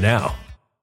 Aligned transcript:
now. 0.00 0.34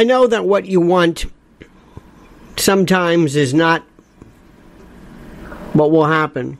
I 0.00 0.04
know 0.04 0.26
that 0.26 0.46
what 0.46 0.64
you 0.64 0.80
want 0.80 1.26
sometimes 2.56 3.36
is 3.36 3.52
not 3.52 3.82
what 5.74 5.90
will 5.90 6.06
happen. 6.06 6.56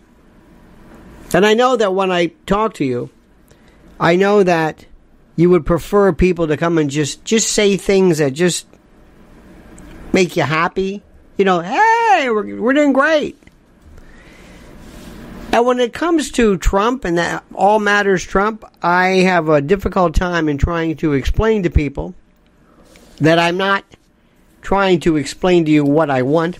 And 1.32 1.46
I 1.46 1.54
know 1.54 1.74
that 1.74 1.94
when 1.94 2.12
I 2.12 2.32
talk 2.44 2.74
to 2.74 2.84
you, 2.84 3.08
I 3.98 4.16
know 4.16 4.42
that 4.42 4.84
you 5.36 5.48
would 5.48 5.64
prefer 5.64 6.12
people 6.12 6.48
to 6.48 6.58
come 6.58 6.76
and 6.76 6.90
just 6.90 7.24
just 7.24 7.50
say 7.50 7.78
things 7.78 8.18
that 8.18 8.34
just 8.34 8.66
make 10.12 10.36
you 10.36 10.42
happy. 10.42 11.02
You 11.38 11.46
know, 11.46 11.60
hey, 11.60 12.28
we're, 12.28 12.60
we're 12.60 12.74
doing 12.74 12.92
great. 12.92 13.42
And 15.50 15.64
when 15.64 15.80
it 15.80 15.94
comes 15.94 16.30
to 16.32 16.58
Trump 16.58 17.06
and 17.06 17.16
that 17.16 17.42
all 17.54 17.80
matters 17.80 18.22
Trump, 18.22 18.66
I 18.82 19.22
have 19.24 19.48
a 19.48 19.62
difficult 19.62 20.14
time 20.14 20.46
in 20.50 20.58
trying 20.58 20.96
to 20.96 21.14
explain 21.14 21.62
to 21.62 21.70
people 21.70 22.14
that 23.20 23.38
I'm 23.38 23.56
not 23.56 23.84
trying 24.62 25.00
to 25.00 25.16
explain 25.16 25.64
to 25.66 25.70
you 25.70 25.84
what 25.84 26.10
I 26.10 26.22
want, 26.22 26.58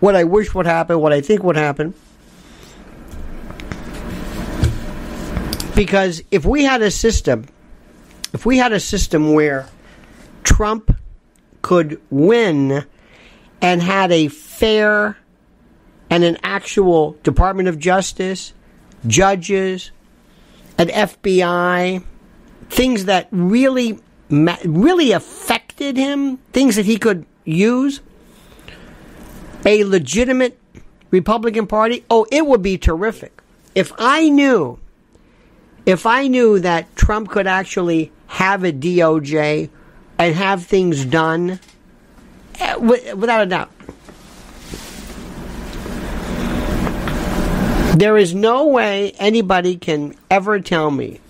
what 0.00 0.14
I 0.14 0.24
wish 0.24 0.54
would 0.54 0.66
happen, 0.66 1.00
what 1.00 1.12
I 1.12 1.20
think 1.20 1.42
would 1.42 1.56
happen. 1.56 1.94
Because 5.74 6.22
if 6.30 6.44
we 6.44 6.64
had 6.64 6.82
a 6.82 6.90
system, 6.90 7.46
if 8.32 8.44
we 8.44 8.58
had 8.58 8.72
a 8.72 8.80
system 8.80 9.32
where 9.32 9.68
Trump 10.42 10.94
could 11.62 12.00
win 12.10 12.84
and 13.60 13.82
had 13.82 14.12
a 14.12 14.28
fair 14.28 15.16
and 16.10 16.24
an 16.24 16.38
actual 16.42 17.12
Department 17.22 17.68
of 17.68 17.78
Justice, 17.78 18.52
judges, 19.06 19.92
an 20.78 20.88
FBI, 20.88 22.02
things 22.70 23.04
that 23.06 23.28
really 23.30 24.00
really 24.30 25.12
affected 25.78 25.96
him, 25.96 26.38
things 26.52 26.74
that 26.76 26.86
he 26.86 26.98
could 26.98 27.24
use, 27.44 28.00
a 29.64 29.84
legitimate 29.84 30.58
Republican 31.10 31.66
Party, 31.66 32.04
oh, 32.10 32.26
it 32.32 32.46
would 32.46 32.62
be 32.62 32.76
terrific. 32.76 33.40
If 33.74 33.92
I 33.96 34.28
knew, 34.28 34.78
if 35.86 36.04
I 36.04 36.26
knew 36.26 36.58
that 36.60 36.94
Trump 36.96 37.30
could 37.30 37.46
actually 37.46 38.10
have 38.26 38.64
a 38.64 38.72
DOJ 38.72 39.70
and 40.18 40.34
have 40.34 40.64
things 40.64 41.04
done, 41.04 41.60
eh, 42.58 42.74
without 42.76 43.42
a 43.42 43.46
doubt. 43.46 43.70
There 47.96 48.16
is 48.16 48.34
no 48.34 48.66
way 48.66 49.12
anybody 49.18 49.76
can 49.76 50.14
ever 50.30 50.60
tell 50.60 50.90
me 50.90 51.20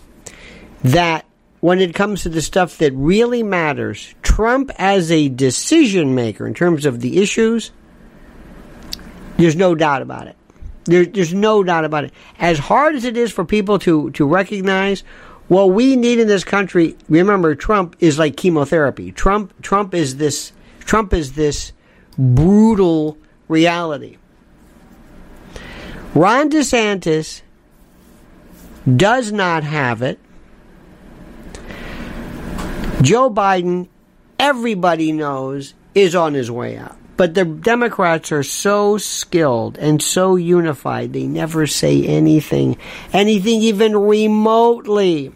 that 0.82 1.24
when 1.60 1.80
it 1.80 1.94
comes 1.94 2.22
to 2.22 2.28
the 2.28 2.42
stuff 2.42 2.78
that 2.78 2.92
really 2.94 3.42
matters, 3.42 4.14
Trump 4.22 4.70
as 4.76 5.10
a 5.10 5.28
decision 5.28 6.14
maker 6.14 6.46
in 6.46 6.54
terms 6.54 6.86
of 6.86 7.00
the 7.00 7.18
issues, 7.20 7.72
there's 9.36 9.56
no 9.56 9.74
doubt 9.74 10.02
about 10.02 10.28
it. 10.28 10.36
There, 10.84 11.04
there's 11.04 11.34
no 11.34 11.62
doubt 11.62 11.84
about 11.84 12.04
it. 12.04 12.12
As 12.38 12.58
hard 12.58 12.94
as 12.94 13.04
it 13.04 13.16
is 13.16 13.32
for 13.32 13.44
people 13.44 13.78
to, 13.80 14.10
to 14.12 14.26
recognize, 14.26 15.02
what 15.48 15.70
we 15.70 15.96
need 15.96 16.18
in 16.18 16.28
this 16.28 16.44
country, 16.44 16.96
remember, 17.08 17.54
Trump 17.54 17.96
is 18.00 18.18
like 18.18 18.36
chemotherapy. 18.36 19.12
Trump, 19.12 19.60
Trump 19.62 19.94
is 19.94 20.16
this, 20.16 20.52
Trump 20.80 21.12
is 21.12 21.32
this 21.32 21.72
brutal 22.18 23.16
reality. 23.48 24.18
Ron 26.14 26.50
DeSantis 26.50 27.42
does 28.96 29.32
not 29.32 29.64
have 29.64 30.02
it. 30.02 30.18
Joe 33.02 33.30
Biden, 33.30 33.88
everybody 34.38 35.12
knows, 35.12 35.74
is 35.94 36.14
on 36.14 36.34
his 36.34 36.50
way 36.50 36.76
out. 36.76 36.96
But 37.16 37.34
the 37.34 37.44
Democrats 37.44 38.30
are 38.30 38.42
so 38.42 38.98
skilled 38.98 39.76
and 39.78 40.02
so 40.02 40.36
unified, 40.36 41.12
they 41.12 41.26
never 41.26 41.66
say 41.66 42.04
anything, 42.04 42.76
anything 43.12 43.60
even 43.62 43.96
remotely, 43.96 45.32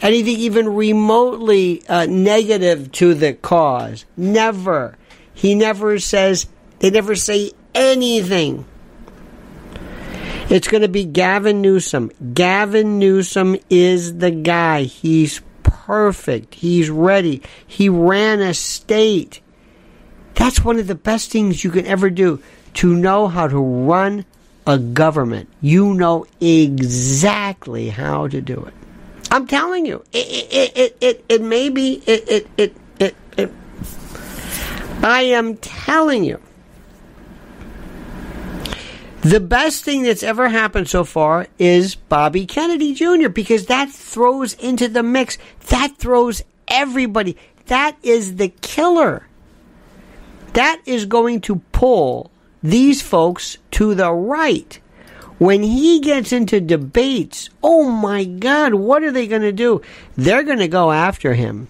anything 0.00 0.36
even 0.36 0.68
remotely 0.68 1.86
uh, 1.88 2.06
negative 2.06 2.92
to 2.92 3.14
the 3.14 3.32
cause. 3.34 4.04
Never. 4.16 4.96
He 5.34 5.54
never 5.54 5.98
says, 5.98 6.46
they 6.78 6.90
never 6.90 7.16
say 7.16 7.52
anything. 7.74 8.64
It's 10.50 10.68
going 10.68 10.82
to 10.82 10.88
be 10.88 11.04
Gavin 11.04 11.60
Newsom. 11.60 12.10
Gavin 12.32 12.98
Newsom 12.98 13.56
is 13.68 14.18
the 14.18 14.30
guy. 14.30 14.84
He's 14.84 15.40
perfect. 15.68 16.54
He's 16.54 16.90
ready. 16.90 17.42
He 17.66 17.88
ran 17.88 18.40
a 18.40 18.54
state. 18.54 19.40
That's 20.34 20.64
one 20.64 20.78
of 20.78 20.86
the 20.86 20.94
best 20.94 21.30
things 21.30 21.64
you 21.64 21.70
can 21.70 21.86
ever 21.86 22.10
do 22.10 22.40
to 22.74 22.94
know 22.94 23.28
how 23.28 23.48
to 23.48 23.58
run 23.58 24.24
a 24.66 24.78
government. 24.78 25.48
You 25.60 25.94
know 25.94 26.26
exactly 26.40 27.88
how 27.88 28.28
to 28.28 28.40
do 28.40 28.64
it. 28.64 28.74
I'm 29.30 29.46
telling 29.46 29.84
you, 29.84 30.04
it 30.12 30.26
it 30.52 30.76
it 30.76 30.96
it, 31.00 31.24
it 31.28 31.42
may 31.42 31.68
be 31.68 32.02
it, 32.06 32.28
it 32.28 32.46
it 32.56 32.76
it 32.98 33.16
it. 33.36 33.52
I 35.02 35.22
am 35.22 35.56
telling 35.56 36.24
you. 36.24 36.40
The 39.22 39.40
best 39.40 39.84
thing 39.84 40.02
that's 40.02 40.22
ever 40.22 40.48
happened 40.48 40.88
so 40.88 41.04
far 41.04 41.48
is 41.58 41.94
Bobby 41.96 42.46
Kennedy 42.46 42.94
Jr. 42.94 43.28
because 43.28 43.66
that 43.66 43.90
throws 43.90 44.54
into 44.54 44.88
the 44.88 45.02
mix. 45.02 45.38
That 45.68 45.96
throws 45.98 46.42
everybody. 46.68 47.36
That 47.66 47.96
is 48.02 48.36
the 48.36 48.48
killer 48.48 49.28
that 50.58 50.80
is 50.86 51.04
going 51.04 51.40
to 51.42 51.56
pull 51.72 52.30
these 52.62 53.02
folks 53.02 53.58
to 53.72 53.94
the 53.94 54.12
right. 54.12 54.80
When 55.38 55.62
he 55.62 56.00
gets 56.00 56.32
into 56.32 56.60
debates, 56.60 57.48
oh 57.62 57.88
my 57.88 58.24
God, 58.24 58.74
what 58.74 59.04
are 59.04 59.12
they 59.12 59.28
going 59.28 59.42
to 59.42 59.52
do? 59.52 59.82
They're 60.16 60.42
going 60.42 60.58
to 60.58 60.66
go 60.66 60.90
after 60.90 61.34
him. 61.34 61.68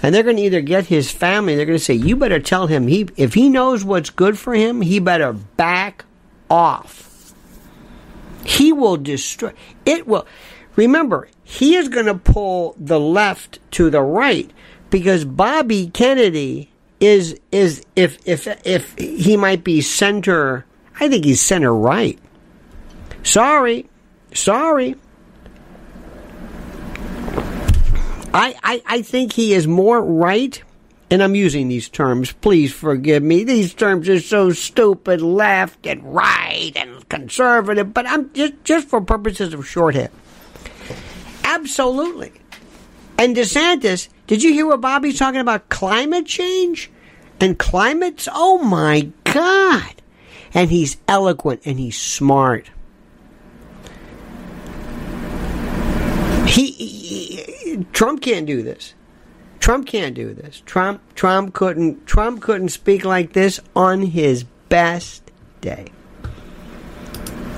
And 0.00 0.14
they're 0.14 0.22
going 0.22 0.36
to 0.36 0.42
either 0.42 0.60
get 0.60 0.86
his 0.86 1.10
family, 1.10 1.56
they're 1.56 1.66
going 1.66 1.78
to 1.78 1.84
say, 1.84 1.94
you 1.94 2.14
better 2.14 2.38
tell 2.38 2.68
him, 2.68 2.86
he, 2.86 3.08
if 3.16 3.34
he 3.34 3.48
knows 3.48 3.84
what's 3.84 4.10
good 4.10 4.38
for 4.38 4.54
him, 4.54 4.80
he 4.80 5.00
better 5.00 5.32
back 5.32 6.04
off. 6.50 7.34
He 8.44 8.72
will 8.72 8.96
destroy, 8.96 9.52
it 9.86 10.06
will. 10.06 10.26
Remember, 10.76 11.28
he 11.44 11.76
is 11.76 11.88
going 11.88 12.06
to 12.06 12.14
pull 12.14 12.74
the 12.78 12.98
left 12.98 13.60
to 13.72 13.90
the 13.90 14.02
right 14.02 14.50
because 14.90 15.24
Bobby 15.24 15.88
Kennedy 15.88 16.70
is 17.00 17.38
is 17.52 17.84
if 17.96 18.18
if 18.26 18.46
if 18.66 18.96
he 18.98 19.36
might 19.36 19.64
be 19.64 19.80
center. 19.80 20.66
I 20.98 21.08
think 21.08 21.24
he's 21.24 21.40
center 21.40 21.74
right. 21.74 22.18
Sorry, 23.22 23.88
sorry. 24.32 24.96
I, 28.34 28.56
I, 28.64 28.82
I 28.84 29.02
think 29.02 29.32
he 29.32 29.54
is 29.54 29.68
more 29.68 30.02
right, 30.02 30.60
and 31.14 31.22
I'm 31.22 31.34
using 31.34 31.68
these 31.68 31.88
terms. 31.88 32.32
Please 32.32 32.72
forgive 32.72 33.22
me. 33.22 33.44
These 33.44 33.74
terms 33.74 34.08
are 34.08 34.20
so 34.20 34.50
stupid, 34.50 35.22
left 35.22 35.86
and 35.86 36.02
right 36.14 36.72
and 36.76 37.08
conservative. 37.08 37.94
But 37.94 38.06
I'm 38.06 38.32
just 38.32 38.64
just 38.64 38.88
for 38.88 39.00
purposes 39.00 39.54
of 39.54 39.66
shorthand. 39.66 40.10
Absolutely. 41.44 42.32
And 43.16 43.36
DeSantis, 43.36 44.08
did 44.26 44.42
you 44.42 44.52
hear 44.52 44.66
what 44.66 44.80
Bobby's 44.80 45.18
talking 45.18 45.40
about? 45.40 45.68
Climate 45.68 46.26
change? 46.26 46.90
and 47.40 47.58
climates. 47.58 48.28
Oh 48.32 48.58
my 48.58 49.10
God. 49.24 49.94
And 50.52 50.70
he's 50.70 50.96
eloquent 51.08 51.62
and 51.64 51.78
he's 51.78 51.98
smart. 51.98 52.70
He, 56.46 56.70
he, 56.70 57.84
Trump 57.92 58.22
can't 58.22 58.46
do 58.46 58.62
this. 58.62 58.94
Trump 59.64 59.86
can't 59.86 60.14
do 60.14 60.34
this. 60.34 60.62
Trump 60.66 61.00
Trump 61.14 61.54
couldn't 61.54 62.06
Trump 62.06 62.42
couldn't 62.42 62.68
speak 62.68 63.02
like 63.02 63.32
this 63.32 63.60
on 63.74 64.02
his 64.02 64.44
best 64.68 65.22
day. 65.62 65.86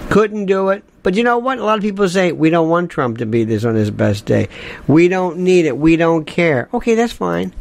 Couldn't 0.09 0.47
do 0.47 0.69
it. 0.69 0.85
But 1.03 1.17
you 1.17 1.25
know 1.25 1.39
what? 1.39 1.59
A 1.59 1.65
lot 1.65 1.79
of 1.79 1.83
people 1.83 2.09
say 2.09 2.31
we 2.31 2.49
don't 2.49 2.69
want 2.69 2.93
Trump 2.93 3.19
to 3.19 3.27
be 3.27 3.43
this 3.43 3.65
on 3.65 3.75
his 3.75 3.91
best 3.91 4.25
day. 4.25 4.49
We 4.87 5.09
don't 5.09 5.39
need 5.39 5.67
it. 5.67 5.77
We 5.77 5.97
don't 5.97 6.25
care. 6.25 6.69
Okay, 6.73 6.95
that's 6.95 7.13
fine. 7.13 7.53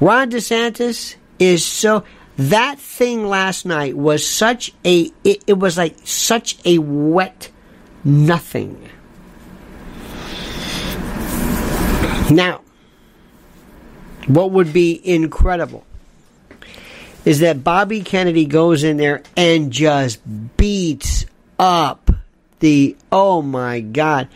Ron 0.00 0.30
DeSantis, 0.30 1.16
is 1.38 1.62
so 1.62 2.04
that 2.38 2.78
thing 2.78 3.26
last 3.26 3.66
night 3.66 3.98
was 3.98 4.26
such 4.26 4.72
a 4.86 5.10
it, 5.24 5.44
it 5.46 5.58
was 5.58 5.76
like 5.76 5.94
such 6.04 6.56
a 6.64 6.78
wet 6.78 7.50
nothing. 8.02 8.88
Now, 12.30 12.62
what 14.26 14.50
would 14.50 14.72
be 14.72 15.00
incredible 15.04 15.84
is 17.24 17.40
that 17.40 17.64
Bobby 17.64 18.02
Kennedy 18.02 18.44
goes 18.44 18.84
in 18.84 18.96
there 18.96 19.22
and 19.36 19.70
just 19.70 20.20
beats 20.56 21.26
up 21.58 22.10
the 22.60 22.96
oh 23.12 23.42
my 23.42 23.80
god 23.80 24.28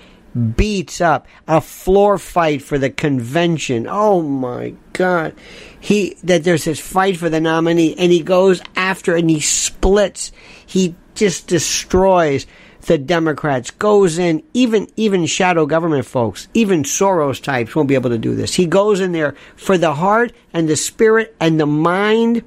beats 0.57 1.01
up 1.01 1.27
a 1.47 1.61
floor 1.61 2.19
fight 2.19 2.63
for 2.63 2.79
the 2.79 2.91
convention 2.91 3.87
oh 3.89 4.23
my 4.23 4.75
god 4.93 5.35
he 5.81 6.17
that 6.25 6.45
there's 6.45 6.65
this 6.65 6.81
fight 6.81 7.17
for 7.17 7.29
the 7.29 7.41
nominee, 7.41 7.95
and 7.97 8.11
he 8.11 8.23
goes 8.23 8.61
after 8.77 9.15
and 9.15 9.31
he 9.31 9.41
splits. 9.41 10.33
He 10.67 10.95
just 11.15 11.47
destroys 11.47 12.47
the 12.83 12.99
Democrats. 12.99 13.71
Goes 13.71 14.19
in 14.19 14.43
even 14.55 14.89
even 14.97 15.27
shadow 15.27 15.67
government 15.67 16.07
folks, 16.07 16.49
even 16.55 16.83
Soros 16.83 17.43
types 17.43 17.75
won't 17.75 17.89
be 17.89 17.95
able 17.95 18.11
to 18.11 18.19
do 18.19 18.35
this. 18.35 18.55
He 18.55 18.67
goes 18.67 19.01
in 19.01 19.13
there 19.13 19.35
for 19.57 19.79
the 19.79 19.95
heart 19.95 20.33
and 20.53 20.69
the 20.69 20.77
spirit 20.77 21.35
and 21.41 21.59
the 21.59 21.67
mind 21.67 22.43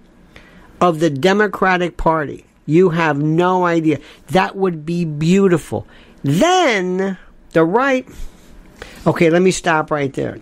of 0.79 0.99
the 0.99 1.09
Democratic 1.09 1.97
Party. 1.97 2.45
You 2.65 2.89
have 2.89 3.21
no 3.21 3.65
idea. 3.65 3.99
That 4.27 4.55
would 4.55 4.85
be 4.85 5.05
beautiful. 5.05 5.87
Then 6.23 7.17
the 7.51 7.63
right. 7.63 8.07
Okay, 9.05 9.29
let 9.29 9.41
me 9.41 9.51
stop 9.51 9.91
right 9.91 10.13
there. 10.13 10.39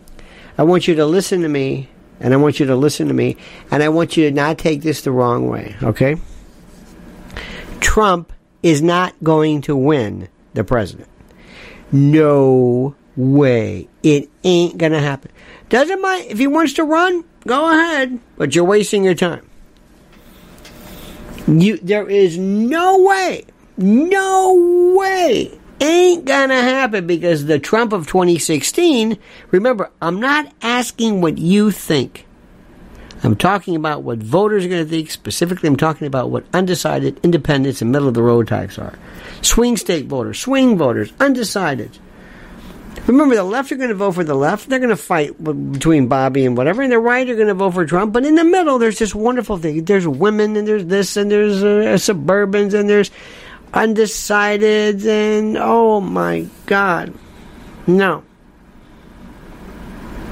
I 0.57 0.63
want 0.63 0.87
you 0.87 0.95
to 0.95 1.05
listen 1.05 1.41
to 1.41 1.49
me 1.49 1.89
and 2.19 2.33
I 2.33 2.37
want 2.37 2.59
you 2.59 2.65
to 2.67 2.75
listen 2.75 3.07
to 3.07 3.13
me, 3.13 3.37
and 3.71 3.81
I 3.81 3.89
want 3.89 4.17
you 4.17 4.29
to 4.29 4.35
not 4.35 4.57
take 4.57 4.81
this 4.81 5.01
the 5.01 5.11
wrong 5.11 5.47
way, 5.47 5.75
okay? 5.81 6.17
Trump 7.79 8.33
is 8.63 8.81
not 8.81 9.13
going 9.23 9.61
to 9.61 9.75
win 9.75 10.27
the 10.53 10.63
president. 10.63 11.09
No 11.91 12.95
way. 13.15 13.87
It 14.03 14.29
ain't 14.43 14.77
going 14.77 14.91
to 14.91 14.99
happen. 14.99 15.31
Doesn't 15.69 16.01
mind 16.01 16.25
if 16.29 16.37
he 16.37 16.47
wants 16.47 16.73
to 16.73 16.83
run, 16.83 17.23
go 17.45 17.69
ahead, 17.69 18.19
but 18.37 18.55
you're 18.55 18.65
wasting 18.65 19.03
your 19.03 19.15
time. 19.15 19.47
You, 21.47 21.77
there 21.77 22.07
is 22.07 22.37
no 22.37 23.03
way, 23.03 23.45
no 23.77 24.95
way, 24.95 25.59
ain't 25.81 26.25
gonna 26.25 26.61
happen 26.61 27.07
because 27.07 27.45
the 27.45 27.59
Trump 27.59 27.93
of 27.93 28.07
2016. 28.07 29.17
Remember, 29.51 29.89
I'm 30.01 30.19
not 30.19 30.53
asking 30.61 31.21
what 31.21 31.37
you 31.37 31.71
think. 31.71 32.25
I'm 33.23 33.35
talking 33.35 33.75
about 33.75 34.03
what 34.03 34.19
voters 34.19 34.65
are 34.65 34.69
going 34.69 34.83
to 34.83 34.89
think. 34.89 35.11
Specifically, 35.11 35.67
I'm 35.67 35.75
talking 35.75 36.07
about 36.07 36.29
what 36.29 36.45
undecided, 36.53 37.19
independents, 37.23 37.81
and 37.81 37.91
middle 37.91 38.07
of 38.07 38.13
the 38.13 38.23
road 38.23 38.47
types 38.47 38.79
are. 38.79 38.97
Swing 39.41 39.77
state 39.77 40.05
voters, 40.05 40.39
swing 40.39 40.77
voters, 40.77 41.11
undecided. 41.19 41.97
Remember, 43.07 43.35
the 43.35 43.43
left 43.43 43.71
are 43.71 43.75
going 43.75 43.89
to 43.89 43.95
vote 43.95 44.13
for 44.13 44.23
the 44.23 44.35
left. 44.35 44.69
They're 44.69 44.79
going 44.79 44.89
to 44.89 44.95
fight 44.95 45.41
between 45.43 46.07
Bobby 46.07 46.45
and 46.45 46.55
whatever, 46.55 46.81
and 46.81 46.91
the 46.91 46.99
right 46.99 47.29
are 47.29 47.35
going 47.35 47.47
to 47.47 47.53
vote 47.53 47.73
for 47.73 47.85
Trump. 47.85 48.13
But 48.13 48.25
in 48.25 48.35
the 48.35 48.43
middle, 48.43 48.79
there's 48.79 48.99
this 48.99 49.15
wonderful 49.15 49.57
thing. 49.57 49.83
There's 49.83 50.07
women, 50.07 50.55
and 50.55 50.67
there's 50.67 50.85
this, 50.85 51.17
and 51.17 51.31
there's 51.31 51.63
uh, 51.63 51.97
suburbans, 51.97 52.73
and 52.73 52.89
there's 52.89 53.11
undecided, 53.73 55.05
and 55.05 55.57
oh 55.57 56.01
my 56.01 56.47
God. 56.65 57.13
No. 57.87 58.23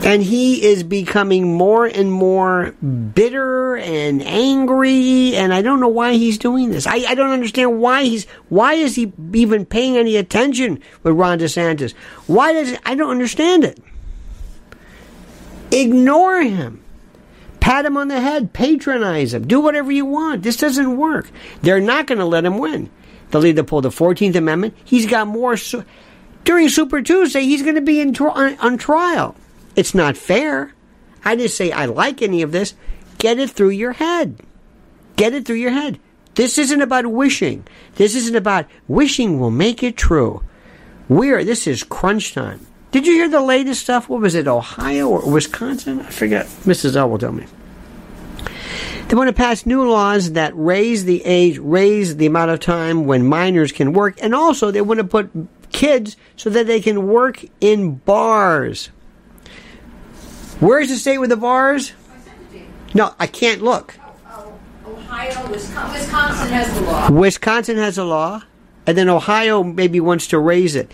And 0.03 0.23
he 0.23 0.63
is 0.63 0.83
becoming 0.83 1.53
more 1.53 1.85
and 1.85 2.11
more 2.11 2.71
bitter 2.71 3.75
and 3.75 4.21
angry, 4.23 5.35
and 5.35 5.53
I 5.53 5.61
don't 5.61 5.81
know 5.81 5.89
why 5.89 6.13
he's 6.13 6.37
doing 6.37 6.69
this. 6.69 6.87
I, 6.87 6.97
I 7.09 7.15
don't 7.15 7.31
understand 7.31 7.81
why 7.81 8.03
he's 8.03 8.25
why 8.47 8.73
is 8.75 8.95
he 8.95 9.11
even 9.33 9.65
paying 9.65 9.97
any 9.97 10.15
attention 10.15 10.81
with 11.03 11.15
Ron 11.15 11.39
DeSantis? 11.39 11.93
Why 12.25 12.53
does 12.53 12.77
I 12.85 12.95
don't 12.95 13.09
understand 13.09 13.65
it. 13.65 13.79
Ignore 15.71 16.41
him. 16.41 16.83
Pat 17.59 17.85
him 17.85 17.97
on 17.97 18.07
the 18.07 18.21
head, 18.21 18.53
patronize 18.53 19.33
him, 19.33 19.45
do 19.45 19.59
whatever 19.59 19.91
you 19.91 20.05
want. 20.05 20.41
This 20.41 20.55
doesn't 20.55 20.95
work. 20.95 21.29
They're 21.63 21.81
not 21.81 22.07
going 22.07 22.19
to 22.19 22.25
let 22.25 22.45
him 22.45 22.59
win. 22.59 22.89
They'll 23.29 23.45
either 23.45 23.63
pull 23.63 23.81
the 23.81 23.89
14th 23.89 24.35
Amendment. 24.35 24.73
He's 24.85 25.05
got 25.05 25.27
more. 25.27 25.57
Su- 25.57 25.83
During 26.45 26.69
Super 26.69 27.01
Tuesday, 27.01 27.41
he's 27.41 27.63
going 27.63 27.75
to 27.75 27.81
be 27.81 27.99
in 27.99 28.15
on, 28.15 28.57
on 28.59 28.77
trial. 28.77 29.35
It's 29.77 29.95
not 29.95 30.17
fair. 30.17 30.73
I 31.23 31.35
didn't 31.35 31.51
say 31.51 31.71
I 31.71 31.85
like 31.85 32.21
any 32.21 32.41
of 32.41 32.51
this. 32.51 32.73
Get 33.19 33.39
it 33.39 33.51
through 33.51 33.69
your 33.69 33.93
head. 33.93 34.41
Get 35.15 35.33
it 35.33 35.45
through 35.45 35.57
your 35.57 35.71
head. 35.71 35.99
This 36.35 36.57
isn't 36.57 36.81
about 36.81 37.05
wishing. 37.05 37.65
This 37.95 38.15
isn't 38.15 38.35
about 38.35 38.65
wishing 38.87 39.39
will 39.39 39.51
make 39.51 39.83
it 39.83 39.95
true. 39.95 40.43
We're 41.07 41.43
this 41.43 41.67
is 41.67 41.83
crunch 41.83 42.33
time. 42.33 42.65
Did 42.91 43.05
you 43.05 43.13
hear 43.13 43.29
the 43.29 43.41
latest 43.41 43.81
stuff? 43.81 44.09
What 44.09 44.21
was 44.21 44.33
it, 44.33 44.47
Ohio 44.47 45.09
or 45.09 45.31
Wisconsin? 45.31 45.99
I 45.99 46.09
forget. 46.09 46.47
Mrs. 46.65 46.95
L 46.95 47.09
will 47.09 47.19
tell 47.19 47.31
me. 47.31 47.45
They 49.07 49.15
want 49.15 49.29
to 49.29 49.33
pass 49.33 49.65
new 49.65 49.89
laws 49.89 50.33
that 50.33 50.53
raise 50.55 51.05
the 51.05 51.23
age, 51.23 51.59
raise 51.59 52.17
the 52.17 52.25
amount 52.25 52.51
of 52.51 52.59
time 52.59 53.05
when 53.05 53.25
minors 53.25 53.71
can 53.71 53.93
work, 53.93 54.17
and 54.21 54.33
also 54.33 54.71
they 54.71 54.81
want 54.81 54.99
to 54.99 55.03
put 55.03 55.31
kids 55.71 56.17
so 56.35 56.49
that 56.49 56.67
they 56.67 56.81
can 56.81 57.07
work 57.07 57.45
in 57.61 57.95
bars. 57.95 58.89
Where's 60.59 60.89
the 60.89 60.95
state 60.95 61.19
with 61.19 61.29
the 61.29 61.37
bars? 61.37 61.93
No, 62.95 63.13
I 63.19 63.27
can't 63.27 63.61
look. 63.61 63.99
Oh, 64.27 64.57
Ohio, 64.87 65.51
Wisconsin, 65.51 65.93
Wisconsin 65.93 66.49
has 66.49 66.73
the 66.73 66.81
law. 66.81 67.11
Wisconsin 67.11 67.77
has 67.77 67.97
a 67.99 68.03
law, 68.03 68.41
and 68.87 68.97
then 68.97 69.07
Ohio 69.07 69.63
maybe 69.63 69.99
wants 69.99 70.25
to 70.27 70.39
raise 70.39 70.75
it. 70.75 70.91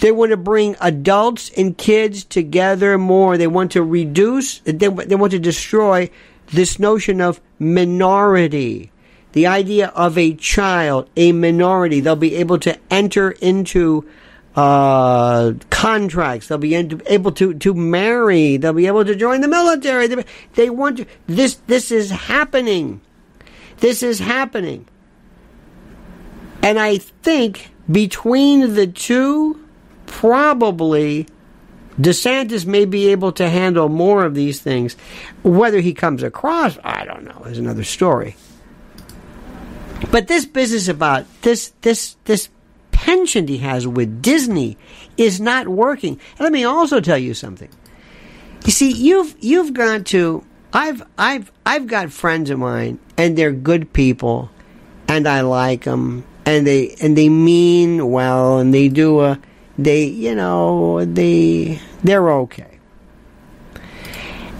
They 0.00 0.12
want 0.12 0.30
to 0.30 0.38
bring 0.38 0.76
adults 0.80 1.50
and 1.58 1.76
kids 1.76 2.24
together 2.24 2.96
more. 2.96 3.36
They 3.36 3.46
want 3.46 3.72
to 3.72 3.82
reduce, 3.82 4.60
they, 4.60 4.72
they 4.72 4.88
want 4.88 5.32
to 5.32 5.38
destroy 5.38 6.10
this 6.46 6.78
notion 6.78 7.20
of 7.20 7.40
minority. 7.58 8.90
The 9.32 9.46
idea 9.46 9.88
of 9.88 10.16
a 10.16 10.34
child, 10.34 11.10
a 11.16 11.32
minority. 11.32 12.00
They'll 12.00 12.16
be 12.16 12.36
able 12.36 12.58
to 12.60 12.78
enter 12.90 13.32
into 13.32 14.08
uh, 14.54 15.52
contracts. 15.70 16.48
They'll 16.48 16.58
be 16.58 16.74
able 16.74 17.32
to, 17.32 17.54
to 17.54 17.74
marry. 17.74 18.56
They'll 18.56 18.72
be 18.72 18.86
able 18.86 19.04
to 19.04 19.14
join 19.14 19.40
the 19.40 19.48
military. 19.48 20.06
They, 20.06 20.24
they 20.54 20.70
want 20.70 20.98
to. 20.98 21.06
This 21.26 21.54
this 21.66 21.90
is 21.90 22.10
happening. 22.10 23.00
This 23.78 24.02
is 24.02 24.18
happening. 24.18 24.86
And 26.62 26.78
I 26.78 26.98
think 26.98 27.72
between 27.90 28.74
the 28.74 28.86
two, 28.86 29.66
probably 30.06 31.26
DeSantis 32.00 32.64
may 32.64 32.84
be 32.84 33.08
able 33.08 33.32
to 33.32 33.48
handle 33.48 33.88
more 33.88 34.24
of 34.24 34.34
these 34.34 34.60
things. 34.60 34.96
Whether 35.42 35.80
he 35.80 35.92
comes 35.92 36.22
across, 36.22 36.78
I 36.84 37.04
don't 37.04 37.24
know, 37.24 37.44
is 37.44 37.58
another 37.58 37.84
story. 37.84 38.36
But 40.10 40.28
this 40.28 40.46
business 40.46 40.88
about 40.88 41.26
this 41.42 41.72
this 41.82 42.16
this 42.24 42.48
penchant 43.02 43.48
he 43.48 43.58
has 43.58 43.84
with 43.84 44.22
Disney 44.22 44.78
is 45.16 45.40
not 45.40 45.66
working. 45.66 46.20
And 46.38 46.40
let 46.40 46.52
me 46.52 46.62
also 46.62 47.00
tell 47.00 47.18
you 47.18 47.34
something. 47.34 47.68
You 48.64 48.70
see, 48.70 48.92
you've 48.92 49.34
you've 49.40 49.74
gone 49.74 50.04
to 50.04 50.44
I've 50.72 51.02
I've 51.18 51.50
I've 51.66 51.88
got 51.88 52.12
friends 52.12 52.48
of 52.48 52.60
mine, 52.60 53.00
and 53.18 53.36
they're 53.36 53.50
good 53.50 53.92
people, 53.92 54.50
and 55.08 55.26
I 55.26 55.40
like 55.40 55.82
them, 55.82 56.24
and 56.46 56.64
they 56.64 56.94
and 57.02 57.18
they 57.18 57.28
mean 57.28 58.08
well, 58.08 58.60
and 58.60 58.72
they 58.72 58.88
do 58.88 59.20
a 59.20 59.40
they 59.76 60.04
you 60.04 60.36
know 60.36 61.04
they 61.04 61.80
they're 62.04 62.30
okay. 62.32 62.78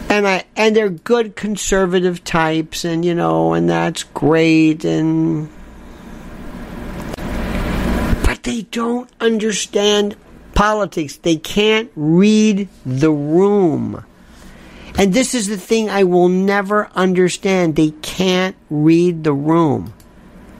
And 0.09 0.27
I 0.27 0.43
and 0.57 0.75
they're 0.75 0.89
good 0.89 1.37
conservative 1.37 2.25
types, 2.25 2.83
and 2.83 3.05
you 3.05 3.15
know, 3.15 3.53
and 3.53 3.69
that's 3.69 4.03
great, 4.03 4.83
and 4.83 5.49
they 8.43 8.63
don't 8.63 9.09
understand 9.19 10.15
politics. 10.53 11.17
They 11.17 11.37
can't 11.37 11.91
read 11.95 12.67
the 12.85 13.11
room. 13.11 14.05
And 14.95 15.13
this 15.13 15.33
is 15.33 15.47
the 15.47 15.57
thing 15.57 15.89
I 15.89 16.03
will 16.03 16.29
never 16.29 16.89
understand. 16.95 17.75
They 17.75 17.91
can't 18.01 18.55
read 18.69 19.23
the 19.23 19.33
room. 19.33 19.93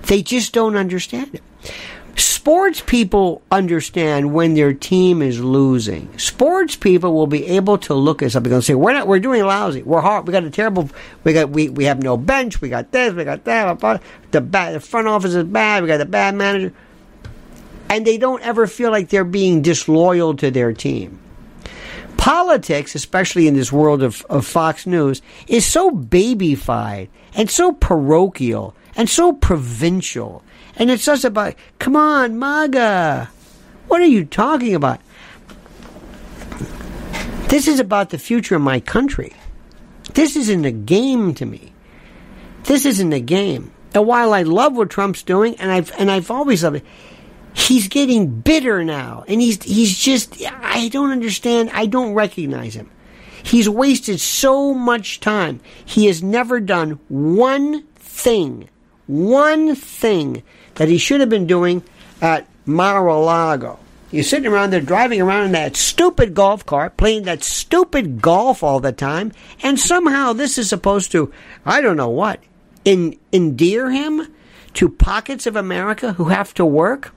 They 0.03 0.23
just 0.23 0.53
don't 0.53 0.75
understand 0.75 1.35
it. 1.35 1.43
Sports 2.15 2.81
people 2.85 3.41
understand 3.49 4.33
when 4.33 4.53
their 4.53 4.73
team 4.73 5.21
is 5.21 5.39
losing. 5.39 6.15
Sports 6.17 6.75
people 6.75 7.13
will 7.13 7.27
be 7.27 7.45
able 7.47 7.77
to 7.79 7.93
look 7.93 8.21
at 8.21 8.31
something 8.31 8.51
and 8.51 8.63
say, 8.63 8.75
"We're 8.75 8.93
not. 8.93 9.07
We're 9.07 9.19
doing 9.19 9.43
lousy. 9.43 9.81
We're 9.81 10.01
hard. 10.01 10.27
We 10.27 10.31
got 10.33 10.43
a 10.43 10.51
terrible. 10.51 10.89
We 11.23 11.33
got. 11.33 11.49
We, 11.49 11.69
we 11.69 11.85
have 11.85 12.03
no 12.03 12.17
bench. 12.17 12.59
We 12.61 12.69
got 12.69 12.91
this. 12.91 13.13
We 13.13 13.23
got 13.23 13.45
that. 13.45 14.01
The 14.31 14.41
bad. 14.41 14.75
The 14.75 14.79
front 14.79 15.07
office 15.07 15.33
is 15.33 15.43
bad. 15.45 15.83
We 15.83 15.87
got 15.87 15.97
the 15.97 16.05
bad 16.05 16.35
manager." 16.35 16.73
And 17.93 18.07
they 18.07 18.17
don't 18.17 18.41
ever 18.41 18.65
feel 18.65 18.89
like 18.89 19.09
they're 19.09 19.23
being 19.23 19.61
disloyal 19.61 20.35
to 20.35 20.49
their 20.49 20.73
team. 20.73 21.19
Politics, 22.17 22.95
especially 22.95 23.47
in 23.47 23.53
this 23.53 23.71
world 23.71 24.01
of, 24.01 24.25
of 24.31 24.47
Fox 24.47 24.87
News, 24.87 25.21
is 25.47 25.63
so 25.63 25.91
babyfied 25.91 27.09
and 27.35 27.51
so 27.51 27.71
parochial 27.71 28.75
and 28.95 29.07
so 29.07 29.31
provincial. 29.31 30.43
And 30.75 30.89
it's 30.89 31.05
just 31.05 31.23
about, 31.23 31.53
come 31.77 31.95
on, 31.95 32.39
MAGA. 32.39 33.29
What 33.89 34.01
are 34.01 34.05
you 34.05 34.25
talking 34.25 34.73
about? 34.73 34.99
This 37.49 37.67
is 37.67 37.79
about 37.79 38.09
the 38.09 38.17
future 38.17 38.55
of 38.55 38.63
my 38.63 38.79
country. 38.79 39.33
This 40.15 40.35
isn't 40.35 40.65
a 40.65 40.71
game 40.71 41.35
to 41.35 41.45
me. 41.45 41.73
This 42.63 42.87
isn't 42.87 43.13
a 43.13 43.19
game. 43.19 43.71
And 43.93 44.07
while 44.07 44.33
I 44.33 44.41
love 44.41 44.75
what 44.75 44.89
Trump's 44.89 45.21
doing, 45.21 45.55
and 45.57 45.71
I've 45.71 45.91
and 45.99 46.09
I've 46.09 46.31
always 46.31 46.63
loved 46.63 46.77
it, 46.77 46.85
he's 47.53 47.87
getting 47.87 48.41
bitter 48.41 48.83
now 48.83 49.23
and 49.27 49.41
he's 49.41 49.61
he's 49.63 49.97
just 49.97 50.41
I 50.45 50.89
don't 50.89 51.11
understand 51.11 51.69
I 51.71 51.85
don't 51.85 52.13
recognize 52.13 52.75
him. 52.75 52.89
He's 53.43 53.67
wasted 53.67 54.19
so 54.19 54.73
much 54.73 55.19
time. 55.19 55.59
He 55.83 56.07
has 56.07 56.23
never 56.23 56.59
done 56.59 56.99
one 57.09 57.83
thing, 57.95 58.69
one 59.05 59.75
thing 59.75 60.43
that 60.75 60.87
he 60.87 60.97
should 60.97 61.19
have 61.19 61.29
been 61.29 61.47
doing 61.47 61.83
at 62.21 62.47
Mar-a-Lago. 62.65 63.79
You're 64.11 64.23
sitting 64.23 64.51
around 64.51 64.69
there 64.69 64.79
driving 64.79 65.21
around 65.21 65.45
in 65.47 65.51
that 65.53 65.75
stupid 65.75 66.35
golf 66.35 66.65
cart, 66.65 66.97
playing 66.97 67.23
that 67.23 67.43
stupid 67.43 68.21
golf 68.21 68.63
all 68.63 68.79
the 68.79 68.91
time, 68.91 69.31
and 69.63 69.79
somehow 69.79 70.33
this 70.33 70.57
is 70.57 70.69
supposed 70.69 71.11
to, 71.13 71.33
I 71.65 71.81
don't 71.81 71.97
know 71.97 72.09
what, 72.09 72.39
in, 72.85 73.17
endear 73.31 73.89
him 73.89 74.27
to 74.75 74.87
pockets 74.87 75.47
of 75.47 75.55
America 75.55 76.13
who 76.13 76.25
have 76.25 76.53
to 76.53 76.65
work? 76.65 77.13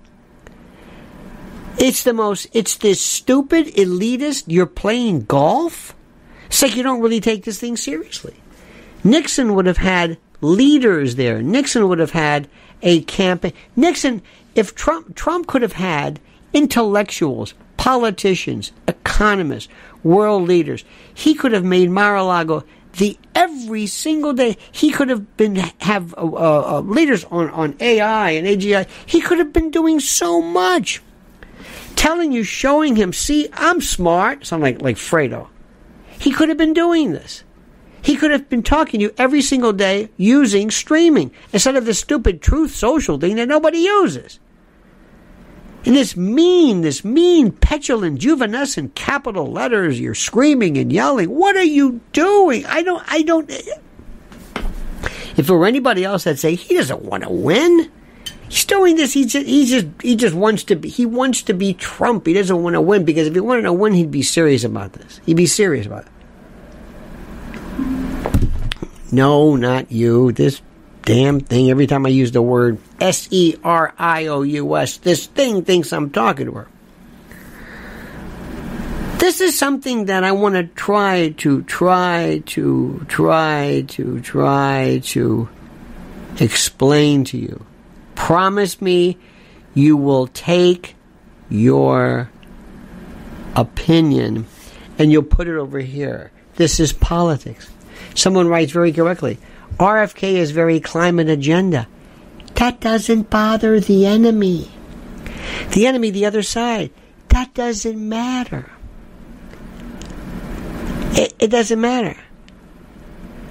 It's 1.79 2.05
the 2.05 2.15
most, 2.15 2.47
it's 2.53 2.77
this 2.77 3.01
stupid, 3.01 3.67
elitist, 3.75 4.45
you're 4.47 4.67
playing 4.67 5.27
golf? 5.27 5.95
It's 6.47 6.63
like 6.63 6.75
you 6.75 6.83
don't 6.83 7.03
really 7.03 7.21
take 7.21 7.45
this 7.45 7.61
thing 7.61 7.77
seriously. 7.77 8.35
Nixon 9.05 9.55
would 9.55 9.67
have 9.67 9.77
had 9.77 10.17
leaders 10.41 11.17
there. 11.17 11.43
Nixon 11.43 11.87
would 11.89 11.99
have 11.99 12.13
had 12.13 12.49
a 12.83 13.03
campaign. 13.03 13.53
Nixon, 13.75 14.23
if 14.55 14.75
Trump, 14.75 15.15
Trump 15.15 15.47
could 15.47 15.63
have 15.63 15.75
had 15.75 16.19
intellectuals, 16.55 17.53
politicians, 17.77 18.73
economists, 18.89 19.71
world 20.03 20.49
leaders. 20.49 20.85
He 21.13 21.35
could 21.35 21.53
have 21.53 21.65
made 21.65 21.91
Mar-a-Lago 21.91 22.65
the 22.97 23.19
every 23.35 23.87
single 23.87 24.33
day 24.33 24.57
he 24.73 24.91
could 24.91 25.11
have 25.11 25.37
been 25.37 25.57
have 25.81 26.15
uh, 26.15 26.77
uh, 26.77 26.81
leaders 26.81 27.25
on 27.25 27.51
on 27.51 27.77
AI 27.81 28.31
and 28.31 28.47
AGI. 28.47 28.89
He 29.05 29.21
could 29.21 29.39
have 29.39 29.53
been 29.53 29.71
doing 29.71 30.01
so 30.01 30.41
much, 30.41 31.03
telling 31.97 32.33
you, 32.33 32.45
showing 32.45 32.95
him, 32.97 33.13
see, 33.13 33.49
I'm 33.53 33.81
smart. 33.81 34.47
Sound 34.47 34.63
like 34.63 34.81
like 34.81 34.97
Fredo. 34.97 35.49
He 36.19 36.31
could 36.31 36.49
have 36.49 36.59
been 36.59 36.75
doing 36.75 37.13
this. 37.13 37.43
He 38.03 38.17
could 38.17 38.31
have 38.31 38.49
been 38.49 38.63
talking 38.63 39.01
to 39.01 39.07
you 39.07 39.15
every 39.19 39.43
single 39.43 39.73
day 39.73 40.11
using 40.17 40.71
streaming 40.71 41.33
instead 41.53 41.75
of 41.75 41.87
the 41.87 41.95
stupid 41.95 42.41
truth 42.41 42.73
social 42.75 43.19
thing 43.19 43.35
that 43.37 43.49
nobody 43.49 43.79
uses. 43.79 44.39
And 45.85 45.95
this 45.95 46.17
mean, 46.17 46.83
this 46.83 47.05
mean, 47.05 47.53
petulant, 47.53 48.21
juvenescent 48.21 48.95
capital 48.95 49.51
letters, 49.51 50.01
you're 50.01 50.15
screaming 50.15 50.79
and 50.79 50.93
yelling. 50.93 51.31
What 51.31 51.57
are 51.57 51.65
you 51.65 52.01
doing? 52.13 52.65
I 52.67 52.83
don't, 52.83 53.03
I 53.07 53.23
don't. 53.23 53.51
If 53.51 55.49
it 55.49 55.51
were 55.51 55.67
anybody 55.67 56.05
else, 56.05 56.27
I'd 56.27 56.39
say 56.39 56.55
he 56.55 56.75
doesn't 56.75 57.03
want 57.03 57.23
to 57.25 57.31
win. 57.31 57.91
He's 58.49 58.65
doing 58.65 58.97
this. 58.97 59.13
He 59.13 59.27
just, 59.27 59.47
he 59.47 59.67
just, 59.67 59.87
he 60.01 60.17
just 60.17 60.35
wants 60.35 60.65
to 60.65 60.77
be. 60.77 60.89
He 60.89 61.05
wants 61.05 61.43
to 61.43 61.55
be 61.55 61.75
Trump. 61.75 62.27
He 62.27 62.33
doesn't 62.33 62.63
want 62.63 62.75
to 62.75 62.81
win 62.81 63.05
because 63.05 63.27
if 63.27 63.35
he 63.35 63.41
wanted 63.41 63.63
to 63.63 63.73
win, 63.73 63.93
he'd 63.93 64.11
be 64.11 64.23
serious 64.23 64.63
about 64.65 64.93
this. 64.93 65.21
He'd 65.27 65.37
be 65.37 65.47
serious 65.47 65.87
about 65.87 66.07
it. 66.07 66.13
No, 69.13 69.57
not 69.57 69.91
you. 69.91 70.33
This 70.33 70.61
damn 71.03 71.41
thing. 71.41 71.71
Every 71.71 71.87
time 71.87 72.07
I 72.07 72.11
use 72.11 72.33
the 72.33 72.43
word 72.43 72.79
S 73.01 73.29
E 73.31 73.57
R 73.65 73.95
I 73.99 74.27
O 74.27 74.43
U 74.43 74.77
S, 74.77 74.99
this 74.99 75.27
thing 75.27 75.65
thinks 75.65 75.93
I'm 75.93 76.11
talking 76.11 76.47
to 76.47 76.53
her. 76.53 76.69
This 79.19 79.41
is 79.41 79.59
something 79.59 80.05
that 80.05 80.23
I 80.23 80.33
want 80.33 80.55
to 80.57 80.65
try 80.65 81.31
to, 81.39 81.63
try 81.63 82.43
to, 82.47 83.05
try 83.09 83.85
to, 83.89 84.21
try 84.21 85.01
to 85.05 85.49
explain 86.39 87.25
to 87.25 87.39
you. 87.39 87.65
Promise 88.17 88.83
me 88.83 89.19
you 89.75 89.97
will 89.97 90.27
take 90.27 90.97
your 91.49 92.31
opinion 93.55 94.47
and 94.99 95.13
you'll 95.13 95.23
put 95.23 95.47
it 95.47 95.57
over 95.57 95.79
here. 95.79 96.33
This 96.57 96.81
is 96.81 96.93
politics. 96.93 97.71
Someone 98.15 98.49
writes 98.49 98.73
very 98.73 98.93
correctly 98.93 99.39
RFK 99.79 100.33
is 100.35 100.51
very 100.51 100.81
climate 100.81 101.29
agenda. 101.29 101.87
That 102.55 102.81
doesn't 102.81 103.29
bother 103.29 103.79
the 103.79 104.07
enemy. 104.07 104.71
The 105.73 105.87
enemy, 105.87 106.11
the 106.11 106.25
other 106.25 106.43
side, 106.43 106.91
that 107.29 107.53
doesn't 107.53 108.09
matter. 108.09 108.71
It, 111.13 111.35
it 111.39 111.49
doesn't 111.49 111.81
matter. 111.81 112.17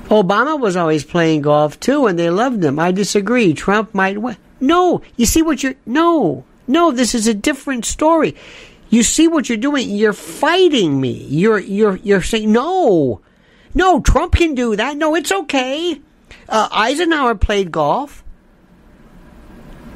Obama 0.06 0.60
was 0.60 0.76
always 0.76 1.04
playing 1.04 1.42
golf 1.42 1.80
too, 1.80 2.08
and 2.08 2.18
they 2.18 2.30
loved 2.30 2.64
him. 2.64 2.80
I 2.80 2.92
disagree. 2.92 3.54
Trump 3.54 3.94
might 3.94 4.18
win. 4.18 4.38
No, 4.66 5.02
you 5.16 5.26
see 5.26 5.42
what 5.42 5.62
you're. 5.62 5.76
No, 5.86 6.44
no, 6.68 6.92
this 6.92 7.14
is 7.14 7.28
a 7.28 7.34
different 7.34 7.86
story. 7.86 8.36
You 8.90 9.04
see 9.04 9.28
what 9.28 9.50
you're 9.50 9.58
doing. 9.58 9.90
You're 9.90 10.14
fighting 10.14 11.00
me. 11.00 11.12
You're 11.12 11.60
you're 11.60 11.98
you're 11.98 12.22
saying 12.22 12.52
no, 12.52 13.22
no. 13.74 14.02
Trump 14.02 14.36
can 14.36 14.56
do 14.56 14.76
that. 14.76 14.98
No, 14.98 15.16
it's 15.16 15.32
okay. 15.32 16.02
Uh, 16.50 16.70
Eisenhower 16.72 17.36
played 17.36 17.72
golf. 17.72 18.24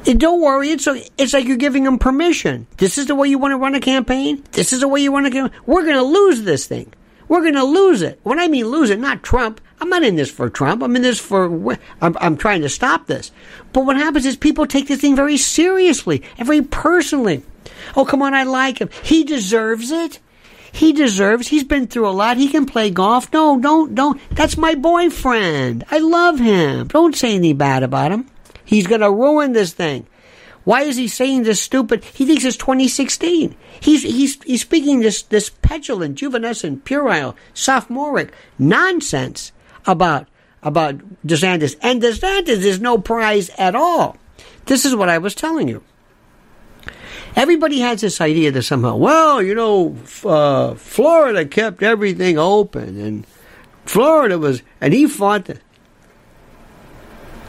And 0.06 0.18
don't 0.18 0.40
worry, 0.40 0.70
it's, 0.70 0.88
it's 1.18 1.34
like 1.34 1.44
you're 1.44 1.58
giving 1.58 1.84
him 1.84 1.98
permission. 1.98 2.66
This 2.78 2.96
is 2.96 3.06
the 3.06 3.14
way 3.14 3.28
you 3.28 3.38
want 3.38 3.52
to 3.52 3.58
run 3.58 3.74
a 3.74 3.80
campaign. 3.80 4.42
This 4.52 4.72
is 4.72 4.80
the 4.80 4.88
way 4.88 5.02
you 5.02 5.12
want 5.12 5.30
to. 5.30 5.50
We're 5.66 5.82
going 5.82 5.96
to 5.96 6.02
lose 6.02 6.42
this 6.42 6.66
thing. 6.66 6.94
We're 7.28 7.42
going 7.42 7.54
to 7.54 7.64
lose 7.64 8.00
it. 8.00 8.18
When 8.22 8.40
I 8.40 8.48
mean 8.48 8.66
lose 8.66 8.88
it, 8.88 8.98
not 8.98 9.22
Trump. 9.22 9.60
I'm 9.80 9.88
not 9.88 10.02
in 10.02 10.16
this 10.16 10.30
for 10.30 10.50
Trump. 10.50 10.82
I'm 10.82 10.94
in 10.96 11.02
this 11.02 11.18
for. 11.18 11.78
I'm, 12.00 12.16
I'm 12.20 12.36
trying 12.36 12.62
to 12.62 12.68
stop 12.68 13.06
this. 13.06 13.32
But 13.72 13.86
what 13.86 13.96
happens 13.96 14.26
is 14.26 14.36
people 14.36 14.66
take 14.66 14.88
this 14.88 15.00
thing 15.00 15.16
very 15.16 15.36
seriously 15.36 16.22
and 16.38 16.46
very 16.46 16.62
personally. 16.62 17.42
Oh, 17.96 18.04
come 18.04 18.22
on, 18.22 18.34
I 18.34 18.42
like 18.42 18.78
him. 18.78 18.90
He 19.02 19.24
deserves 19.24 19.90
it. 19.90 20.18
He 20.72 20.92
deserves. 20.92 21.48
He's 21.48 21.64
been 21.64 21.86
through 21.86 22.08
a 22.08 22.10
lot. 22.10 22.36
He 22.36 22.48
can 22.48 22.66
play 22.66 22.90
golf. 22.90 23.32
No, 23.32 23.58
don't, 23.58 23.94
don't. 23.94 24.20
That's 24.30 24.56
my 24.56 24.74
boyfriend. 24.74 25.84
I 25.90 25.98
love 25.98 26.38
him. 26.38 26.86
Don't 26.88 27.16
say 27.16 27.34
anything 27.34 27.56
bad 27.56 27.82
about 27.82 28.12
him. 28.12 28.26
He's 28.64 28.86
going 28.86 29.00
to 29.00 29.10
ruin 29.10 29.52
this 29.52 29.72
thing. 29.72 30.06
Why 30.64 30.82
is 30.82 30.96
he 30.96 31.08
saying 31.08 31.42
this 31.42 31.60
stupid? 31.60 32.04
He 32.04 32.26
thinks 32.26 32.44
it's 32.44 32.56
2016. 32.56 33.56
He's 33.80 34.02
he's 34.02 34.42
he's 34.42 34.60
speaking 34.60 35.00
this 35.00 35.22
this 35.22 35.48
petulant, 35.48 36.18
juvenescent, 36.18 36.84
puerile, 36.84 37.34
sophomoric 37.54 38.32
nonsense 38.58 39.52
about 39.86 40.26
about 40.62 40.98
DeSantis, 41.26 41.76
and 41.80 42.02
DeSantis 42.02 42.64
is 42.64 42.80
no 42.80 42.98
prize 42.98 43.50
at 43.56 43.74
all. 43.74 44.18
This 44.66 44.84
is 44.84 44.94
what 44.94 45.08
I 45.08 45.18
was 45.18 45.34
telling 45.34 45.68
you. 45.68 45.82
Everybody 47.36 47.80
has 47.80 48.00
this 48.00 48.20
idea 48.20 48.50
that 48.50 48.62
somehow, 48.62 48.96
well, 48.96 49.40
you 49.40 49.54
know, 49.54 49.96
uh, 50.24 50.74
Florida 50.74 51.46
kept 51.46 51.82
everything 51.82 52.38
open, 52.38 53.00
and 53.00 53.26
Florida 53.84 54.38
was, 54.38 54.62
and 54.80 54.92
he 54.92 55.06
fought. 55.06 55.46
The, 55.46 55.60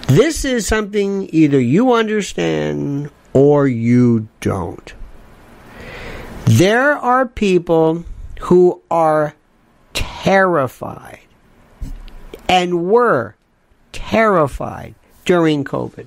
this 0.07 0.45
is 0.45 0.67
something 0.67 1.29
either 1.31 1.59
you 1.59 1.93
understand 1.93 3.09
or 3.33 3.67
you 3.67 4.27
don't. 4.39 4.93
There 6.45 6.97
are 6.97 7.25
people 7.25 8.03
who 8.41 8.81
are 8.91 9.35
terrified 9.93 11.20
and 12.51 12.89
were 12.89 13.33
terrified 13.93 14.93
during 15.23 15.63
COVID. 15.63 16.05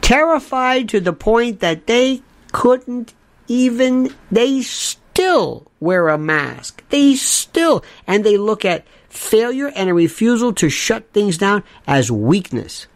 Terrified 0.00 0.88
to 0.88 1.00
the 1.00 1.12
point 1.12 1.60
that 1.60 1.86
they 1.86 2.22
couldn't 2.52 3.12
even, 3.46 4.14
they 4.30 4.62
still 4.62 5.70
wear 5.80 6.08
a 6.08 6.16
mask. 6.16 6.82
They 6.88 7.14
still, 7.14 7.84
and 8.06 8.24
they 8.24 8.38
look 8.38 8.64
at 8.64 8.86
failure 9.10 9.70
and 9.76 9.90
a 9.90 9.94
refusal 9.94 10.54
to 10.54 10.70
shut 10.70 11.12
things 11.12 11.36
down 11.36 11.62
as 11.86 12.10
weakness. 12.10 12.86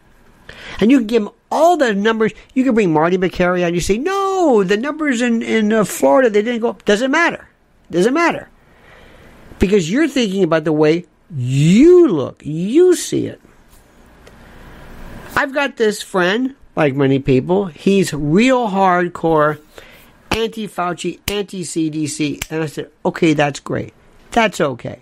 And 0.81 0.91
you 0.91 0.99
can 1.01 1.07
give 1.07 1.25
them 1.25 1.35
all 1.51 1.77
the 1.77 1.95
numbers. 1.95 2.33
You 2.55 2.65
can 2.65 2.75
bring 2.75 2.95
Marty 2.95 3.19
Makary 3.19 3.63
out. 3.63 3.75
You 3.75 3.81
say, 3.81 3.99
no, 3.99 4.65
the 4.65 4.79
numbers 4.79 5.21
in, 5.21 5.43
in 5.43 5.71
uh, 5.71 5.85
Florida, 5.85 6.31
they 6.31 6.41
didn't 6.41 6.63
go 6.63 6.71
up. 6.71 6.87
Doesn't 6.87 7.11
matter. 7.11 7.47
Doesn't 7.91 8.15
matter. 8.15 8.49
Because 9.59 9.91
you're 9.91 10.09
thinking 10.09 10.43
about 10.43 10.65
the 10.65 10.73
way 10.73 11.05
you 11.35 12.09
look. 12.09 12.43
You 12.45 12.95
see 12.95 13.27
it. 13.27 13.41
I've 15.35 15.53
got 15.53 15.77
this 15.77 16.03
friend 16.03 16.55
like 16.75 16.95
many 16.95 17.19
people. 17.19 17.67
He's 17.67 18.13
real 18.13 18.69
hardcore 18.69 19.61
anti 20.31 20.69
Fauci, 20.69 21.21
anti 21.29 21.63
CDC. 21.63 22.51
And 22.51 22.63
I 22.63 22.67
said, 22.67 22.91
okay, 23.05 23.35
that's 23.35 23.61
great. 23.61 23.93
That's 24.31 24.61
okay. 24.61 25.01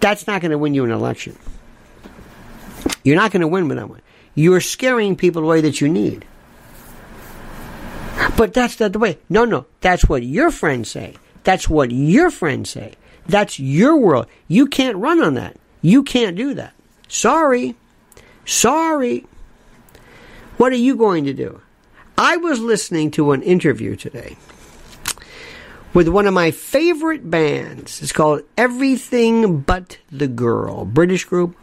That's 0.00 0.26
not 0.26 0.40
going 0.40 0.50
to 0.50 0.58
win 0.58 0.74
you 0.74 0.84
an 0.84 0.90
election. 0.90 1.36
You're 3.02 3.16
not 3.16 3.30
going 3.30 3.40
to 3.40 3.48
win 3.48 3.68
with 3.68 3.78
that 3.78 3.88
one. 3.88 4.02
You're 4.34 4.60
scaring 4.60 5.16
people 5.16 5.42
the 5.42 5.48
way 5.48 5.60
that 5.62 5.80
you 5.80 5.88
need. 5.88 6.24
But 8.36 8.52
that's 8.52 8.78
not 8.78 8.92
the 8.92 8.98
way. 8.98 9.18
No, 9.28 9.44
no. 9.44 9.66
That's 9.80 10.08
what 10.08 10.22
your 10.22 10.50
friends 10.50 10.90
say. 10.90 11.14
That's 11.44 11.68
what 11.68 11.90
your 11.90 12.30
friends 12.30 12.70
say. 12.70 12.94
That's 13.28 13.58
your 13.58 13.96
world. 13.96 14.26
You 14.48 14.66
can't 14.66 14.96
run 14.96 15.22
on 15.22 15.34
that. 15.34 15.56
You 15.82 16.02
can't 16.02 16.36
do 16.36 16.54
that. 16.54 16.72
Sorry. 17.08 17.74
Sorry. 18.44 19.26
What 20.56 20.72
are 20.72 20.76
you 20.76 20.96
going 20.96 21.24
to 21.24 21.32
do? 21.32 21.60
I 22.18 22.36
was 22.36 22.60
listening 22.60 23.10
to 23.12 23.32
an 23.32 23.42
interview 23.42 23.96
today 23.96 24.36
with 25.92 26.08
one 26.08 26.26
of 26.26 26.34
my 26.34 26.50
favorite 26.50 27.30
bands. 27.30 28.02
It's 28.02 28.12
called 28.12 28.42
Everything 28.56 29.60
But 29.60 29.98
the 30.10 30.28
Girl, 30.28 30.84
British 30.84 31.24
group. 31.24 31.56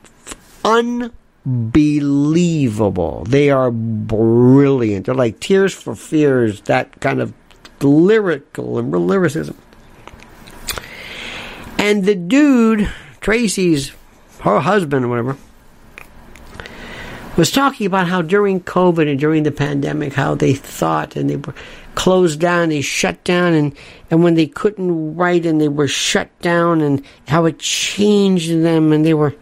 Unbelievable. 0.63 3.25
They 3.25 3.49
are 3.49 3.71
brilliant. 3.71 5.05
They're 5.05 5.15
like 5.15 5.39
Tears 5.39 5.73
for 5.73 5.95
Fears, 5.95 6.61
that 6.61 6.99
kind 6.99 7.21
of 7.21 7.33
lyrical 7.81 8.77
and 8.77 8.91
lyricism. 8.91 9.57
And 11.83 12.05
the 12.05 12.15
dude, 12.15 12.89
Tracey's 13.19 13.91
her 14.39 14.61
husband 14.61 15.03
or 15.03 15.09
whatever, 15.09 15.37
was 17.35 17.51
talking 17.51 17.85
about 17.85 18.07
how 18.07 18.21
during 18.21 18.61
COVID 18.61 19.11
and 19.11 19.19
during 19.19 19.43
the 19.43 19.51
pandemic, 19.51 20.13
how 20.13 20.33
they 20.33 20.53
thought 20.53 21.17
and 21.17 21.29
they 21.29 21.35
were 21.35 21.53
closed 21.95 22.39
down, 22.39 22.69
they 22.69 22.79
shut 22.79 23.21
down, 23.25 23.51
and, 23.53 23.75
and 24.09 24.23
when 24.23 24.35
they 24.35 24.47
couldn't 24.47 25.17
write 25.17 25.45
and 25.45 25.59
they 25.59 25.67
were 25.67 25.89
shut 25.89 26.29
down, 26.39 26.79
and 26.79 27.03
how 27.27 27.43
it 27.43 27.59
changed 27.59 28.49
them, 28.49 28.93
and 28.93 29.05
they 29.05 29.13
were. 29.13 29.35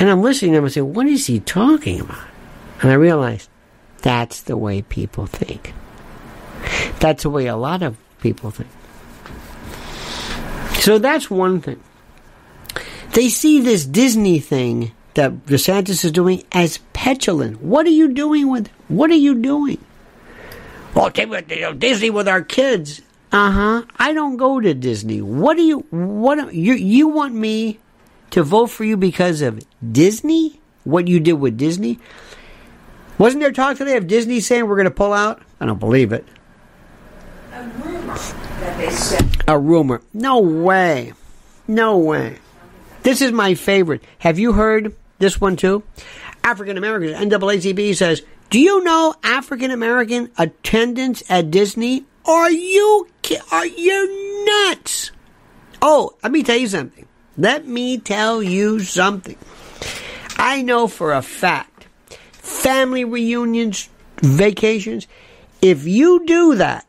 And 0.00 0.10
I'm 0.10 0.22
listening 0.22 0.50
to 0.50 0.56
them 0.56 0.64
and 0.64 0.72
say, 0.72 0.80
What 0.80 1.06
is 1.06 1.26
he 1.26 1.38
talking 1.38 2.00
about? 2.00 2.26
And 2.82 2.90
I 2.90 2.94
realized 2.94 3.48
that's 3.98 4.42
the 4.42 4.56
way 4.56 4.82
people 4.82 5.26
think. 5.26 5.74
That's 6.98 7.22
the 7.22 7.30
way 7.30 7.46
a 7.46 7.54
lot 7.54 7.84
of 7.84 7.96
people 8.18 8.50
think. 8.50 8.68
So 10.80 10.98
that's 10.98 11.30
one 11.30 11.60
thing. 11.60 11.80
They 13.12 13.28
see 13.28 13.60
this 13.60 13.84
Disney 13.84 14.38
thing 14.38 14.92
that 15.14 15.46
DeSantis 15.46 16.04
is 16.04 16.12
doing 16.12 16.42
as 16.52 16.78
petulant. 16.92 17.60
What 17.60 17.86
are 17.86 17.90
you 17.90 18.12
doing 18.14 18.50
with? 18.50 18.68
What 18.88 19.10
are 19.10 19.14
you 19.14 19.34
doing? 19.34 19.78
Well, 20.94 21.10
take 21.10 21.30
Disney 21.78 22.10
with 22.10 22.28
our 22.28 22.42
kids. 22.42 23.02
Uh 23.32 23.50
huh. 23.50 23.82
I 23.96 24.12
don't 24.12 24.36
go 24.36 24.58
to 24.58 24.74
Disney. 24.74 25.20
What 25.20 25.56
do 25.56 25.62
you? 25.62 25.80
What 25.90 26.52
you? 26.54 26.74
You 26.74 27.08
want 27.08 27.34
me 27.34 27.78
to 28.30 28.42
vote 28.42 28.68
for 28.68 28.84
you 28.84 28.96
because 28.96 29.42
of 29.42 29.62
Disney? 29.92 30.60
What 30.84 31.08
you 31.08 31.20
did 31.20 31.34
with 31.34 31.56
Disney? 31.56 31.98
Wasn't 33.18 33.40
there 33.40 33.52
talk 33.52 33.76
today 33.76 33.96
of 33.96 34.06
Disney 34.06 34.40
saying 34.40 34.66
we're 34.66 34.76
going 34.76 34.86
to 34.86 34.90
pull 34.90 35.12
out? 35.12 35.42
I 35.60 35.66
don't 35.66 35.78
believe 35.78 36.12
it. 36.12 36.26
A 39.48 39.58
rumor. 39.58 40.02
No 40.12 40.40
way. 40.40 41.12
No 41.66 41.98
way. 41.98 42.38
This 43.02 43.22
is 43.22 43.32
my 43.32 43.54
favorite. 43.54 44.02
Have 44.18 44.38
you 44.38 44.52
heard 44.52 44.94
this 45.18 45.40
one 45.40 45.56
too? 45.56 45.82
African 46.44 46.76
Americans, 46.76 47.16
NAACP 47.16 47.94
says, 47.96 48.22
Do 48.50 48.58
you 48.58 48.82
know 48.82 49.14
African 49.22 49.70
American 49.70 50.30
attendance 50.38 51.22
at 51.28 51.50
Disney? 51.50 52.04
Are 52.26 52.50
you 52.50 53.08
are 53.52 53.66
you 53.66 54.44
nuts? 54.44 55.12
Oh, 55.80 56.14
let 56.22 56.32
me 56.32 56.42
tell 56.42 56.56
you 56.56 56.68
something. 56.68 57.06
Let 57.36 57.66
me 57.66 57.98
tell 57.98 58.42
you 58.42 58.80
something. 58.80 59.36
I 60.36 60.62
know 60.62 60.88
for 60.88 61.12
a 61.12 61.22
fact, 61.22 61.86
family 62.32 63.04
reunions, 63.04 63.88
vacations, 64.16 65.06
if 65.62 65.86
you 65.86 66.26
do 66.26 66.56
that, 66.56 66.86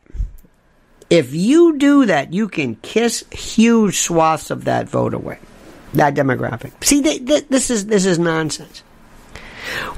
if 1.12 1.34
you 1.34 1.76
do 1.76 2.06
that, 2.06 2.32
you 2.32 2.48
can 2.48 2.76
kiss 2.76 3.22
huge 3.30 3.98
swaths 3.98 4.50
of 4.50 4.64
that 4.64 4.88
vote 4.88 5.12
away, 5.12 5.38
that 5.92 6.14
demographic. 6.14 6.72
See, 6.82 7.02
they, 7.02 7.18
they, 7.18 7.40
this 7.40 7.68
is 7.68 7.84
this 7.84 8.06
is 8.06 8.18
nonsense. 8.18 8.82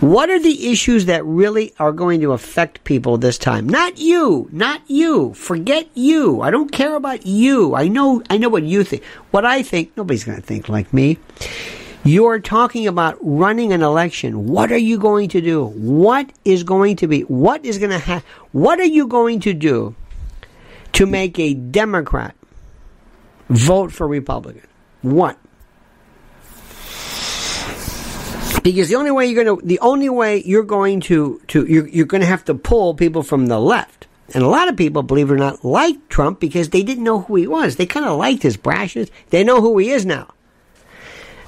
What 0.00 0.28
are 0.28 0.40
the 0.40 0.72
issues 0.72 1.06
that 1.06 1.24
really 1.24 1.72
are 1.78 1.92
going 1.92 2.20
to 2.22 2.32
affect 2.32 2.82
people 2.82 3.16
this 3.16 3.38
time? 3.38 3.68
Not 3.68 3.98
you, 3.98 4.48
not 4.50 4.82
you. 4.90 5.34
Forget 5.34 5.86
you. 5.94 6.40
I 6.40 6.50
don't 6.50 6.72
care 6.72 6.96
about 6.96 7.24
you. 7.24 7.76
I 7.76 7.86
know 7.86 8.20
I 8.28 8.36
know 8.36 8.48
what 8.48 8.64
you 8.64 8.82
think. 8.82 9.04
What 9.30 9.44
I 9.44 9.62
think, 9.62 9.96
nobody's 9.96 10.24
going 10.24 10.40
to 10.40 10.44
think 10.44 10.68
like 10.68 10.92
me. 10.92 11.18
You're 12.02 12.40
talking 12.40 12.88
about 12.88 13.16
running 13.20 13.72
an 13.72 13.82
election. 13.82 14.48
What 14.48 14.72
are 14.72 14.76
you 14.76 14.98
going 14.98 15.28
to 15.28 15.40
do? 15.40 15.64
What 15.64 16.32
is 16.44 16.64
going 16.64 16.96
to 16.96 17.06
be? 17.06 17.20
What 17.20 17.64
is 17.64 17.78
going 17.78 17.92
to 17.92 17.98
happen? 17.98 18.28
What 18.50 18.80
are 18.80 18.84
you 18.98 19.06
going 19.06 19.38
to 19.40 19.54
do 19.54 19.94
to 20.94 21.06
make 21.06 21.38
a 21.38 21.54
Democrat 21.54 22.34
vote 23.48 23.92
for 23.92 24.08
Republican? 24.08 24.66
What? 25.02 25.38
Because 28.62 28.88
the 28.88 28.94
only 28.96 29.10
way 29.10 29.26
you're 29.26 29.44
going 29.44 29.58
to, 29.58 29.66
the 29.66 29.80
only 29.80 30.08
way 30.08 30.42
you're 30.42 30.62
going 30.62 31.00
to, 31.02 31.40
to 31.48 31.66
you're, 31.66 31.86
you're 31.86 32.06
going 32.06 32.22
to 32.22 32.26
have 32.26 32.46
to 32.46 32.54
pull 32.54 32.94
people 32.94 33.22
from 33.22 33.46
the 33.46 33.60
left. 33.60 34.06
And 34.32 34.42
a 34.42 34.48
lot 34.48 34.68
of 34.68 34.76
people, 34.76 35.02
believe 35.02 35.30
it 35.30 35.34
or 35.34 35.36
not, 35.36 35.64
like 35.64 36.08
Trump 36.08 36.40
because 36.40 36.70
they 36.70 36.82
didn't 36.82 37.04
know 37.04 37.20
who 37.20 37.36
he 37.36 37.46
was. 37.46 37.76
They 37.76 37.84
kind 37.84 38.06
of 38.06 38.16
liked 38.16 38.42
his 38.42 38.56
brashness. 38.56 39.10
They 39.28 39.44
know 39.44 39.60
who 39.60 39.76
he 39.76 39.90
is 39.90 40.06
now. 40.06 40.32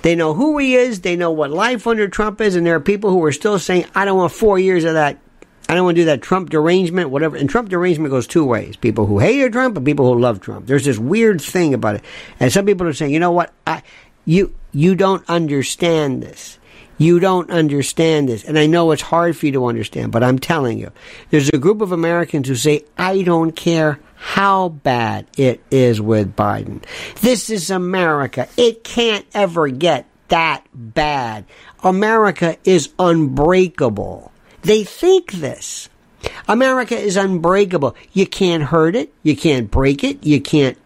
They 0.03 0.15
know 0.15 0.35
who 0.35 0.59
he 0.59 0.75
is. 0.75 1.01
They 1.01 1.17
know 1.17 1.31
what 1.31 1.51
life 1.51 1.87
under 1.87 2.07
Trump 2.07 2.41
is. 2.43 2.55
And 2.55 2.67
there 2.67 2.77
are 2.77 2.81
people 2.81 3.11
who 3.11 3.25
are 3.25 3.33
still 3.33 3.59
saying, 3.59 3.87
I 3.95 4.05
don't 4.05 4.19
want 4.19 4.33
four 4.33 4.59
years 4.59 4.85
of 4.85 4.95
that. 4.95 5.19
I 5.69 5.75
don't 5.75 5.85
want 5.85 5.97
to 5.97 6.03
do 6.03 6.07
that 6.07 6.23
Trump 6.23 6.51
derangement, 6.51 7.11
whatever. 7.11 7.37
And 7.37 7.51
Trump 7.51 7.69
derangement 7.69 8.11
goes 8.11 8.27
two 8.27 8.45
ways 8.45 8.77
people 8.77 9.07
who 9.07 9.19
hated 9.19 9.53
Trump 9.53 9.77
and 9.77 9.85
people 9.85 10.13
who 10.13 10.21
love 10.21 10.41
Trump. 10.41 10.67
There's 10.67 10.85
this 10.85 10.99
weird 10.99 11.41
thing 11.41 11.75
about 11.75 11.97
it. 11.97 12.05
And 12.39 12.53
some 12.53 12.67
people 12.67 12.87
are 12.87 12.93
saying, 12.93 13.13
you 13.13 13.21
know 13.21 13.33
what? 13.33 13.53
I, 13.67 13.83
you, 14.25 14.55
you 14.73 14.95
don't 14.95 15.29
understand 15.29 16.23
this. 16.23 16.59
You 16.99 17.19
don't 17.21 17.51
understand 17.51 18.29
this. 18.29 18.45
And 18.45 18.59
I 18.59 18.67
know 18.67 18.91
it's 18.91 19.03
hard 19.03 19.37
for 19.37 19.47
you 19.47 19.53
to 19.53 19.67
understand, 19.67 20.13
but 20.13 20.23
I'm 20.23 20.39
telling 20.39 20.79
you. 20.79 20.93
There's 21.31 21.51
a 21.51 21.59
group 21.59 21.81
of 21.83 21.93
Americans 21.93 22.49
who 22.49 22.55
say, 22.55 22.85
I 22.97 23.23
don't 23.23 23.53
care 23.53 24.01
how 24.15 24.71
bad 24.71 25.27
it 25.37 25.63
is 25.71 26.01
with 26.01 26.35
Biden. 26.35 26.83
This 27.21 27.51
is 27.51 27.71
America. 27.71 28.49
It 28.57 28.83
can't 28.83 29.27
ever 29.35 29.69
get 29.69 30.07
that 30.29 30.65
bad. 30.73 31.45
America 31.83 32.57
is 32.65 32.89
unbreakable. 32.99 34.33
They 34.67 34.83
think 34.83 35.31
this. 35.31 35.89
America 36.49 36.99
is 36.99 37.17
unbreakable. 37.17 37.95
You 38.13 38.27
can't 38.27 38.65
hurt 38.65 38.97
it. 38.97 39.15
You 39.23 39.37
can't 39.37 39.71
break 39.71 40.03
it. 40.03 40.27
You 40.27 40.41
can't, 40.41 40.77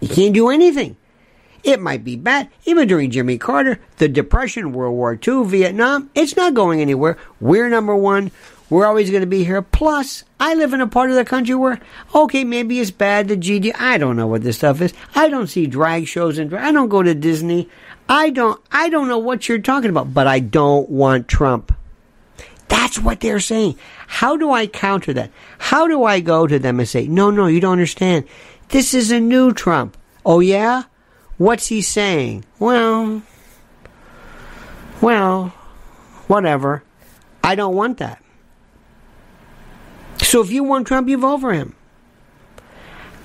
you 0.00 0.08
can't 0.08 0.34
do 0.34 0.50
anything. 0.50 0.96
It 1.62 1.78
might 1.80 2.02
be 2.02 2.16
bad. 2.16 2.48
Even 2.64 2.88
during 2.88 3.12
Jimmy 3.12 3.38
Carter, 3.38 3.78
the 3.98 4.08
Depression, 4.08 4.72
World 4.72 4.96
War 4.96 5.12
II, 5.12 5.44
Vietnam, 5.44 6.10
it's 6.16 6.34
not 6.34 6.54
going 6.54 6.80
anywhere. 6.80 7.16
We're 7.38 7.68
number 7.68 7.94
one. 7.94 8.32
We're 8.70 8.86
always 8.86 9.08
going 9.08 9.20
to 9.20 9.28
be 9.28 9.44
here. 9.44 9.62
Plus, 9.62 10.24
I 10.40 10.54
live 10.54 10.72
in 10.72 10.80
a 10.80 10.88
part 10.88 11.10
of 11.10 11.14
the 11.14 11.24
country 11.24 11.54
where, 11.54 11.78
okay, 12.12 12.42
maybe 12.42 12.80
it's 12.80 12.90
bad, 12.90 13.28
the 13.28 13.36
GD. 13.36 13.72
I 13.78 13.98
don't 13.98 14.16
know 14.16 14.26
what 14.26 14.42
this 14.42 14.56
stuff 14.56 14.80
is. 14.80 14.92
I 15.14 15.28
don't 15.28 15.46
see 15.46 15.68
drag 15.68 16.08
shows 16.08 16.38
and 16.38 16.52
I 16.52 16.72
don't 16.72 16.88
go 16.88 17.04
to 17.04 17.14
Disney. 17.14 17.68
I 18.08 18.30
don't, 18.30 18.60
I 18.72 18.88
don't 18.88 19.06
know 19.06 19.18
what 19.18 19.48
you're 19.48 19.60
talking 19.60 19.90
about, 19.90 20.12
but 20.12 20.26
I 20.26 20.40
don't 20.40 20.90
want 20.90 21.28
Trump. 21.28 21.72
That's 22.68 22.98
what 22.98 23.20
they're 23.20 23.40
saying. 23.40 23.76
How 24.06 24.36
do 24.36 24.50
I 24.50 24.66
counter 24.66 25.12
that? 25.14 25.30
How 25.58 25.86
do 25.86 26.04
I 26.04 26.20
go 26.20 26.46
to 26.46 26.58
them 26.58 26.78
and 26.78 26.88
say, 26.88 27.06
no, 27.06 27.30
no, 27.30 27.46
you 27.46 27.60
don't 27.60 27.72
understand. 27.72 28.26
This 28.68 28.94
is 28.94 29.10
a 29.10 29.20
new 29.20 29.52
Trump. 29.52 29.96
Oh, 30.24 30.40
yeah? 30.40 30.84
What's 31.38 31.68
he 31.68 31.82
saying? 31.82 32.44
Well, 32.58 33.22
well, 35.00 35.48
whatever. 36.26 36.82
I 37.42 37.54
don't 37.54 37.74
want 37.74 37.98
that. 37.98 38.22
So 40.20 40.42
if 40.42 40.50
you 40.50 40.64
want 40.64 40.86
Trump, 40.86 41.08
you 41.08 41.16
vote 41.16 41.40
for 41.40 41.52
him. 41.52 41.74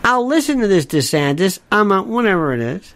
I'll 0.04 0.26
listen 0.26 0.60
to 0.60 0.68
this 0.68 0.86
DeSantis. 0.86 1.60
I'm 1.72 1.92
a, 1.92 2.02
whatever 2.04 2.54
it 2.54 2.62
is. 2.62 2.94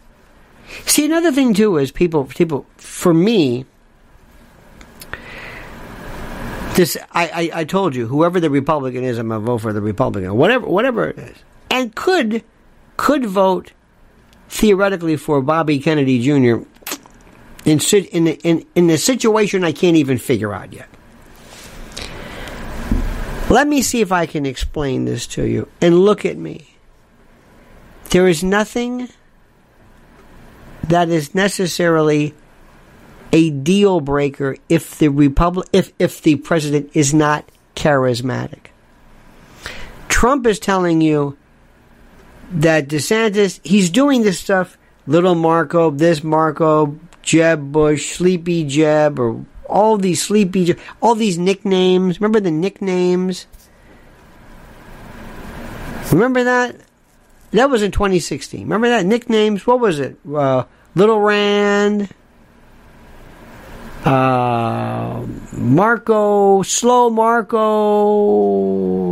See, 0.86 1.06
another 1.06 1.32
thing 1.32 1.54
too 1.54 1.78
is 1.78 1.92
people, 1.92 2.26
people, 2.26 2.66
for 2.78 3.14
me, 3.14 3.66
this, 6.78 6.96
I, 7.12 7.28
I, 7.54 7.60
I 7.62 7.63
told 7.63 7.96
you, 7.96 8.06
whoever 8.06 8.40
the 8.40 8.52
Republican 8.52 9.04
is, 9.04 9.18
I'm 9.18 9.30
gonna 9.30 9.44
vote 9.44 9.58
for 9.58 9.74
the 9.74 9.82
Republican, 9.82 10.36
whatever, 10.36 10.68
whatever 10.68 11.10
it 11.10 11.18
is, 11.18 11.38
and 11.72 11.94
could, 11.96 12.44
could 12.98 13.26
vote 13.26 13.74
theoretically 14.48 15.18
for 15.18 15.42
Bobby 15.42 15.80
Kennedy 15.80 16.22
Jr. 16.22 16.63
in 17.66 17.80
in 18.12 18.28
in 18.28 18.66
in 18.76 18.90
a 18.92 18.98
situation 18.98 19.63
I 19.63 19.72
can't 19.72 19.98
even 19.98 20.20
figure 20.20 20.54
out 20.54 20.72
yet. 20.72 20.88
Let 23.50 23.68
me 23.68 23.82
see 23.82 24.02
if 24.02 24.12
I 24.12 24.28
can 24.28 24.46
explain 24.46 25.06
this 25.06 25.26
to 25.28 25.46
you. 25.46 25.70
And 25.82 25.98
look 25.98 26.26
at 26.26 26.38
me. 26.38 26.76
There 28.12 28.28
is 28.28 28.44
nothing 28.44 29.10
that 30.84 31.10
is 31.10 31.34
necessarily 31.34 32.36
a 33.32 33.50
deal 33.50 34.00
breaker 34.00 34.58
if 34.70 34.98
the 34.98 35.10
republic 35.10 35.68
if 35.74 35.92
if 36.00 36.22
the 36.22 36.36
president 36.36 36.90
is 36.94 37.13
not 37.13 37.46
charismatic. 37.76 38.68
Trump 40.08 40.46
is 40.48 40.60
telling 40.60 41.02
you 41.02 41.38
that 42.52 42.88
DeSantis 42.88 43.60
he's 43.63 43.90
doing 43.90 44.24
this 44.24 44.40
stuff 44.40 44.78
little 45.06 45.36
Marco, 45.36 45.92
this 45.92 46.24
Marco, 46.24 47.00
Jeb 47.22 47.72
Bush, 47.72 48.16
Sleepy 48.16 48.63
Jeb 48.63 49.20
or 49.20 49.46
all 49.68 49.98
these 49.98 50.22
sleepy 50.22 50.76
all 51.02 51.16
these 51.16 51.38
nicknames. 51.38 52.20
Remember 52.20 52.40
the 52.40 52.52
nicknames? 52.52 53.48
Remember 56.12 56.44
that? 56.46 56.76
That 57.52 57.70
was 57.70 57.82
in 57.82 57.92
2016. 57.92 58.62
Remember 58.62 58.90
that 58.90 59.06
nicknames? 59.06 59.68
What 59.68 59.80
was 59.80 60.00
it? 60.00 60.18
Uh, 60.28 60.63
Little 60.96 61.20
Rand, 61.20 62.10
uh, 64.06 65.26
Marco, 65.54 66.62
Slow 66.64 67.10
Marco, 67.10 67.60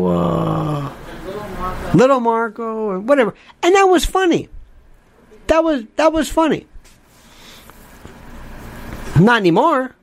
uh, 0.08 0.92
Little 1.94 2.20
Marco, 2.20 2.64
or 2.64 3.00
whatever, 3.00 3.34
and 3.64 3.76
that 3.76 3.86
was 3.86 4.06
funny. 4.06 4.50
That 5.48 5.64
was 5.64 5.84
that 5.96 6.12
was 6.14 6.30
funny. 6.30 6.68
Not 9.20 9.38
anymore. 9.38 9.96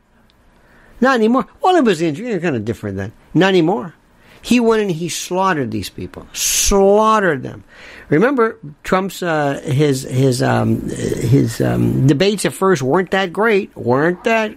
Not 1.00 1.16
anymore. 1.16 1.46
Well, 1.60 1.76
it 1.76 1.84
was 1.84 2.00
kind 2.00 2.56
of 2.56 2.64
different 2.64 2.96
then. 2.96 3.12
Not 3.34 3.48
anymore. 3.48 3.94
He 4.40 4.58
went 4.58 4.82
and 4.82 4.90
he 4.90 5.08
slaughtered 5.08 5.70
these 5.70 5.88
people, 5.88 6.26
slaughtered 6.32 7.44
them. 7.44 7.62
Remember, 8.08 8.58
Trump's 8.82 9.22
uh, 9.22 9.60
his 9.64 10.02
his 10.02 10.42
um, 10.42 10.88
his 10.88 11.60
um, 11.60 12.06
debates 12.08 12.44
at 12.44 12.52
first 12.52 12.82
weren't 12.82 13.12
that 13.12 13.32
great, 13.32 13.74
weren't 13.76 14.24
that, 14.24 14.56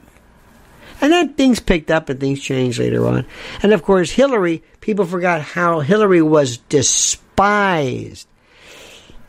and 1.01 1.11
then 1.11 1.33
things 1.33 1.59
picked 1.59 1.91
up 1.91 2.09
and 2.09 2.19
things 2.19 2.41
changed 2.41 2.79
later 2.79 3.05
on. 3.07 3.25
And 3.61 3.73
of 3.73 3.83
course, 3.83 4.11
Hillary. 4.11 4.63
People 4.81 5.05
forgot 5.05 5.41
how 5.41 5.79
Hillary 5.79 6.21
was 6.21 6.57
despised. 6.57 8.27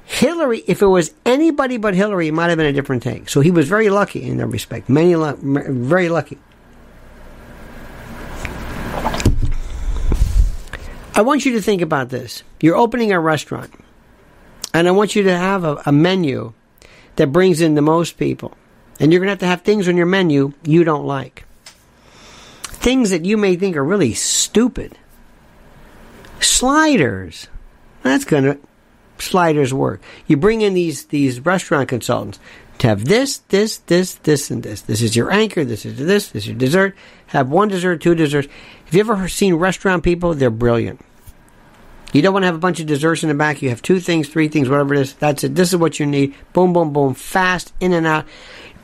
Hillary, 0.05 0.63
if 0.67 0.83
it 0.83 0.87
was 0.87 1.13
anybody 1.25 1.79
but 1.79 1.95
Hillary, 1.95 2.29
it 2.29 2.35
might 2.35 2.49
have 2.49 2.57
been 2.57 2.67
a 2.67 2.73
different 2.73 3.03
thing. 3.03 3.27
So 3.27 3.41
he 3.41 3.51
was 3.51 3.69
very 3.69 3.89
lucky 3.89 4.23
in 4.23 4.37
that 4.37 4.47
respect. 4.47 4.89
Many, 4.89 5.15
very 5.15 6.09
lucky. 6.09 6.39
I 11.15 11.23
want 11.23 11.45
you 11.45 11.53
to 11.53 11.63
think 11.63 11.83
about 11.83 12.11
this. 12.11 12.43
You're 12.61 12.77
opening 12.77 13.11
a 13.11 13.19
restaurant, 13.19 13.73
and 14.73 14.87
I 14.87 14.91
want 14.91 15.17
you 15.17 15.23
to 15.25 15.37
have 15.37 15.65
a, 15.65 15.83
a 15.87 15.93
menu 15.93 16.53
that 17.17 17.33
brings 17.33 17.61
in 17.61 17.75
the 17.75 17.83
most 17.83 18.19
people. 18.19 18.55
And 19.01 19.13
you're 19.13 19.21
going 19.21 19.29
to 19.29 19.33
have 19.33 19.39
to 19.41 19.47
have 19.47 19.63
things 19.63 19.89
on 19.89 19.97
your 19.97 20.07
menu 20.07 20.53
you 20.63 20.85
don't 20.85 21.07
like. 21.07 21.47
Things 22.87 23.11
that 23.11 23.25
you 23.25 23.37
may 23.37 23.57
think 23.57 23.77
are 23.77 23.83
really 23.83 24.15
stupid. 24.15 24.97
Sliders. 26.39 27.49
That's 28.05 28.25
going 28.25 28.45
to 28.45 28.61
sliders 29.19 29.75
work. 29.75 30.01
You 30.29 30.37
bring 30.37 30.61
in 30.61 30.75
these 30.75 31.07
these 31.07 31.41
restaurant 31.41 31.89
consultants 31.89 32.39
to 32.79 32.87
have 32.87 33.07
this, 33.07 33.39
this, 33.49 33.79
this, 33.79 34.15
this, 34.15 34.53
and 34.53 34.63
this. 34.63 34.83
This 34.83 35.03
is 35.03 35.17
your 35.17 35.33
anchor. 35.33 35.65
This 35.65 35.85
is 35.85 35.99
this. 35.99 36.29
This 36.29 36.45
is 36.45 36.47
your 36.47 36.57
dessert. 36.57 36.95
Have 37.27 37.51
one 37.51 37.67
dessert, 37.67 38.01
two 38.03 38.15
desserts. 38.15 38.47
Have 38.85 38.95
you 38.95 39.01
ever 39.01 39.27
seen 39.27 39.57
restaurant 39.57 40.05
people? 40.05 40.35
They're 40.35 40.49
brilliant. 40.49 41.01
You 42.13 42.23
don't 42.23 42.33
want 42.33 42.45
to 42.45 42.47
have 42.47 42.55
a 42.55 42.59
bunch 42.59 42.79
of 42.79 42.87
desserts 42.87 43.25
in 43.25 43.31
the 43.31 43.35
back. 43.35 43.63
You 43.63 43.71
have 43.71 43.83
two 43.83 43.99
things, 43.99 44.29
three 44.29 44.47
things, 44.47 44.69
whatever 44.69 44.95
it 44.95 45.01
is. 45.01 45.15
That's 45.15 45.43
it. 45.43 45.57
This 45.57 45.73
is 45.73 45.77
what 45.77 45.99
you 45.99 46.07
need. 46.07 46.37
Boom, 46.53 46.73
boom, 46.73 46.93
boom. 46.93 47.15
Fast, 47.15 47.73
in 47.81 47.93
and 47.93 48.07
out. 48.07 48.27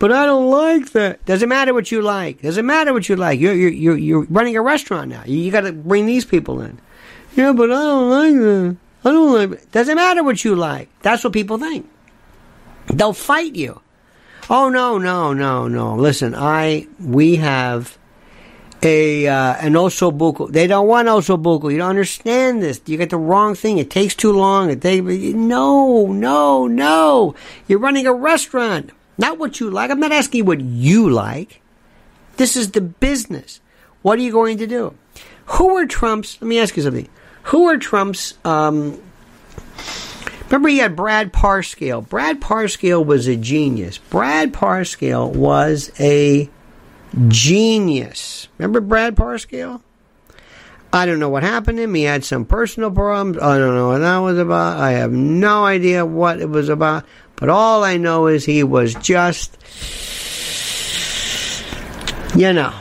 But 0.03 0.11
I 0.11 0.27
don't 0.27 0.51
like 0.51 0.91
that. 0.95 1.25
Doesn't 1.27 1.49
matter 1.49 1.73
what 1.73 1.93
you 1.93 2.03
like. 2.03 2.43
Doesn't 2.43 2.67
matter 2.67 2.93
what 2.93 3.09
you 3.09 3.15
like. 3.15 3.39
You're 3.39 3.55
you're 3.55 3.71
you're, 3.71 3.97
you're 3.97 4.25
running 4.25 4.57
a 4.57 4.61
restaurant 4.61 5.11
now. 5.11 5.23
You, 5.25 5.39
you 5.39 5.53
got 5.53 5.61
to 5.61 5.73
bring 5.73 6.07
these 6.07 6.25
people 6.25 6.61
in. 6.61 6.81
Yeah, 7.37 7.53
but 7.53 7.71
I 7.71 7.81
don't 7.81 8.11
like 8.11 8.35
that. 8.35 8.77
I 9.05 9.13
don't 9.13 9.33
like. 9.33 9.61
It. 9.61 9.71
Doesn't 9.71 9.95
matter 9.95 10.25
what 10.25 10.45
you 10.45 10.57
like. 10.57 10.89
That's 11.03 11.23
what 11.23 11.33
people 11.33 11.57
think. 11.57 11.89
They'll 12.89 13.13
fight 13.13 13.55
you. 13.55 13.81
Oh 14.51 14.71
no 14.71 14.99
no 14.99 15.35
no 15.35 15.69
no! 15.69 15.95
Listen, 15.95 16.35
I 16.35 16.89
we 16.99 17.37
have 17.37 17.97
a 18.83 19.29
uh, 19.29 19.55
an 19.61 19.75
osso 19.75 20.11
buco. 20.11 20.51
They 20.51 20.67
don't 20.67 20.89
want 20.89 21.07
osso 21.07 21.41
buco. 21.41 21.71
You 21.71 21.79
don't 21.79 21.91
understand 21.91 22.61
this. 22.61 22.81
You 22.87 22.97
get 22.99 23.11
the 23.11 23.19
wrong 23.19 23.55
thing. 23.55 23.79
It 23.79 23.89
takes 23.89 24.17
too 24.17 24.33
long. 24.33 24.69
It 24.69 24.81
takes 24.81 25.05
no, 25.05 26.09
no, 26.09 26.67
no. 26.67 27.37
You're 27.69 27.79
running 27.79 28.09
a 28.09 28.13
restaurant, 28.13 28.91
not 29.19 29.39
what 29.39 29.61
you 29.61 29.71
like. 29.71 29.91
I'm 29.91 30.01
not 30.01 30.13
asking 30.13 30.45
what 30.45 30.61
you 30.61 31.09
like. 31.11 31.61
This 32.37 32.57
is 32.57 32.73
the 32.73 32.81
business. 32.81 33.61
What 34.03 34.19
are 34.19 34.23
you 34.23 34.33
going 34.33 34.59
to 34.59 34.67
do? 34.67 34.95
Who 35.47 35.77
are 35.77 35.87
Trump's? 35.87 36.41
Let 36.41 36.49
me 36.49 36.59
ask 36.59 36.77
you 36.77 36.83
something. 36.83 37.09
Who 37.45 37.69
are 37.69 37.77
Trump's? 37.77 38.35
Um, 38.45 39.01
remember, 40.47 40.69
he 40.69 40.79
had 40.79 40.97
Brad 40.97 41.33
Parscale. 41.33 42.09
Brad 42.09 42.41
Parscale 42.41 43.05
was 43.05 43.27
a 43.27 43.37
genius. 43.37 43.99
Brad 43.99 44.53
Parscale 44.53 45.35
was 45.35 45.91
a 46.01 46.49
genius. 47.29 48.49
Remember 48.59 48.81
Brad 48.81 49.17
Parscale? 49.17 49.83
I 50.93 51.07
don't 51.07 51.19
know 51.19 51.31
what 51.31 51.43
happened 51.43 51.79
to 51.79 51.85
him. 51.85 51.95
He 51.95 52.03
had 52.03 52.25
some 52.25 52.45
personal 52.45 52.91
problems. 52.91 53.39
I 53.39 53.57
don't 53.59 53.75
know 53.75 53.89
what 53.89 53.99
that 53.99 54.19
was 54.19 54.39
about. 54.39 54.79
I 54.79 54.93
have 54.93 55.11
no 55.11 55.65
idea 55.65 56.05
what 56.05 56.41
it 56.41 56.51
was 56.51 56.69
about. 56.69 57.07
But 57.37 57.49
all 57.49 57.83
I 57.83 57.97
know 57.97 58.27
is 58.27 58.45
he 58.45 58.63
was 58.63 58.95
just, 58.95 59.57
you 62.37 62.53
know, 62.53 62.75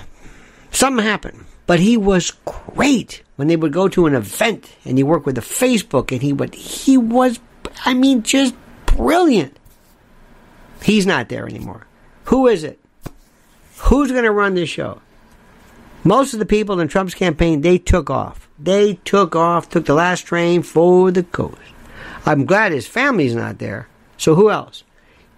something 0.72 1.06
happened. 1.06 1.46
But 1.68 1.80
he 1.80 1.96
was 1.96 2.32
great 2.44 3.24
when 3.38 3.48
they 3.48 3.56
would 3.56 3.72
go 3.72 3.88
to 3.88 4.06
an 4.06 4.14
event 4.14 4.70
and 4.84 4.98
he 4.98 5.04
worked 5.04 5.26
with 5.26 5.36
the 5.36 5.42
Facebook 5.42 6.12
and 6.12 6.22
he 6.22 6.34
would, 6.34 6.54
he 6.54 6.98
was, 6.98 7.40
I 7.86 7.94
mean, 7.94 8.24
just 8.24 8.54
brilliant. 8.88 9.58
He's 10.84 11.06
not 11.06 11.30
there 11.30 11.48
anymore. 11.48 11.88
Who 12.26 12.48
is 12.48 12.66
it? 12.66 12.78
Who's 13.78 14.12
going 14.12 14.26
to 14.26 14.32
run 14.32 14.56
this 14.56 14.70
show? 14.70 15.02
Most 16.04 16.34
of 16.34 16.40
the 16.40 16.46
people 16.46 16.80
in 16.80 16.88
Trump's 16.88 17.14
campaign, 17.14 17.62
they 17.62 17.78
took 17.78 18.10
off. 18.10 18.50
They 18.58 18.96
took 19.06 19.36
off, 19.36 19.70
took 19.70 19.86
the 19.86 19.94
last 19.94 20.22
train 20.22 20.64
for 20.64 21.12
the 21.12 21.24
coast. 21.24 21.58
I'm 22.26 22.46
glad 22.46 22.72
his 22.72 22.88
family's 22.88 23.36
not 23.36 23.60
there. 23.60 23.88
So 24.18 24.36
who 24.36 24.50
else? 24.50 24.84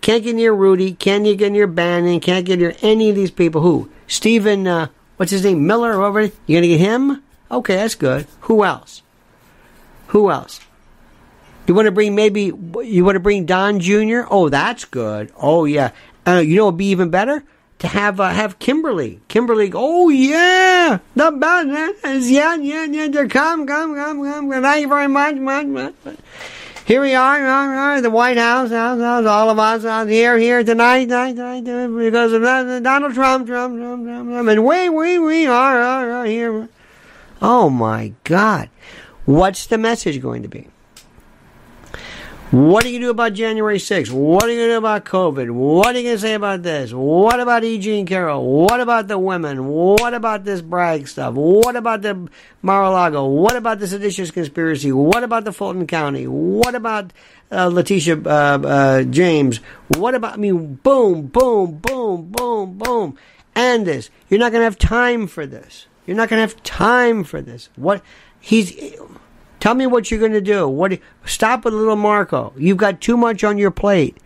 Can't 0.01 0.23
get 0.23 0.35
near 0.35 0.53
Rudy. 0.53 0.93
Can't 0.93 1.23
get 1.37 1.51
near 1.51 1.67
Bannon. 1.67 2.19
Can't 2.19 2.45
get 2.45 2.59
near 2.59 2.75
any 2.81 3.09
of 3.09 3.15
these 3.15 3.31
people. 3.31 3.61
Who? 3.61 3.89
Stephen, 4.07 4.67
uh, 4.67 4.87
what's 5.17 5.31
his 5.31 5.43
name? 5.43 5.65
Miller? 5.65 5.93
Whoever. 5.93 6.23
You 6.23 6.57
gonna 6.57 6.67
get 6.67 6.79
him? 6.79 7.23
Okay, 7.49 7.75
that's 7.75 7.95
good. 7.95 8.27
Who 8.41 8.63
else? 8.63 9.01
Who 10.07 10.29
else? 10.29 10.59
You 11.67 11.73
want 11.73 11.85
to 11.85 11.91
bring 11.91 12.15
maybe 12.15 12.51
you 12.83 13.05
want 13.05 13.15
to 13.15 13.21
bring 13.21 13.45
Don 13.45 13.79
Jr. 13.79 14.21
Oh, 14.29 14.49
that's 14.49 14.83
good. 14.85 15.31
Oh 15.37 15.63
yeah. 15.65 15.91
Uh, 16.27 16.39
you 16.39 16.57
know, 16.57 16.67
it'd 16.67 16.77
be 16.77 16.87
even 16.87 17.09
better 17.09 17.43
to 17.83 17.89
have 17.89 18.17
uh, 18.21 18.29
have 18.29 18.59
Kimberly. 18.59 19.19
Kimberly, 19.27 19.69
oh 19.75 20.07
yeah, 20.07 20.99
the 21.17 21.31
bad 21.31 21.67
yeah, 21.67 22.55
yeah, 22.55 22.85
yeah. 22.85 23.25
Come, 23.27 23.67
come, 23.67 23.93
come, 23.93 24.23
come. 24.23 24.49
Thank 24.49 24.81
you 24.83 24.87
very 24.87 25.09
much, 25.09 25.35
much, 25.35 25.65
much. 25.65 25.93
Here 26.85 27.01
we 27.01 27.13
are, 27.13 27.45
are, 27.45 27.75
are 27.75 28.01
the 28.01 28.09
White 28.09 28.37
House, 28.37 28.69
house, 28.69 29.01
house, 29.01 29.25
all 29.25 29.49
of 29.49 29.59
us 29.59 29.83
out 29.83 30.07
here, 30.07 30.37
here 30.37 30.63
tonight, 30.63 31.09
tonight, 31.09 31.35
tonight, 31.35 31.87
because 31.87 32.31
of 32.31 32.41
Donald 32.83 33.13
Trump, 33.13 33.47
Trump, 33.47 33.77
Trump, 33.77 34.05
Trump, 34.05 34.29
Trump, 34.29 34.47
and 34.49 34.65
we, 34.65 34.89
we, 34.89 35.19
we 35.19 35.45
are, 35.45 35.81
are, 35.81 36.09
are 36.09 36.25
here. 36.25 36.69
Oh 37.41 37.69
my 37.69 38.13
God, 38.23 38.69
what's 39.25 39.65
the 39.67 39.77
message 39.77 40.21
going 40.21 40.43
to 40.43 40.49
be? 40.49 40.67
What 42.53 42.85
are 42.85 42.87
you 42.87 42.99
going 42.99 43.01
to 43.01 43.07
do 43.07 43.09
about 43.09 43.33
January 43.33 43.79
6th? 43.79 44.11
What 44.11 44.43
are 44.43 44.51
you 44.51 44.57
going 44.57 44.67
to 44.67 44.73
do 44.73 44.77
about 44.77 45.05
COVID? 45.05 45.49
What 45.49 45.87
are 45.87 45.97
you 45.97 46.03
going 46.03 46.17
to 46.17 46.21
say 46.21 46.35
about 46.35 46.61
this? 46.61 46.93
What 46.93 47.39
about 47.39 47.63
E. 47.63 47.79
Jean 47.79 48.05
Carroll? 48.05 48.45
What 48.45 48.79
about 48.79 49.07
the 49.07 49.17
women? 49.17 49.65
What 49.65 50.13
about 50.13 50.43
this 50.43 50.61
Bragg 50.61 51.07
stuff? 51.07 51.33
What 51.33 51.75
about 51.75 52.03
the 52.03 52.29
Mar-a-Lago? 52.61 53.25
What 53.25 53.55
about 53.55 53.79
the 53.79 53.87
seditious 53.87 54.29
conspiracy? 54.29 54.91
What 54.91 55.23
about 55.23 55.45
the 55.45 55.51
Fulton 55.51 55.87
County? 55.87 56.27
What 56.27 56.75
about 56.75 57.11
uh, 57.51 57.69
Letitia 57.69 58.21
uh, 58.23 58.59
uh, 58.63 59.03
James? 59.05 59.59
What 59.97 60.13
about, 60.13 60.33
I 60.33 60.37
mean, 60.37 60.75
boom, 60.75 61.25
boom, 61.25 61.79
boom, 61.79 62.29
boom, 62.29 62.77
boom. 62.77 63.17
And 63.55 63.87
this. 63.87 64.11
You're 64.29 64.39
not 64.39 64.51
going 64.51 64.61
to 64.61 64.65
have 64.65 64.77
time 64.77 65.25
for 65.25 65.47
this. 65.47 65.87
You're 66.05 66.17
not 66.17 66.29
going 66.29 66.37
to 66.37 66.53
have 66.53 66.61
time 66.61 67.23
for 67.23 67.41
this. 67.41 67.69
What? 67.75 68.03
He's 68.39 68.79
Tell 69.63 69.75
me 69.75 69.87
what 69.87 70.11
you're 70.11 70.19
going 70.19 70.33
to 70.33 70.41
do. 70.41 70.67
What? 70.67 70.99
Stop 71.25 71.63
with 71.63 71.73
little 71.73 71.95
Marco. 71.95 72.51
You've 72.57 72.75
got 72.75 72.99
too 72.99 73.15
much 73.15 73.45
on 73.45 73.57
your 73.57 73.71
plate. 73.71 74.17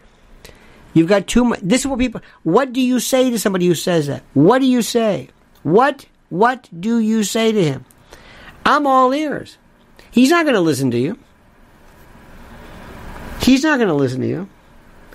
You've 0.96 1.10
got 1.10 1.28
too 1.28 1.46
much. 1.46 1.60
This 1.62 1.82
is 1.82 1.88
what 1.88 2.00
people. 2.00 2.22
What 2.42 2.74
do 2.74 2.82
you 2.82 3.00
say 3.00 3.30
to 3.30 3.38
somebody 3.38 3.68
who 3.68 3.76
says 3.76 4.08
that? 4.08 4.24
What 4.34 4.62
do 4.62 4.66
you 4.66 4.82
say? 4.82 5.30
What? 5.62 6.08
What 6.30 6.68
do 6.82 6.98
you 6.98 7.24
say 7.24 7.52
to 7.52 7.64
him? 7.64 7.86
I'm 8.66 8.88
all 8.88 9.14
ears. 9.14 9.60
He's 10.10 10.32
not 10.32 10.46
going 10.46 10.56
to 10.56 10.60
listen 10.60 10.90
to 10.90 10.98
you. 10.98 11.20
He's 13.40 13.62
not 13.62 13.78
going 13.78 13.90
to 13.90 13.94
listen 13.94 14.22
to 14.22 14.28
you. 14.28 14.50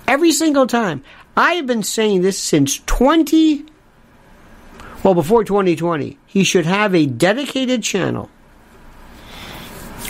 Every 0.07 0.31
single 0.31 0.67
time. 0.67 1.03
I 1.35 1.55
have 1.55 1.67
been 1.67 1.83
saying 1.83 2.21
this 2.21 2.39
since 2.39 2.79
20. 2.85 3.65
Well, 5.03 5.15
before 5.15 5.43
2020. 5.43 6.17
He 6.25 6.45
should 6.45 6.65
have 6.65 6.95
a 6.95 7.07
dedicated 7.07 7.83
channel 7.83 8.29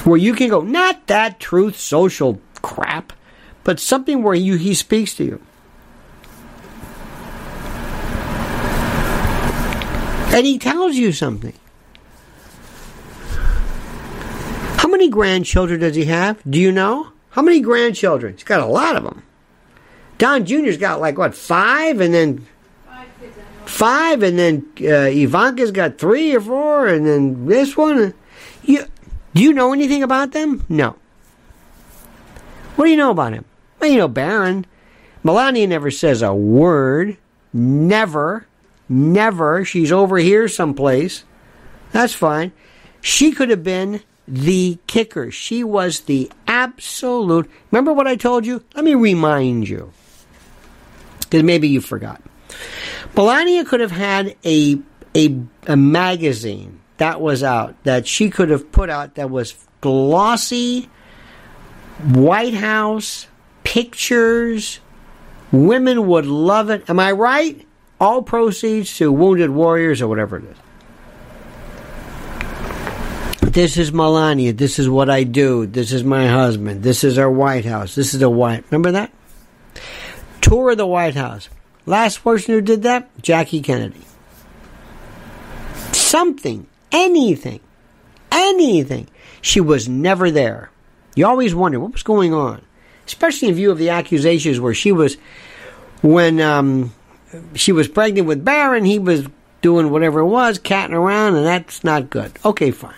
where 0.03 0.17
you 0.17 0.33
can 0.33 0.49
go, 0.49 0.61
not 0.61 1.07
that 1.07 1.39
truth 1.39 1.77
social 1.77 2.39
crap, 2.61 3.13
but 3.63 3.79
something 3.79 4.23
where 4.23 4.35
you 4.35 4.57
he 4.57 4.73
speaks 4.73 5.15
to 5.15 5.23
you. 5.23 5.41
And 10.35 10.45
he 10.45 10.57
tells 10.57 10.95
you 10.95 11.11
something. 11.11 11.53
How 14.77 14.89
many 14.89 15.07
grandchildren 15.07 15.79
does 15.79 15.95
he 15.95 16.05
have? 16.05 16.41
Do 16.49 16.59
you 16.59 16.71
know? 16.71 17.09
How 17.29 17.41
many 17.41 17.61
grandchildren? 17.61 18.33
He's 18.33 18.43
got 18.43 18.59
a 18.59 18.65
lot 18.65 18.95
of 18.95 19.03
them. 19.03 19.23
Don 20.17 20.45
Jr.'s 20.45 20.77
got 20.77 20.99
like 20.99 21.17
what 21.17 21.35
five, 21.35 21.99
and 22.01 22.13
then 22.13 22.45
five, 23.65 24.23
and 24.23 24.37
then 24.37 24.65
uh, 24.81 25.09
Ivanka's 25.09 25.71
got 25.71 25.97
three 25.97 26.35
or 26.35 26.41
four, 26.41 26.87
and 26.87 27.05
then 27.05 27.45
this 27.45 27.77
one. 27.77 28.13
You, 28.63 28.85
do 29.33 29.41
you 29.41 29.53
know 29.53 29.73
anything 29.73 30.03
about 30.03 30.31
them? 30.31 30.63
No. 30.69 30.95
What 32.75 32.85
do 32.85 32.91
you 32.91 32.97
know 32.97 33.11
about 33.11 33.33
him? 33.33 33.45
Well, 33.79 33.89
you 33.89 33.97
know 33.97 34.07
Barron. 34.07 34.65
Melania 35.23 35.67
never 35.67 35.91
says 35.91 36.21
a 36.21 36.33
word. 36.33 37.17
Never. 37.53 38.47
Never. 38.89 39.63
She's 39.65 39.91
over 39.91 40.17
here 40.17 40.47
someplace. 40.47 41.23
That's 41.91 42.13
fine. 42.13 42.51
She 43.01 43.31
could 43.31 43.49
have 43.49 43.63
been 43.63 44.01
the 44.27 44.77
kicker. 44.87 45.31
She 45.31 45.63
was 45.63 46.01
the 46.01 46.31
absolute. 46.47 47.49
Remember 47.71 47.93
what 47.93 48.07
I 48.07 48.15
told 48.15 48.45
you? 48.45 48.63
Let 48.75 48.85
me 48.85 48.95
remind 48.95 49.67
you. 49.67 49.91
Because 51.19 51.43
maybe 51.43 51.67
you 51.67 51.81
forgot. 51.81 52.21
Melania 53.15 53.65
could 53.65 53.79
have 53.79 53.91
had 53.91 54.35
a, 54.45 54.79
a, 55.15 55.39
a 55.67 55.75
magazine 55.75 56.79
that 57.03 57.19
was 57.19 57.43
out 57.43 57.75
that 57.83 58.07
she 58.07 58.29
could 58.29 58.49
have 58.49 58.71
put 58.71 58.89
out 58.89 59.15
that 59.15 59.29
was 59.29 59.53
glossy, 59.81 60.89
White 62.13 62.53
House, 62.53 63.27
pictures. 63.65 64.79
Women 65.51 66.07
would 66.07 66.25
love 66.25 66.69
it. 66.69 66.89
Am 66.89 67.01
I 67.01 67.11
right? 67.11 67.67
All 67.99 68.21
proceeds 68.21 68.95
to 68.99 69.11
Wounded 69.11 69.49
Warriors 69.49 70.01
or 70.01 70.07
whatever 70.07 70.37
it 70.37 70.45
is. 70.45 70.57
This 73.51 73.75
is 73.75 73.91
Melania. 73.91 74.53
This 74.53 74.79
is 74.79 74.89
what 74.89 75.09
I 75.09 75.25
do. 75.25 75.65
This 75.65 75.91
is 75.91 76.05
my 76.05 76.29
husband. 76.29 76.83
This 76.83 77.03
is 77.03 77.17
our 77.17 77.29
White 77.29 77.65
House. 77.65 77.95
This 77.95 78.13
is 78.13 78.21
the 78.21 78.29
White. 78.29 78.63
Remember 78.71 78.93
that? 78.93 79.11
Tour 80.39 80.71
of 80.71 80.77
the 80.77 80.87
White 80.87 81.15
House. 81.15 81.49
Last 81.85 82.23
person 82.23 82.53
who 82.53 82.61
did 82.61 82.83
that, 82.83 83.09
Jackie 83.21 83.61
Kennedy. 83.61 84.05
Something, 85.91 86.67
anything, 86.93 87.59
anything. 88.31 89.07
She 89.41 89.59
was 89.59 89.89
never 89.89 90.31
there. 90.31 90.69
You 91.15 91.27
always 91.27 91.53
wonder 91.53 91.79
what 91.79 91.91
was 91.91 92.03
going 92.03 92.33
on, 92.33 92.61
especially 93.05 93.49
in 93.49 93.55
view 93.55 93.71
of 93.71 93.77
the 93.77 93.89
accusations 93.89 94.59
where 94.59 94.73
she 94.73 94.91
was, 94.91 95.17
when 96.01 96.39
um, 96.39 96.93
she 97.55 97.71
was 97.71 97.87
pregnant 97.87 98.27
with 98.27 98.45
Barron, 98.45 98.85
he 98.85 98.99
was 98.99 99.27
doing 99.61 99.89
whatever 99.89 100.21
it 100.21 100.27
was, 100.27 100.59
catting 100.59 100.95
around, 100.95 101.35
and 101.35 101.45
that's 101.45 101.83
not 101.83 102.09
good. 102.09 102.31
Okay, 102.45 102.71
fine. 102.71 102.93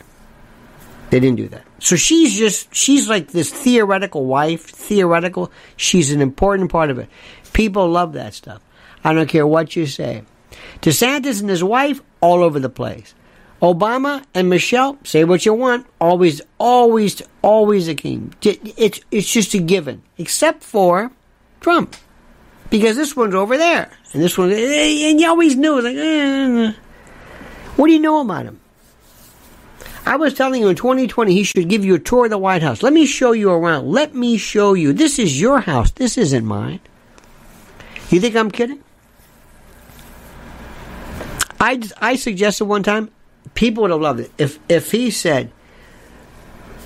They 1.10 1.20
didn't 1.20 1.38
do 1.38 1.48
that. 1.50 1.64
So 1.80 1.96
she's 1.96 2.38
just, 2.38 2.74
she's 2.74 3.08
like 3.08 3.28
this 3.28 3.52
theoretical 3.52 4.26
wife, 4.26 4.66
theoretical. 4.66 5.52
She's 5.78 6.12
an 6.12 6.22
important 6.22 6.72
part 6.72 6.90
of 6.90 7.00
it. 7.00 7.10
People 7.54 7.90
love 7.90 8.14
that 8.14 8.34
stuff. 8.34 8.62
I 9.04 9.14
don't 9.14 9.30
care 9.30 9.46
what 9.46 9.76
you 9.76 9.86
say. 9.86 10.24
DeSantis 10.82 11.42
and 11.42 11.50
his 11.50 11.64
wife, 11.64 12.02
all 12.22 12.44
over 12.44 12.60
the 12.60 12.70
place. 12.70 13.14
Obama 13.62 14.24
and 14.34 14.50
Michelle, 14.50 14.98
say 15.04 15.24
what 15.24 15.46
you 15.46 15.54
want, 15.54 15.88
always, 16.00 16.41
always, 16.58 17.22
always 17.41 17.88
a 17.88 17.96
king. 17.96 18.34
It's, 18.41 19.00
it's 19.12 19.32
just 19.32 19.54
a 19.54 19.60
given, 19.60 20.04
except 20.18 20.63
for 20.63 21.12
Trump. 21.62 21.96
Because 22.70 22.96
this 22.96 23.15
one's 23.15 23.36
over 23.36 23.58
there. 23.58 23.89
And 24.13 24.22
this 24.22 24.38
one, 24.38 24.52
and 24.52 25.20
you 25.20 25.28
always 25.28 25.56
knew, 25.56 25.82
like, 25.82 25.96
eh. 25.96 26.74
what 27.76 27.88
do 27.88 27.94
you 27.94 28.00
know 28.00 28.22
about 28.22 28.46
him? 28.46 28.60
I 30.06 30.18
was 30.18 30.36
telling 30.36 30.62
you 30.62 30.68
in 30.68 30.76
2020 30.76 31.34
he 31.34 31.44
should 31.44 31.68
give 31.68 31.84
you 31.84 31.96
a 31.96 32.00
tour 32.00 32.26
of 32.26 32.32
the 32.32 32.38
White 32.38 32.62
House. 32.62 32.84
Let 32.84 32.94
me 32.94 33.08
show 33.08 33.32
you 33.32 33.50
around. 33.50 33.88
Let 33.88 34.13
me 34.13 34.38
show 34.38 34.74
you. 34.74 34.94
This 34.94 35.18
is 35.18 35.41
your 35.41 35.62
house. 35.62 35.91
This 35.91 36.18
isn't 36.18 36.46
mine. 36.46 36.80
You 38.12 38.20
think 38.20 38.36
I'm 38.36 38.52
kidding? 38.52 38.84
I, 41.60 41.82
I 42.00 42.15
suggested 42.18 42.65
one 42.65 42.84
time, 42.84 43.10
people 43.54 43.84
would 43.84 43.92
have 43.92 44.02
loved 44.02 44.20
it. 44.22 44.32
If, 44.38 44.60
if 44.68 44.92
he 44.92 45.12
said, 45.12 45.52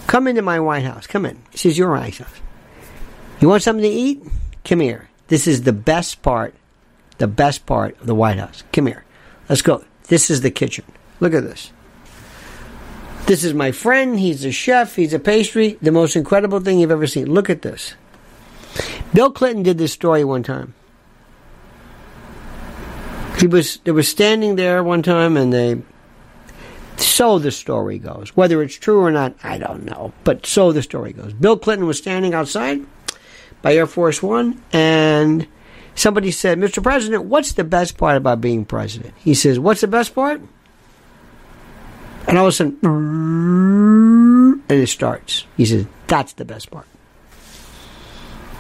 Come 0.10 0.28
into 0.28 0.41
my 0.41 0.60
White 0.60 0.86
House. 0.86 1.06
Come 1.06 1.24
in. 1.24 1.39
This 1.52 1.67
is 1.67 1.78
your 1.78 1.91
White 1.91 2.17
House. 2.17 2.41
You 3.39 3.48
want 3.48 3.62
something 3.62 3.84
to 3.84 3.88
eat? 3.88 4.24
Come 4.65 4.80
here. 4.80 5.08
This 5.28 5.45
is 5.45 5.62
the 5.62 5.72
best 5.72 6.24
part, 6.24 6.56
the 7.19 7.28
best 7.28 7.67
part 7.67 7.95
of 8.02 8.08
the 8.08 8.15
White 8.15 8.39
House. 8.39 8.63
Come 8.74 8.88
here. 8.88 9.06
Let's 9.48 9.62
go. 9.62 9.86
This 10.08 10.32
is 10.32 10.41
the 10.41 10.50
kitchen. 10.50 10.84
Look 11.19 11.36
at 11.36 11.43
this. 11.43 11.72
This 13.28 13.43
is 13.43 13.54
my 13.54 13.72
friend. 13.72 14.19
He's 14.19 14.43
a 14.43 14.52
chef. 14.52 14.95
He's 14.95 15.13
a 15.13 15.19
pastry. 15.19 15.78
The 15.80 15.91
most 15.91 16.15
incredible 16.15 16.60
thing 16.60 16.80
you've 16.80 16.89
ever 16.89 17.06
seen. 17.06 17.32
Look 17.32 17.48
at 17.48 17.62
this. 17.62 17.93
Bill 19.13 19.32
Clinton 19.32 19.62
did 19.62 19.78
this 19.78 19.93
story 19.93 20.24
one 20.24 20.41
time. 20.41 20.74
He 23.39 23.45
was 23.45 23.78
they 23.84 23.91
were 23.91 24.02
standing 24.02 24.56
there 24.56 24.84
one 24.84 25.04
time 25.04 25.38
and 25.38 25.54
they 25.54 25.84
so 26.99 27.39
the 27.39 27.51
story 27.51 27.97
goes. 27.97 28.35
Whether 28.35 28.62
it's 28.62 28.75
true 28.75 29.01
or 29.01 29.12
not, 29.12 29.35
I 29.43 29.57
don't 29.57 29.85
know. 29.85 30.13
But 30.23 30.45
so 30.45 30.71
the 30.71 30.81
story 30.81 31.13
goes. 31.13 31.33
Bill 31.33 31.57
Clinton 31.57 31.88
was 31.88 31.97
standing 31.97 32.33
outside 32.33 32.85
by 33.62 33.75
Air 33.75 33.88
Force 33.88 34.21
One 34.23 34.62
and 34.71 35.47
somebody 35.95 36.31
said, 36.31 36.57
Mr. 36.57 36.81
President, 36.81 37.25
what's 37.25 37.53
the 37.53 37.63
best 37.63 37.97
part 37.97 38.17
about 38.17 38.41
being 38.41 38.65
president? 38.65 39.13
He 39.17 39.33
says, 39.33 39.59
What's 39.59 39.81
the 39.81 39.88
best 39.88 40.15
part? 40.15 40.41
And 42.27 42.38
all 42.38 42.45
of 42.45 42.49
a 42.49 42.51
sudden, 42.51 42.77
and 44.69 44.79
it 44.79 44.88
starts. 44.88 45.45
He 45.57 45.65
says, 45.65 45.85
That's 46.07 46.33
the 46.33 46.45
best 46.45 46.69
part. 46.71 46.88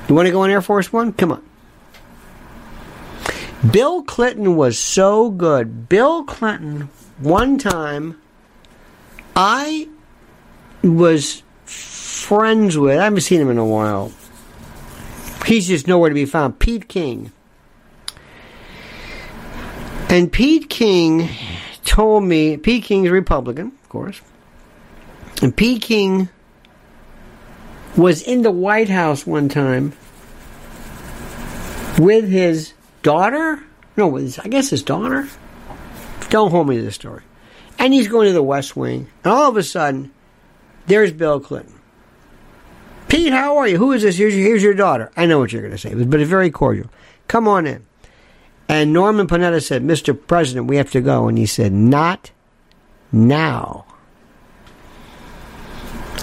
You 0.07 0.15
want 0.15 0.25
to 0.25 0.31
go 0.31 0.41
on 0.41 0.49
Air 0.49 0.61
Force 0.61 0.91
One? 0.91 1.13
Come 1.13 1.31
on. 1.31 1.43
Bill 3.71 4.03
Clinton 4.03 4.55
was 4.55 4.79
so 4.79 5.29
good. 5.29 5.89
Bill 5.89 6.23
Clinton, 6.23 6.89
one 7.19 7.57
time, 7.57 8.19
I 9.41 9.87
was 10.83 11.43
friends 11.63 12.77
with, 12.77 12.99
I 12.99 13.05
haven't 13.05 13.21
seen 13.21 13.39
him 13.39 13.49
in 13.49 13.57
a 13.57 13.65
while. 13.65 14.11
He's 15.45 15.65
just 15.65 15.87
nowhere 15.87 16.09
to 16.09 16.13
be 16.13 16.25
found. 16.25 16.59
Pete 16.59 16.89
King. 16.89 17.31
And 20.09 20.29
Pete 20.29 20.69
King 20.69 21.29
told 21.85 22.25
me, 22.25 22.57
Pete 22.57 22.83
King's 22.83 23.11
Republican, 23.11 23.67
of 23.67 23.87
course. 23.87 24.19
And 25.41 25.55
Pete 25.55 25.83
King 25.83 26.27
was 27.95 28.21
in 28.21 28.41
the 28.41 28.51
White 28.51 28.89
House 28.89 29.25
one 29.25 29.47
time 29.47 29.93
with 31.97 32.27
his 32.27 32.73
daughter. 33.03 33.63
No, 33.95 34.07
with 34.07 34.23
his, 34.23 34.39
I 34.39 34.49
guess 34.49 34.69
his 34.69 34.83
daughter. 34.83 35.29
Don't 36.29 36.51
hold 36.51 36.67
me 36.67 36.75
to 36.75 36.81
this 36.81 36.95
story. 36.95 37.23
And 37.79 37.93
he's 37.93 38.09
going 38.09 38.27
to 38.27 38.33
the 38.33 38.43
West 38.43 38.75
Wing, 38.75 39.09
and 39.23 39.33
all 39.33 39.49
of 39.49 39.57
a 39.57 39.63
sudden, 39.63 40.11
there's 40.87 41.13
Bill 41.13 41.39
Clinton. 41.39 41.79
Pete, 43.07 43.31
how 43.31 43.57
are 43.57 43.67
you? 43.67 43.77
Who 43.77 43.93
is 43.93 44.03
this? 44.03 44.17
Here's 44.17 44.35
your, 44.35 44.45
here's 44.45 44.61
your 44.61 44.75
daughter. 44.75 45.11
I 45.17 45.25
know 45.25 45.39
what 45.39 45.51
you're 45.51 45.63
going 45.63 45.71
to 45.71 45.77
say, 45.77 45.93
but 45.95 46.19
it's 46.19 46.29
very 46.29 46.51
cordial. 46.51 46.91
Come 47.27 47.47
on 47.47 47.65
in. 47.65 47.85
And 48.67 48.93
Norman 48.93 49.27
Panetta 49.27 49.63
said, 49.63 49.81
Mr. 49.81 50.15
President, 50.27 50.67
we 50.67 50.75
have 50.77 50.91
to 50.91 51.01
go. 51.01 51.27
And 51.27 51.37
he 51.37 51.47
said, 51.47 51.71
Not 51.71 52.31
now. 53.11 53.85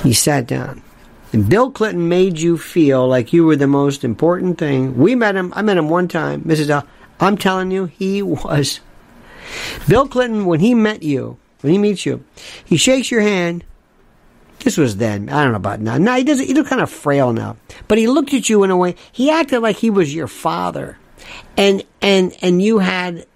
He 0.02 0.12
sat 0.12 0.46
down. 0.46 0.82
And 1.32 1.48
Bill 1.48 1.72
Clinton 1.72 2.08
made 2.08 2.38
you 2.38 2.56
feel 2.56 3.08
like 3.08 3.32
you 3.32 3.44
were 3.44 3.56
the 3.56 3.66
most 3.66 4.04
important 4.04 4.58
thing. 4.58 4.96
We 4.96 5.16
met 5.16 5.34
him. 5.34 5.52
I 5.56 5.62
met 5.62 5.76
him 5.76 5.88
one 5.88 6.06
time, 6.06 6.42
Mrs. 6.42 6.70
L. 6.70 6.86
I'm 7.18 7.36
telling 7.36 7.72
you, 7.72 7.86
he 7.86 8.22
was. 8.22 8.80
Bill 9.88 10.06
Clinton, 10.06 10.44
when 10.44 10.60
he 10.60 10.74
met 10.74 11.02
you, 11.02 11.38
when 11.66 11.72
he 11.72 11.78
meets 11.78 12.06
you, 12.06 12.22
he 12.64 12.76
shakes 12.76 13.10
your 13.10 13.22
hand. 13.22 13.64
This 14.60 14.76
was 14.76 14.98
then. 14.98 15.28
I 15.28 15.42
don't 15.42 15.50
know 15.50 15.56
about 15.56 15.80
now. 15.80 15.98
Now 15.98 16.14
he 16.14 16.22
doesn't. 16.22 16.46
He 16.46 16.54
look 16.54 16.68
kind 16.68 16.80
of 16.80 16.88
frail 16.88 17.32
now, 17.32 17.56
but 17.88 17.98
he 17.98 18.06
looked 18.06 18.32
at 18.32 18.48
you 18.48 18.62
in 18.62 18.70
a 18.70 18.76
way. 18.76 18.94
He 19.10 19.32
acted 19.32 19.58
like 19.58 19.74
he 19.74 19.90
was 19.90 20.14
your 20.14 20.28
father, 20.28 20.96
and 21.56 21.82
and 22.00 22.36
and 22.40 22.62
you 22.62 22.78
had 22.78 23.26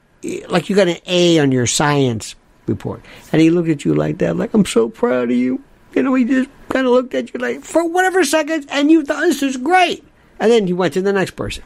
like 0.49 0.71
you 0.71 0.77
got 0.77 0.87
an 0.87 0.99
A 1.07 1.41
on 1.41 1.51
your 1.51 1.67
science 1.67 2.37
report, 2.67 3.05
and 3.33 3.43
he 3.43 3.51
looked 3.51 3.69
at 3.69 3.85
you 3.85 3.95
like 3.95 4.19
that, 4.19 4.37
like 4.37 4.55
I'm 4.55 4.65
so 4.65 4.89
proud 4.89 5.33
of 5.33 5.37
you. 5.37 5.61
You 5.93 6.05
know, 6.05 6.15
he 6.15 6.25
just 6.25 6.51
kind 6.69 6.87
of 6.87 6.93
looked 6.93 7.13
at 7.15 7.35
you 7.35 7.41
like 7.41 7.65
for 7.65 7.85
whatever 7.85 8.23
seconds, 8.23 8.65
and 8.71 8.93
you 8.93 9.05
thought 9.05 9.23
this 9.23 9.43
is 9.43 9.57
great, 9.57 10.05
and 10.39 10.53
then 10.53 10.69
he 10.69 10.73
went 10.73 10.95
to 10.95 11.03
the 11.03 11.13
next 11.13 11.33
person. 11.33 11.65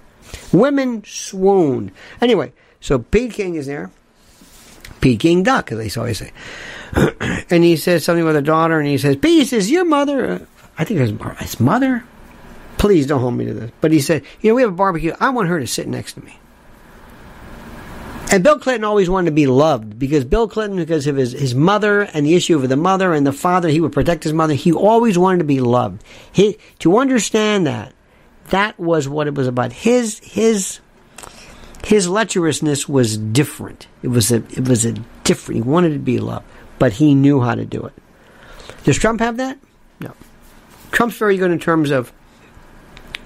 Women 0.50 1.04
swooned. 1.04 1.92
Anyway, 2.22 2.54
so 2.80 3.00
Pete 3.00 3.34
King 3.34 3.54
is 3.54 3.66
there. 3.66 3.90
Pete 5.04 5.20
King 5.20 5.42
Duck, 5.42 5.70
as 5.70 5.76
they 5.94 6.00
always 6.00 6.16
say. 6.16 6.32
and 7.50 7.62
he 7.62 7.76
says 7.76 8.06
something 8.06 8.24
with 8.24 8.36
a 8.36 8.40
daughter, 8.40 8.78
and 8.78 8.88
he 8.88 8.96
says, 8.96 9.16
Pete, 9.16 9.52
is 9.52 9.70
your 9.70 9.84
mother, 9.84 10.46
I 10.78 10.84
think 10.84 10.98
it 10.98 11.20
was 11.20 11.38
his 11.40 11.60
mother. 11.60 12.04
Please 12.78 13.06
don't 13.06 13.20
hold 13.20 13.34
me 13.34 13.44
to 13.44 13.52
this. 13.52 13.70
But 13.82 13.92
he 13.92 14.00
said, 14.00 14.22
you 14.40 14.48
know, 14.48 14.54
we 14.54 14.62
have 14.62 14.70
a 14.70 14.74
barbecue. 14.74 15.12
I 15.20 15.28
want 15.28 15.48
her 15.48 15.60
to 15.60 15.66
sit 15.66 15.88
next 15.88 16.14
to 16.14 16.24
me. 16.24 16.38
And 18.32 18.42
Bill 18.42 18.58
Clinton 18.58 18.84
always 18.84 19.10
wanted 19.10 19.26
to 19.26 19.34
be 19.34 19.46
loved 19.46 19.98
because 19.98 20.24
Bill 20.24 20.48
Clinton, 20.48 20.78
because 20.78 21.06
of 21.06 21.16
his, 21.16 21.32
his 21.32 21.54
mother 21.54 22.00
and 22.00 22.24
the 22.24 22.34
issue 22.34 22.56
of 22.56 22.66
the 22.66 22.74
mother 22.74 23.12
and 23.12 23.26
the 23.26 23.32
father, 23.32 23.68
he 23.68 23.82
would 23.82 23.92
protect 23.92 24.24
his 24.24 24.32
mother. 24.32 24.54
He 24.54 24.72
always 24.72 25.18
wanted 25.18 25.38
to 25.40 25.44
be 25.44 25.60
loved. 25.60 26.02
He, 26.32 26.56
to 26.78 26.96
understand 26.96 27.66
that, 27.66 27.92
that 28.48 28.80
was 28.80 29.06
what 29.06 29.26
it 29.26 29.34
was 29.34 29.48
about. 29.48 29.74
His, 29.74 30.18
his, 30.20 30.80
his 31.84 32.08
lecherousness 32.08 32.88
was 32.88 33.16
different. 33.16 33.86
It 34.02 34.08
was 34.08 34.32
a, 34.32 34.36
it 34.36 34.66
was 34.68 34.84
a 34.84 34.92
different, 35.24 35.64
he 35.64 35.70
wanted 35.70 35.92
to 35.92 35.98
be 35.98 36.18
loved, 36.18 36.46
but 36.78 36.92
he 36.92 37.14
knew 37.14 37.40
how 37.40 37.54
to 37.54 37.64
do 37.64 37.84
it. 37.84 37.92
Does 38.84 38.98
Trump 38.98 39.20
have 39.20 39.36
that? 39.36 39.58
No. 40.00 40.12
Trump's 40.90 41.16
very 41.16 41.36
good 41.36 41.50
in 41.50 41.58
terms 41.58 41.90
of 41.90 42.12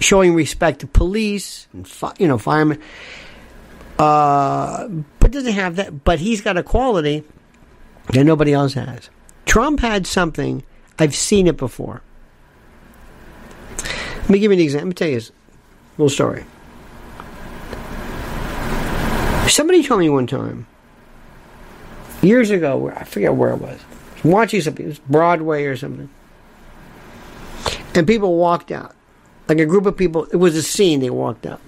showing 0.00 0.34
respect 0.34 0.80
to 0.80 0.86
police 0.86 1.68
and, 1.72 1.86
fi- 1.86 2.14
you 2.18 2.28
know, 2.28 2.38
firemen. 2.38 2.80
Uh, 3.98 4.88
but 5.18 5.32
doesn't 5.32 5.52
have 5.52 5.76
that. 5.76 6.04
But 6.04 6.20
he's 6.20 6.40
got 6.40 6.56
a 6.56 6.62
quality 6.62 7.24
that 8.12 8.24
nobody 8.24 8.52
else 8.52 8.74
has. 8.74 9.10
Trump 9.44 9.80
had 9.80 10.06
something. 10.06 10.62
I've 10.98 11.14
seen 11.14 11.46
it 11.46 11.56
before. 11.56 12.02
Let 13.78 14.30
me 14.30 14.38
give 14.38 14.52
you 14.52 14.58
an 14.58 14.62
example. 14.64 14.86
Let 14.86 14.88
me 14.88 14.94
tell 14.94 15.08
you 15.08 15.18
a 15.18 15.22
little 15.96 16.10
story. 16.10 16.44
Somebody 19.48 19.82
told 19.82 20.00
me 20.00 20.08
one 20.08 20.26
time, 20.26 20.66
years 22.22 22.50
ago, 22.50 22.92
I 22.94 23.04
forget 23.04 23.34
where 23.34 23.50
it 23.50 23.60
was, 23.60 23.80
I 23.80 24.14
was 24.14 24.24
watching 24.24 24.60
something, 24.60 24.84
it 24.84 24.88
was 24.88 24.98
Broadway 25.00 25.64
or 25.64 25.76
something, 25.76 26.08
and 27.94 28.06
people 28.06 28.36
walked 28.36 28.70
out. 28.70 28.94
like 29.48 29.58
a 29.58 29.66
group 29.66 29.86
of 29.86 29.96
people. 29.96 30.24
It 30.26 30.36
was 30.36 30.54
a 30.56 30.62
scene. 30.62 31.00
They 31.00 31.08
walked 31.10 31.46
out. 31.46 31.60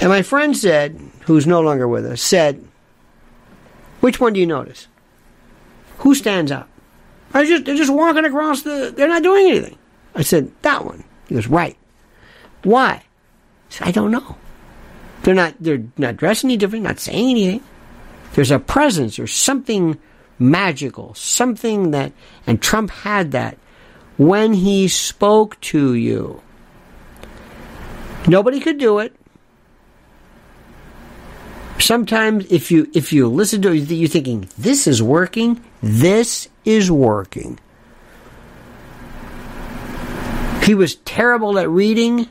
and 0.00 0.10
my 0.10 0.22
friend 0.22 0.56
said, 0.56 1.00
who's 1.26 1.46
no 1.46 1.60
longer 1.60 1.86
with 1.86 2.04
us, 2.04 2.20
said, 2.20 2.64
"Which 4.00 4.18
one 4.20 4.32
do 4.32 4.40
you 4.40 4.46
notice? 4.46 4.88
Who 5.98 6.14
stands 6.16 6.50
out?" 6.50 6.68
I 7.32 7.44
just 7.44 7.64
they're 7.64 7.76
just 7.76 7.92
walking 7.92 8.24
across 8.24 8.62
the. 8.62 8.92
They're 8.94 9.08
not 9.08 9.22
doing 9.22 9.48
anything. 9.48 9.78
I 10.14 10.22
said 10.22 10.50
that 10.62 10.84
one. 10.84 11.04
He 11.28 11.36
goes 11.36 11.46
right. 11.46 11.76
Why? 12.64 12.90
I 12.90 13.02
said, 13.68 13.88
I 13.88 13.90
don't 13.92 14.10
know. 14.10 14.36
They're 15.22 15.34
not. 15.34 15.54
They're 15.60 15.84
not 15.96 16.16
dressed 16.16 16.44
any 16.44 16.56
different. 16.56 16.84
Not 16.84 16.98
saying 16.98 17.30
anything. 17.30 17.62
There's 18.34 18.50
a 18.50 18.58
presence. 18.58 19.16
There's 19.16 19.32
something 19.32 19.98
magical. 20.38 21.14
Something 21.14 21.92
that. 21.92 22.12
And 22.46 22.60
Trump 22.60 22.90
had 22.90 23.32
that 23.32 23.58
when 24.16 24.54
he 24.54 24.88
spoke 24.88 25.60
to 25.60 25.94
you. 25.94 26.42
Nobody 28.26 28.60
could 28.60 28.78
do 28.78 28.98
it. 28.98 29.14
Sometimes, 31.78 32.50
if 32.50 32.70
you 32.70 32.88
if 32.94 33.12
you 33.12 33.28
listen 33.28 33.62
to 33.62 33.72
it, 33.72 33.90
you're 33.90 34.08
thinking 34.08 34.48
this 34.56 34.86
is 34.86 35.02
working. 35.02 35.62
This 35.82 36.48
is 36.64 36.90
working. 36.90 37.58
He 40.62 40.74
was 40.74 40.94
terrible 40.96 41.58
at 41.58 41.68
reading. 41.68 42.28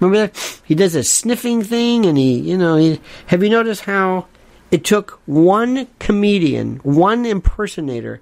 Remember 0.00 0.26
that? 0.26 0.60
He 0.64 0.74
does 0.74 0.94
a 0.94 1.02
sniffing 1.02 1.62
thing, 1.62 2.06
and 2.06 2.16
he, 2.16 2.38
you 2.38 2.56
know, 2.56 2.76
he, 2.76 3.00
have 3.26 3.42
you 3.42 3.50
noticed 3.50 3.82
how 3.82 4.26
it 4.70 4.84
took 4.84 5.20
one 5.26 5.88
comedian, 5.98 6.76
one 6.82 7.26
impersonator? 7.26 8.20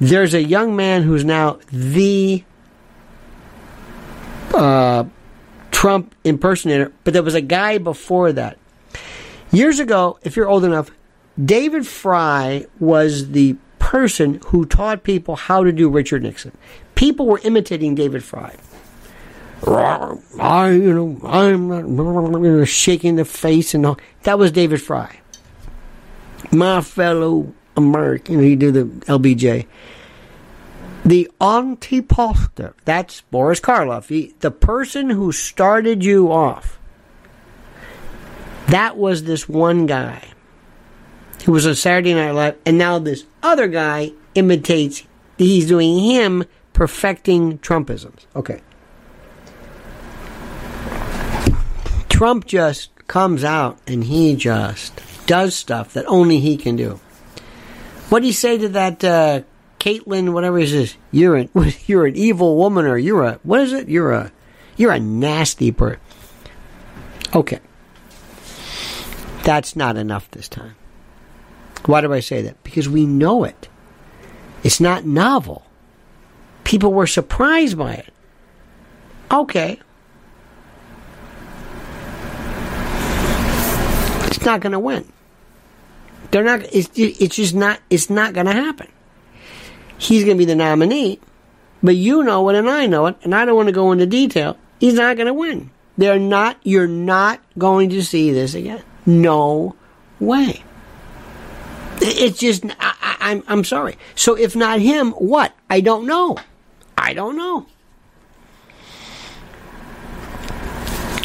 There's 0.00 0.32
a 0.32 0.42
young 0.42 0.74
man 0.74 1.02
who's 1.02 1.24
now 1.24 1.58
the 1.70 2.44
uh, 4.54 5.04
Trump 5.70 6.14
impersonator, 6.24 6.92
but 7.04 7.12
there 7.12 7.22
was 7.22 7.34
a 7.34 7.40
guy 7.40 7.78
before 7.78 8.32
that. 8.32 8.58
Years 9.52 9.78
ago, 9.78 10.18
if 10.22 10.36
you're 10.36 10.48
old 10.48 10.64
enough, 10.64 10.90
David 11.42 11.86
Frye 11.86 12.66
was 12.78 13.30
the 13.30 13.56
person 13.78 14.40
who 14.46 14.64
taught 14.64 15.02
people 15.02 15.36
how 15.36 15.64
to 15.64 15.72
do 15.72 15.88
Richard 15.88 16.22
Nixon. 16.22 16.52
People 16.94 17.26
were 17.26 17.40
imitating 17.44 17.94
David 17.94 18.22
Frye. 18.22 18.56
I, 20.38 20.70
you 20.70 20.94
know, 20.94 21.20
I'm 21.28 21.68
not 21.68 22.68
shaking 22.68 23.16
the 23.16 23.24
face 23.24 23.74
and 23.74 23.84
all. 23.84 23.98
That 24.22 24.38
was 24.38 24.52
David 24.52 24.80
Frye. 24.80 25.20
My 26.50 26.80
fellow 26.80 27.52
American, 27.76 28.40
he 28.40 28.56
did 28.56 28.74
the 28.74 28.84
LBJ. 29.06 29.66
The 31.04 31.30
antiposter, 31.40 32.74
that's 32.84 33.22
Boris 33.22 33.60
Karloff, 33.60 34.08
he, 34.08 34.34
the 34.40 34.50
person 34.50 35.10
who 35.10 35.32
started 35.32 36.04
you 36.04 36.30
off. 36.30 36.78
That 38.68 38.96
was 38.96 39.24
this 39.24 39.48
one 39.48 39.86
guy 39.86 40.22
who 41.44 41.52
was 41.52 41.66
on 41.66 41.74
Saturday 41.74 42.14
Night 42.14 42.32
Live, 42.32 42.58
and 42.66 42.76
now 42.76 42.98
this 42.98 43.24
other 43.42 43.66
guy 43.66 44.12
imitates, 44.34 45.02
he's 45.38 45.66
doing 45.66 45.98
him 45.98 46.44
perfecting 46.72 47.58
Trumpisms. 47.58 48.26
Okay. 48.36 48.60
Trump 52.20 52.44
just 52.44 52.94
comes 53.06 53.42
out 53.44 53.78
and 53.86 54.04
he 54.04 54.36
just 54.36 54.92
does 55.24 55.54
stuff 55.54 55.94
that 55.94 56.04
only 56.04 56.38
he 56.38 56.58
can 56.58 56.76
do. 56.76 57.00
What 58.10 58.20
do 58.20 58.26
you 58.26 58.34
say 58.34 58.58
to 58.58 58.68
that, 58.68 59.02
uh, 59.02 59.40
Caitlyn, 59.78 60.34
whatever 60.34 60.58
is? 60.58 60.96
You're 61.10 61.36
an, 61.36 61.48
you're 61.86 62.04
an 62.04 62.16
evil 62.16 62.58
woman, 62.58 62.84
or 62.84 62.98
you're 62.98 63.24
a, 63.24 63.40
what 63.42 63.62
is 63.62 63.72
it? 63.72 63.88
You're 63.88 64.12
a, 64.12 64.32
you're 64.76 64.92
a 64.92 65.00
nasty 65.00 65.72
person. 65.72 65.98
Okay. 67.34 67.60
That's 69.42 69.74
not 69.74 69.96
enough 69.96 70.30
this 70.30 70.46
time. 70.46 70.74
Why 71.86 72.02
do 72.02 72.12
I 72.12 72.20
say 72.20 72.42
that? 72.42 72.62
Because 72.64 72.86
we 72.86 73.06
know 73.06 73.44
it. 73.44 73.70
It's 74.62 74.78
not 74.78 75.06
novel. 75.06 75.64
People 76.64 76.92
were 76.92 77.06
surprised 77.06 77.78
by 77.78 77.94
it. 77.94 78.12
Okay. 79.32 79.80
Not 84.44 84.60
going 84.60 84.72
to 84.72 84.78
win. 84.78 85.10
They're 86.30 86.44
not. 86.44 86.62
It's, 86.72 86.88
it's 86.94 87.36
just 87.36 87.54
not. 87.54 87.80
It's 87.90 88.08
not 88.08 88.32
going 88.32 88.46
to 88.46 88.52
happen. 88.52 88.88
He's 89.98 90.24
going 90.24 90.36
to 90.36 90.38
be 90.38 90.44
the 90.46 90.54
nominee, 90.54 91.20
but 91.82 91.96
you 91.96 92.22
know 92.22 92.48
it 92.48 92.56
and 92.56 92.70
I 92.70 92.86
know 92.86 93.06
it, 93.06 93.16
and 93.22 93.34
I 93.34 93.44
don't 93.44 93.56
want 93.56 93.68
to 93.68 93.72
go 93.72 93.92
into 93.92 94.06
detail. 94.06 94.56
He's 94.78 94.94
not 94.94 95.16
going 95.16 95.26
to 95.26 95.34
win. 95.34 95.70
They're 95.98 96.18
not. 96.18 96.56
You're 96.62 96.86
not 96.86 97.40
going 97.58 97.90
to 97.90 98.02
see 98.02 98.32
this 98.32 98.54
again. 98.54 98.82
No 99.04 99.76
way. 100.18 100.62
It's 102.00 102.38
just. 102.38 102.64
I, 102.80 103.16
I'm. 103.20 103.42
I'm 103.46 103.64
sorry. 103.64 103.98
So 104.14 104.34
if 104.36 104.56
not 104.56 104.80
him, 104.80 105.12
what? 105.12 105.52
I 105.68 105.80
don't 105.80 106.06
know. 106.06 106.38
I 106.96 107.12
don't 107.12 107.36
know. 107.36 107.66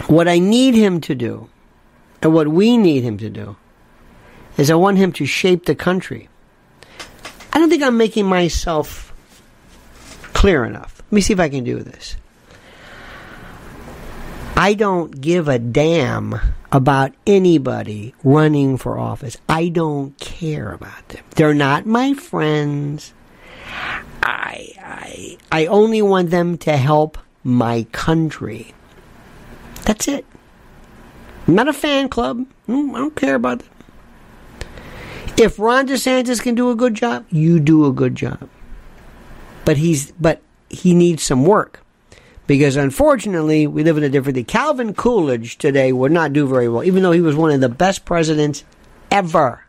What 0.08 0.28
I 0.28 0.40
need 0.40 0.76
him 0.76 1.02
to 1.02 1.16
do, 1.16 1.50
and 2.26 2.34
what 2.34 2.48
we 2.48 2.76
need 2.76 3.04
him 3.04 3.20
to 3.20 3.30
do, 3.30 3.56
is 4.58 4.72
I 4.72 4.74
want 4.74 4.98
him 4.98 5.12
to 5.12 5.28
shape 5.28 5.68
the 5.68 5.76
country. 5.76 6.28
I 7.54 7.60
don't 7.60 7.70
think 7.70 7.84
I'm 7.84 7.98
making 7.98 8.26
myself 8.26 9.14
clear 10.34 10.66
enough. 10.66 11.04
Let 11.06 11.12
me 11.12 11.22
see 11.22 11.34
if 11.34 11.40
I 11.40 11.50
can 11.50 11.64
do 11.64 11.82
this. 11.82 12.16
I 14.56 14.74
don't 14.74 15.22
give 15.22 15.48
a 15.48 15.60
damn 15.60 16.34
about 16.72 17.14
anybody 17.28 18.16
running 18.24 18.78
for 18.78 18.98
office. 18.98 19.38
I 19.48 19.70
don't 19.70 20.18
care 20.18 20.72
about 20.72 21.10
them. 21.10 21.24
They're 21.36 21.54
not 21.54 21.86
my 21.86 22.16
friends. 22.16 23.14
I, 24.24 24.74
I, 24.82 25.38
I 25.52 25.68
only 25.68 26.02
want 26.02 26.32
them 26.32 26.58
to 26.58 26.76
help 26.76 27.20
my 27.44 27.86
country. 27.92 28.74
That's 29.84 30.08
it. 30.08 30.26
I'm 31.48 31.56
not 31.56 31.68
a 31.68 31.74
fan 31.74 32.10
club. 32.10 32.46
I 32.68 32.72
don't 32.72 33.16
care 33.16 33.36
about 33.36 33.60
them. 33.60 33.70
If 35.38 35.60
Ron 35.60 35.88
DeSantis 35.88 36.42
can 36.42 36.56
do 36.56 36.72
a 36.72 36.76
good 36.76 36.94
job, 36.94 37.26
you 37.30 37.60
do 37.60 37.86
a 37.86 37.92
good 37.92 38.16
job. 38.16 38.50
But 39.66 39.78
he's 39.78 40.12
but 40.14 40.42
he 40.70 40.94
needs 40.94 41.24
some 41.24 41.46
work. 41.46 41.82
Because 42.48 42.76
unfortunately, 42.76 43.66
we 43.66 43.84
live 43.84 43.98
in 43.98 44.04
a 44.04 44.10
different 44.10 44.36
day. 44.36 44.44
Calvin 44.44 44.94
Coolidge 44.94 45.58
today 45.58 45.92
would 45.92 46.12
not 46.12 46.32
do 46.32 46.48
very 46.48 46.70
well, 46.70 46.84
even 46.84 47.02
though 47.02 47.12
he 47.12 47.22
was 47.22 47.36
one 47.36 47.52
of 47.52 47.60
the 47.60 47.70
best 47.70 48.06
presidents 48.06 48.64
ever. 49.10 49.66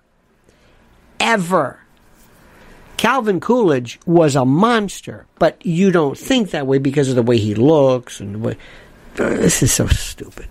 Ever. 1.18 1.80
Calvin 2.98 3.40
Coolidge 3.40 3.98
was 4.06 4.36
a 4.36 4.44
monster, 4.44 5.26
but 5.38 5.64
you 5.64 5.90
don't 5.90 6.18
think 6.18 6.50
that 6.50 6.66
way 6.66 6.78
because 6.78 7.08
of 7.08 7.16
the 7.16 7.22
way 7.22 7.38
he 7.38 7.54
looks 7.54 8.20
and 8.20 8.34
the 8.34 8.38
way. 8.38 8.56
This 9.14 9.62
is 9.62 9.72
so 9.72 9.86
stupid. 9.86 10.46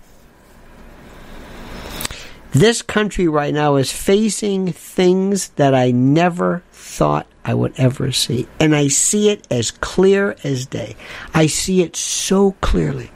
This 2.52 2.80
country 2.82 3.28
right 3.28 3.52
now 3.52 3.76
is 3.76 3.92
facing 3.92 4.72
things 4.72 5.48
that 5.50 5.74
I 5.74 5.90
never 5.90 6.62
thought 6.72 7.26
I 7.44 7.54
would 7.54 7.74
ever 7.76 8.12
see. 8.12 8.48
And 8.58 8.74
I 8.74 8.88
see 8.88 9.28
it 9.28 9.46
as 9.50 9.70
clear 9.70 10.36
as 10.42 10.66
day. 10.66 10.96
I 11.34 11.46
see 11.46 11.82
it 11.82 11.96
so 11.96 12.52
clearly. 12.60 13.10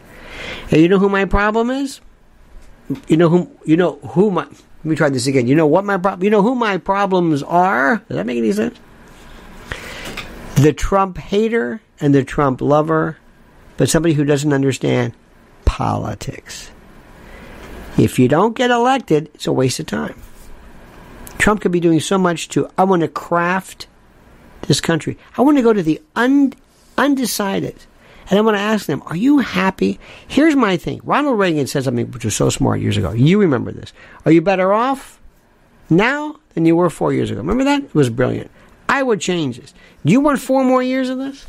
And 0.71 0.81
you 0.81 0.89
know 0.89 0.99
who 0.99 1.09
my 1.09 1.25
problem 1.25 1.71
is? 1.71 2.01
You 3.09 3.17
know 3.17 3.29
who 3.29 3.51
you 3.65 3.77
know 3.77 3.97
who 3.99 4.31
my 4.31 4.45
let 4.45 4.85
me 4.85 4.97
try 4.97 5.09
this 5.09 5.27
again. 5.27 5.47
You 5.47 5.55
know 5.55 5.67
what 5.67 5.85
my 5.85 5.97
problem 5.97 6.25
you 6.25 6.31
know 6.31 6.43
who 6.43 6.55
my 6.55 6.79
problems 6.79 7.43
are? 7.43 7.97
Does 8.09 8.17
that 8.17 8.27
make 8.27 8.39
any 8.39 8.53
sense? 8.53 8.79
The 10.57 10.73
Trump 10.73 11.19
hater 11.19 11.81
and 12.01 12.15
the 12.15 12.25
Trump 12.25 12.61
lover, 12.61 13.17
but 13.77 13.89
somebody 13.89 14.15
who 14.15 14.25
doesn't 14.25 14.53
understand 14.53 15.15
politics. 15.65 16.71
If 18.01 18.19
you 18.19 18.29
don't 18.29 18.57
get 18.57 18.71
elected, 18.71 19.31
it's 19.35 19.47
a 19.47 19.53
waste 19.53 19.79
of 19.79 19.85
time. 19.85 20.15
Trump 21.37 21.61
could 21.61 21.71
be 21.71 21.81
doing 21.81 22.01
so 22.01 22.17
much 22.17 22.49
to, 22.49 22.67
I 22.79 22.85
want 22.85 23.03
to 23.03 23.09
craft 23.09 23.89
this 24.63 24.81
country. 24.81 25.19
I 25.37 25.43
want 25.43 25.59
to 25.59 25.63
go 25.63 25.75
to 25.75 25.83
the 25.83 26.01
un, 26.17 26.55
undecided. 26.97 27.77
And 28.31 28.39
I 28.39 28.43
want 28.43 28.57
to 28.57 28.61
ask 28.61 28.87
them, 28.87 29.03
are 29.05 29.17
you 29.17 29.41
happy? 29.41 30.01
Here's 30.27 30.57
my 30.57 30.79
thing. 30.79 31.03
Ronald 31.05 31.39
Reagan 31.39 31.67
said 31.67 31.85
something 31.85 32.11
which 32.11 32.25
was 32.25 32.35
so 32.35 32.49
smart 32.49 32.81
years 32.81 32.97
ago. 32.97 33.13
You 33.13 33.39
remember 33.39 33.71
this. 33.71 33.93
Are 34.25 34.33
you 34.33 34.41
better 34.41 34.73
off 34.73 35.21
now 35.91 36.37
than 36.55 36.65
you 36.65 36.77
were 36.77 36.89
four 36.89 37.13
years 37.13 37.31
ago? 37.31 37.41
Remember 37.41 37.65
that? 37.65 37.85
It 37.85 37.95
was 37.95 38.09
brilliant. 38.09 38.51
I 38.89 39.03
would 39.03 39.21
change 39.21 39.59
this. 39.61 39.75
Do 40.07 40.13
you 40.13 40.21
want 40.21 40.41
four 40.41 40.65
more 40.65 40.83
years 40.83 41.11
of 41.11 41.19
this? 41.19 41.45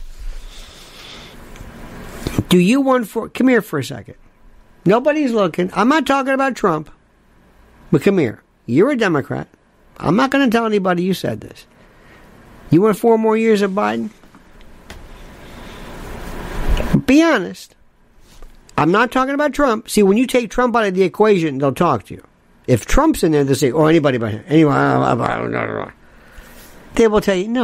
Do 2.50 2.60
you 2.60 2.82
want 2.82 3.08
four? 3.08 3.30
Come 3.30 3.48
here 3.48 3.62
for 3.62 3.80
a 3.80 3.84
second. 3.86 4.16
Nobody's 4.86 5.32
looking. 5.32 5.70
I'm 5.74 5.90
not 5.90 6.06
talking 6.06 6.34
about 6.34 6.56
Trump. 6.56 6.90
But 7.92 8.02
come 8.02 8.18
here. 8.18 8.42
You're 8.66 8.92
a 8.92 8.98
Democrat. 8.98 9.48
I'm 9.98 10.16
not 10.16 10.32
going 10.32 10.50
to 10.50 10.56
tell 10.56 10.66
anybody 10.66 11.04
you 11.04 11.14
said 11.14 11.42
this. 11.42 11.66
You 12.70 12.82
want 12.82 12.98
four 12.98 13.18
more 13.18 13.38
years 13.38 13.62
of 13.62 13.72
Biden? 13.72 14.10
Be 17.06 17.22
honest. 17.22 17.76
I'm 18.78 18.92
not 18.92 19.12
talking 19.12 19.36
about 19.36 19.54
Trump. 19.54 19.90
See, 19.90 20.02
when 20.02 20.18
you 20.18 20.26
take 20.26 20.50
Trump 20.50 20.76
out 20.76 20.86
of 20.86 20.96
the 20.96 21.04
equation, 21.04 21.58
they'll 21.58 21.74
talk 21.74 22.06
to 22.06 22.16
you. 22.16 22.24
If 22.68 22.86
Trump's 22.86 23.24
in 23.24 23.34
there, 23.34 23.44
they'll 23.44 23.56
say, 23.56 23.72
"Oh, 23.72 23.86
anybody 23.86 24.18
but 24.18 24.32
him." 24.32 24.44
Anyway, 24.48 24.72
they 26.96 27.08
will 27.08 27.22
tell 27.22 27.36
you, 27.36 27.48
"No, 27.48 27.64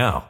now. 0.00 0.29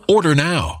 Order 0.11 0.35
now. 0.35 0.80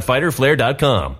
www.fighterflare.com. 0.00 1.16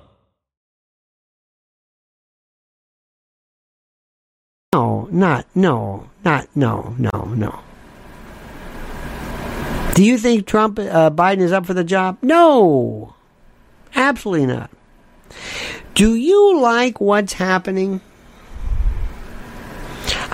No, 4.74 5.08
not, 5.10 5.46
no, 5.54 6.10
not, 6.24 6.48
no, 6.54 6.94
no, 6.98 7.24
no. 7.34 7.60
Do 9.94 10.04
you 10.04 10.18
think 10.18 10.46
Trump, 10.46 10.78
uh, 10.78 11.10
Biden 11.10 11.40
is 11.40 11.52
up 11.52 11.66
for 11.66 11.74
the 11.74 11.82
job? 11.82 12.18
No, 12.22 13.14
absolutely 13.94 14.46
not. 14.46 14.70
Do 15.94 16.14
you 16.14 16.60
like 16.60 17.00
what's 17.00 17.32
happening? 17.32 18.00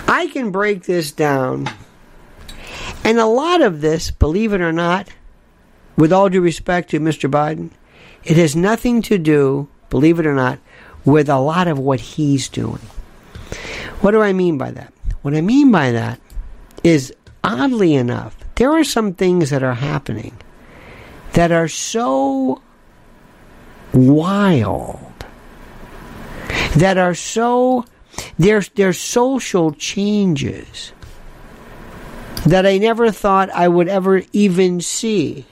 I 0.07 0.29
can 0.33 0.51
break 0.51 0.85
this 0.85 1.13
down. 1.13 1.71
And 3.05 3.19
a 3.19 3.27
lot 3.27 3.63
of 3.63 3.81
this, 3.81 4.11
believe 4.11 4.53
it 4.53 4.61
or 4.61 4.73
not, 4.73 5.09
with 5.97 6.13
all 6.13 6.29
due 6.29 6.41
respect 6.41 6.91
to 6.91 7.01
Mr. 7.01 7.31
Biden, 7.31 7.71
it 8.25 8.37
has 8.37 8.57
nothing 8.57 9.03
to 9.03 9.19
do, 9.19 9.69
believe 9.91 10.19
it 10.19 10.27
or 10.27 10.35
not, 10.35 10.59
with 11.05 11.29
a 11.29 11.39
lot 11.39 11.69
of 11.69 11.79
what 11.79 12.01
he's 12.01 12.49
doing. 12.49 12.81
What 14.01 14.13
do 14.13 14.23
I 14.23 14.33
mean 14.33 14.59
by 14.59 14.71
that? 14.71 14.93
What 15.23 15.35
I 15.35 15.41
mean 15.41 15.71
by 15.71 15.93
that 15.93 16.21
is, 16.83 17.13
oddly 17.43 17.95
enough, 17.95 18.37
there 18.57 18.73
are 18.73 18.85
some 18.85 19.15
things 19.15 19.51
that 19.51 19.63
are 19.63 19.75
happening 19.75 20.37
that 21.33 21.51
are 21.53 21.69
so 21.69 22.63
wild, 23.93 25.27
that 26.77 26.97
are 26.97 27.15
so, 27.15 27.85
they're, 28.39 28.63
they're 28.75 28.93
social 28.93 29.73
changes 29.73 30.93
that 32.47 32.67
I 32.67 32.79
never 32.79 33.11
thought 33.11 33.51
I 33.51 33.69
would 33.69 33.89
ever 33.89 34.23
even 34.33 34.81
see. 34.81 35.47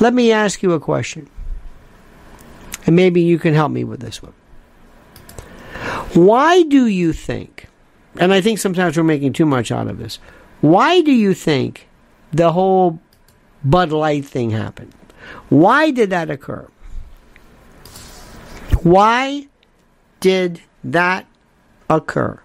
Let 0.00 0.12
me 0.14 0.32
ask 0.32 0.62
you 0.62 0.72
a 0.72 0.80
question. 0.80 1.28
And 2.86 2.96
maybe 2.96 3.22
you 3.22 3.38
can 3.38 3.54
help 3.54 3.72
me 3.72 3.84
with 3.84 4.00
this 4.00 4.22
one. 4.22 4.34
Why 6.14 6.62
do 6.62 6.86
you 6.86 7.12
think, 7.12 7.68
and 8.18 8.32
I 8.32 8.40
think 8.40 8.58
sometimes 8.58 8.96
we're 8.96 9.04
making 9.04 9.32
too 9.32 9.46
much 9.46 9.72
out 9.72 9.88
of 9.88 9.98
this, 9.98 10.18
why 10.60 11.00
do 11.00 11.12
you 11.12 11.34
think 11.34 11.88
the 12.32 12.52
whole 12.52 13.00
Bud 13.64 13.90
Light 13.92 14.24
thing 14.24 14.50
happened? 14.50 14.92
Why 15.48 15.90
did 15.90 16.10
that 16.10 16.30
occur? 16.30 16.68
Why 18.82 19.48
did 20.20 20.60
that 20.84 21.26
occur? 21.88 22.40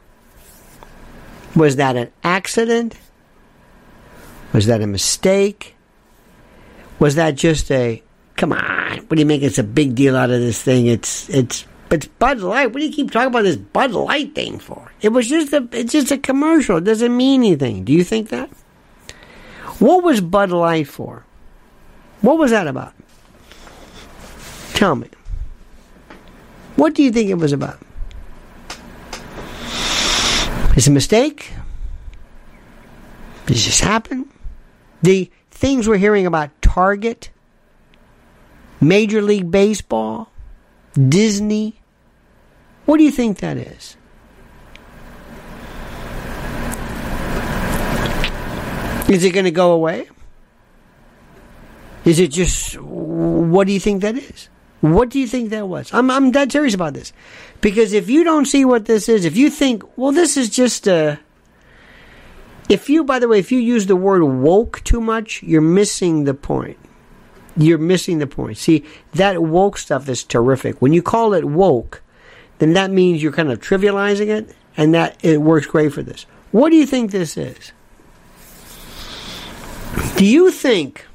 Was 1.56 1.76
that 1.76 1.96
an 1.96 2.12
accident? 2.24 2.98
Was 4.54 4.66
that 4.68 4.82
a 4.82 4.88
mistake? 4.88 5.76
Was 7.00 7.16
that 7.16 7.36
just 7.36 7.72
a 7.72 8.04
come 8.36 8.52
on? 8.52 8.98
What 8.98 9.16
do 9.16 9.20
you 9.20 9.26
make 9.26 9.42
it's 9.42 9.58
a 9.58 9.64
big 9.64 9.96
deal 9.96 10.16
out 10.16 10.30
of 10.30 10.42
this 10.42 10.62
thing? 10.62 10.88
It's 10.88 11.30
it's 11.30 11.66
it's 11.90 12.06
Bud 12.06 12.40
Light. 12.40 12.68
What 12.68 12.80
do 12.80 12.86
you 12.86 12.94
keep 12.94 13.12
talking 13.12 13.30
about 13.30 13.44
this 13.44 13.56
Bud 13.56 13.92
Light 13.92 14.36
thing 14.36 14.60
for? 14.60 14.92
It 15.02 15.10
was 15.10 15.28
just 15.28 15.54
a 15.54 15.68
it's 15.72 15.94
just 15.94 16.12
a 16.12 16.18
commercial. 16.18 16.78
It 16.78 16.84
doesn't 16.84 17.16
mean 17.16 17.42
anything. 17.42 17.86
Do 17.86 17.94
you 17.94 18.04
think 18.04 18.30
that? 18.30 18.50
What 19.80 20.04
was 20.04 20.20
Bud 20.20 20.52
Light 20.52 20.88
for? 20.88 21.26
What 22.22 22.38
was 22.38 22.52
that 22.52 22.68
about? 22.68 22.94
Tell 24.74 24.96
me. 24.96 25.10
What 26.76 26.94
do 26.94 27.04
you 27.04 27.12
think 27.12 27.30
it 27.30 27.36
was 27.36 27.54
about? 27.54 27.80
Is 30.76 30.88
a 30.88 30.92
mistake? 30.92 31.52
Did 33.46 33.58
just 33.58 33.82
happen? 33.82 34.30
The 35.02 35.30
things 35.50 35.88
we're 35.88 35.98
hearing 35.98 36.26
about 36.26 36.59
Target, 36.70 37.32
Major 38.80 39.24
League 39.24 39.50
Baseball, 39.50 40.32
Disney, 40.94 41.82
what 42.86 42.98
do 42.98 43.04
you 43.04 43.12
think 43.12 43.40
that 43.40 43.58
is? 43.58 43.98
Is 49.10 49.24
it 49.26 49.32
going 49.32 49.46
to 49.46 49.52
go 49.52 49.72
away? 49.72 50.10
Is 52.06 52.20
it 52.20 52.28
just, 52.30 52.80
what 52.80 53.66
do 53.66 53.74
you 53.74 53.80
think 53.80 54.04
that 54.04 54.16
is? 54.16 54.50
What 54.82 55.10
do 55.10 55.20
you 55.20 55.28
think 55.28 55.50
that 55.50 55.68
was? 55.68 55.92
I'm, 55.92 56.12
I'm 56.12 56.30
dead 56.30 56.52
serious 56.52 56.76
about 56.76 56.94
this. 56.94 57.12
Because 57.62 57.94
if 57.94 58.12
you 58.12 58.24
don't 58.24 58.46
see 58.46 58.64
what 58.64 58.86
this 58.86 59.10
is, 59.10 59.26
if 59.26 59.36
you 59.36 59.50
think, 59.50 59.84
well, 59.98 60.12
this 60.12 60.38
is 60.38 60.50
just 60.50 60.88
a. 60.88 61.20
If 62.70 62.88
you, 62.88 63.04
by 63.04 63.18
the 63.18 63.28
way, 63.28 63.40
if 63.40 63.52
you 63.52 63.60
use 63.60 63.88
the 63.88 63.96
word 63.96 64.24
woke 64.24 64.84
too 64.84 65.02
much, 65.02 65.42
you're 65.42 65.60
missing 65.60 66.26
the 66.26 66.36
point. 66.36 66.78
You're 67.58 67.80
missing 67.80 68.20
the 68.20 68.28
point. 68.28 68.58
See, 68.58 68.86
that 69.14 69.42
woke 69.42 69.80
stuff 69.80 70.08
is 70.08 70.24
terrific. 70.24 70.80
When 70.80 70.94
you 70.94 71.02
call 71.02 71.34
it 71.34 71.44
woke, 71.46 72.04
then 72.60 72.74
that 72.74 72.92
means 72.92 73.24
you're 73.24 73.32
kind 73.32 73.52
of 73.52 73.60
trivializing 73.60 74.28
it, 74.28 74.56
and 74.78 74.94
that 74.94 75.18
it 75.24 75.42
works 75.42 75.66
great 75.66 75.92
for 75.92 76.04
this. 76.04 76.28
What 76.52 76.70
do 76.70 76.76
you 76.76 76.86
think 76.86 77.10
this 77.12 77.36
is? 77.36 77.72
Do 80.16 80.26
you 80.26 80.52
think 80.52 81.06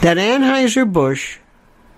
that 0.00 0.16
Anheuser-Busch 0.16 1.38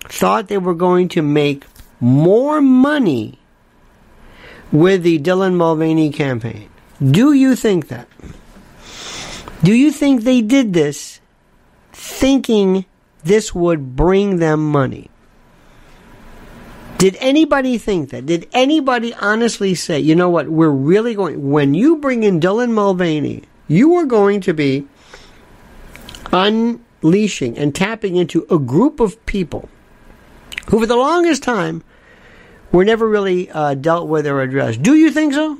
thought 0.04 0.48
they 0.48 0.58
were 0.58 0.74
going 0.74 1.08
to 1.08 1.22
make 1.22 1.64
more 2.00 2.60
money 2.60 3.38
with 4.76 5.02
the 5.02 5.18
Dylan 5.18 5.54
Mulvaney 5.54 6.10
campaign? 6.10 6.68
Do 7.02 7.32
you 7.32 7.56
think 7.56 7.88
that? 7.88 8.08
Do 9.62 9.72
you 9.72 9.90
think 9.90 10.22
they 10.22 10.42
did 10.42 10.74
this 10.74 11.20
thinking 11.92 12.84
this 13.24 13.54
would 13.54 13.96
bring 13.96 14.36
them 14.36 14.70
money? 14.70 15.10
Did 16.98 17.16
anybody 17.20 17.76
think 17.78 18.10
that? 18.10 18.26
Did 18.26 18.48
anybody 18.52 19.12
honestly 19.14 19.74
say, 19.74 19.98
you 19.98 20.14
know 20.14 20.30
what, 20.30 20.48
we're 20.48 20.70
really 20.70 21.14
going, 21.14 21.50
when 21.50 21.74
you 21.74 21.96
bring 21.96 22.22
in 22.22 22.40
Dylan 22.40 22.70
Mulvaney, 22.70 23.42
you 23.68 23.94
are 23.96 24.06
going 24.06 24.40
to 24.42 24.54
be 24.54 24.86
unleashing 26.32 27.58
and 27.58 27.74
tapping 27.74 28.16
into 28.16 28.46
a 28.50 28.58
group 28.58 29.00
of 29.00 29.24
people 29.26 29.68
who, 30.68 30.80
for 30.80 30.86
the 30.86 30.96
longest 30.96 31.42
time, 31.42 31.82
were 32.76 32.84
never 32.84 33.08
really 33.08 33.50
uh, 33.50 33.72
dealt 33.72 34.06
with 34.06 34.26
or 34.26 34.42
addressed. 34.42 34.82
Do 34.82 34.94
you 34.94 35.10
think 35.10 35.32
so? 35.32 35.58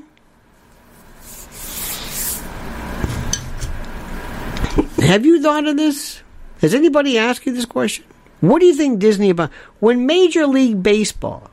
Have 5.03 5.25
you 5.25 5.41
thought 5.41 5.65
of 5.65 5.77
this? 5.77 6.21
Has 6.61 6.75
anybody 6.75 7.17
asked 7.17 7.43
you 7.47 7.53
this 7.53 7.65
question? 7.65 8.05
What 8.39 8.59
do 8.59 8.67
you 8.67 8.75
think 8.75 8.99
Disney 8.99 9.31
about 9.31 9.51
when 9.79 10.05
Major 10.05 10.45
League 10.45 10.83
Baseball 10.83 11.49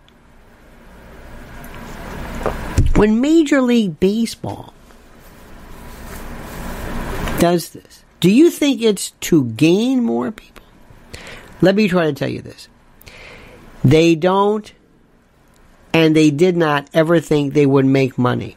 when 2.97 3.23
Major 3.23 3.63
League 3.63 3.99
Baseball 3.99 4.75
does 7.39 7.71
this, 7.71 8.05
do 8.21 8.31
you 8.31 8.51
think 8.51 8.83
it's 8.83 9.13
to 9.21 9.47
gain 9.47 10.03
more 10.03 10.31
people? 10.31 10.63
Let 11.63 11.75
me 11.75 11.89
try 11.89 12.05
to 12.05 12.13
tell 12.13 12.29
you 12.29 12.43
this. 12.43 12.69
They 13.83 14.15
don't 14.15 14.71
and 15.95 16.15
they 16.15 16.33
did 16.33 16.57
not 16.57 16.91
ever 16.93 17.21
think 17.21 17.55
they 17.55 17.65
would 17.65 17.87
make 17.87 18.19
money. 18.19 18.57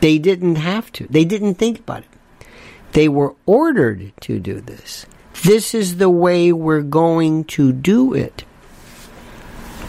They 0.00 0.16
didn't 0.16 0.56
have 0.56 0.92
to. 0.92 1.06
They 1.08 1.24
didn't 1.24 1.56
think 1.56 1.80
about 1.80 2.04
it. 2.04 2.46
They 2.92 3.08
were 3.08 3.34
ordered 3.44 4.12
to 4.22 4.38
do 4.38 4.60
this. 4.60 5.04
This 5.42 5.74
is 5.74 5.96
the 5.96 6.08
way 6.08 6.52
we're 6.52 6.82
going 6.82 7.44
to 7.44 7.72
do 7.72 8.14
it. 8.14 8.44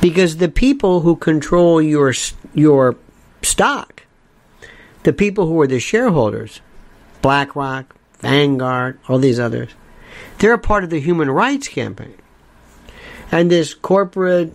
Because 0.02 0.38
the 0.38 0.50
people 0.50 1.02
who 1.02 1.16
control 1.16 1.82
your 1.82 2.14
your 2.54 2.96
stock, 3.44 4.04
the 5.04 5.14
people 5.14 5.48
who 5.48 5.62
are 5.62 5.68
the 5.68 5.80
shareholders, 5.80 6.62
BlackRock, 7.22 7.96
Vanguard, 8.20 9.00
all 9.08 9.20
these 9.20 9.40
others, 9.40 9.70
they're 10.40 10.54
a 10.54 10.60
part 10.60 10.84
of 10.84 10.90
the 10.90 11.00
human 11.00 11.30
rights 11.30 11.68
campaign. 11.68 12.16
And 13.32 13.52
this 13.52 13.74
corporate 13.74 14.54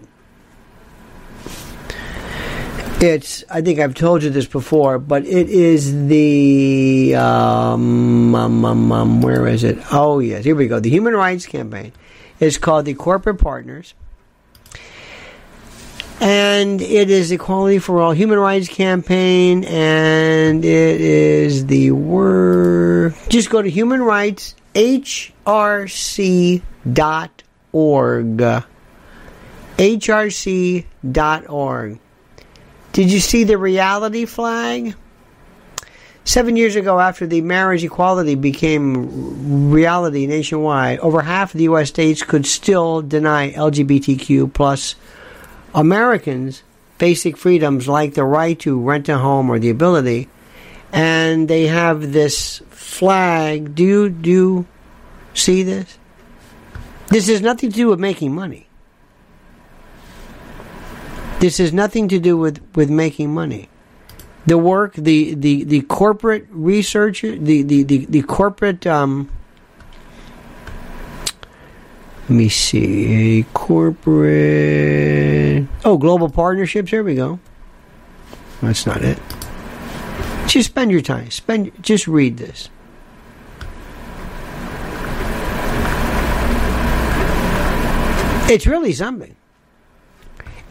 it's 3.03 3.45
I 3.51 3.61
think 3.63 3.81
I've 3.81 3.95
told 3.95 4.23
you 4.23 4.31
this 4.31 4.47
before, 4.47 4.99
but 4.99 5.27
it 5.27 5.49
is 5.49 6.07
the 6.09 7.15
um, 7.17 8.35
um, 8.35 8.65
um, 8.65 8.93
um, 8.93 9.21
where 9.23 9.47
is 9.47 9.65
it? 9.65 9.79
Oh 9.93 10.21
yes, 10.21 10.45
here 10.45 10.55
we 10.55 10.69
go. 10.69 10.81
The 10.81 10.91
Human 10.91 11.15
Rights 11.15 11.47
Campaign 11.47 11.93
is 12.41 12.59
called 12.59 12.85
the 12.85 12.95
Corporate 12.95 13.39
Partners, 13.39 13.95
and 16.21 16.81
it 16.81 17.11
is 17.11 17.31
Equality 17.31 17.79
for 17.79 18.01
All 18.01 18.13
Human 18.13 18.39
Rights 18.39 18.69
Campaign, 18.69 19.65
and 19.65 20.65
it 20.65 21.01
is 21.01 21.67
the 21.67 21.91
word. 21.91 23.15
Just 23.29 23.51
go 23.51 23.61
to 23.61 23.69
Human 23.69 24.03
Rights 24.03 24.55
Did 32.93 33.11
you 33.11 33.21
see 33.21 33.45
the 33.45 33.57
reality 33.57 34.27
flag? 34.27 34.95
Seven 36.25 36.57
years 36.57 36.77
ago, 36.77 37.01
after 37.01 37.27
the 37.27 37.41
marriage 37.41 37.83
equality 37.83 38.37
became 38.37 39.71
reality 39.71 40.27
nationwide, 40.27 41.01
over 41.01 41.21
half 41.21 41.53
of 41.53 41.59
the 41.59 41.65
U.S. 41.65 41.89
states 41.89 42.23
could 42.23 42.47
still 42.47 43.03
deny 43.03 43.53
LGBTQ 43.53 44.53
plus 44.53 44.95
Americans 45.75 46.63
basic 46.99 47.37
freedoms 47.37 47.89
like 47.89 48.15
the 48.15 48.25
right 48.25 48.61
to 48.61 48.79
rent 48.79 49.09
a 49.09 49.19
home 49.19 49.51
or 49.51 49.59
the 49.59 49.71
ability. 49.71 50.29
And 50.93 51.49
they 51.49 51.67
have 51.67 52.13
this 52.13 52.63
flag. 52.71 53.75
Do 53.75 53.83
you, 53.83 54.09
do 54.11 54.31
you 54.31 54.67
see 55.35 55.63
this? 55.65 55.99
This 57.09 57.27
has 57.29 57.41
nothing 57.41 57.71
to 57.71 57.77
do 57.77 57.89
with 57.89 57.99
making 57.99 58.35
money. 58.35 58.69
This 61.43 61.59
has 61.59 61.73
nothing 61.73 62.07
to 62.07 62.21
do 62.21 62.39
with, 62.39 62.63
with 62.77 62.89
making 62.89 63.35
money. 63.35 63.69
The 64.47 64.57
work, 64.57 64.95
the, 64.95 65.35
the, 65.35 65.65
the 65.65 65.81
corporate 65.83 66.47
research, 66.51 67.23
the, 67.23 67.37
the, 67.63 67.83
the, 67.83 68.07
the 68.07 68.23
corporate, 68.23 68.87
um, 68.87 69.29
let 72.29 72.31
me 72.31 72.49
see, 72.49 73.45
corporate, 73.55 74.31
oh, 75.85 75.99
global 75.99 76.31
partnerships, 76.31 76.93
here 76.93 77.03
we 77.03 77.17
go. 77.17 77.41
That's 78.61 78.87
not 78.87 79.03
it. 79.03 79.19
Just 80.47 80.69
spend 80.69 80.93
your 80.93 81.03
time. 81.03 81.29
Spend, 81.33 81.73
just 81.83 82.07
read 82.07 82.37
this. 82.37 82.69
It's 88.49 88.65
really 88.65 88.93
something 88.93 89.35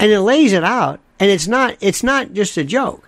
and 0.01 0.11
it 0.11 0.19
lays 0.21 0.51
it 0.51 0.63
out 0.63 0.99
and 1.19 1.29
it's 1.29 1.47
not 1.47 1.77
it's 1.79 2.03
not 2.03 2.33
just 2.33 2.57
a 2.57 2.63
joke. 2.63 3.07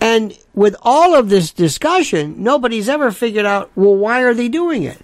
And 0.00 0.36
with 0.54 0.74
all 0.82 1.14
of 1.14 1.28
this 1.28 1.52
discussion 1.52 2.42
nobody's 2.42 2.88
ever 2.88 3.12
figured 3.12 3.46
out 3.46 3.70
well 3.76 3.94
why 3.94 4.22
are 4.22 4.34
they 4.34 4.48
doing 4.48 4.82
it? 4.82 4.98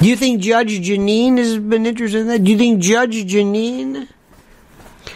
Do 0.00 0.08
you 0.08 0.16
think 0.16 0.42
judge 0.42 0.80
jeanine 0.80 1.38
has 1.38 1.58
been 1.58 1.86
interested 1.86 2.20
in 2.20 2.26
that? 2.26 2.44
Do 2.44 2.50
you 2.50 2.58
think 2.58 2.82
judge 2.82 3.14
jeanine 3.14 4.08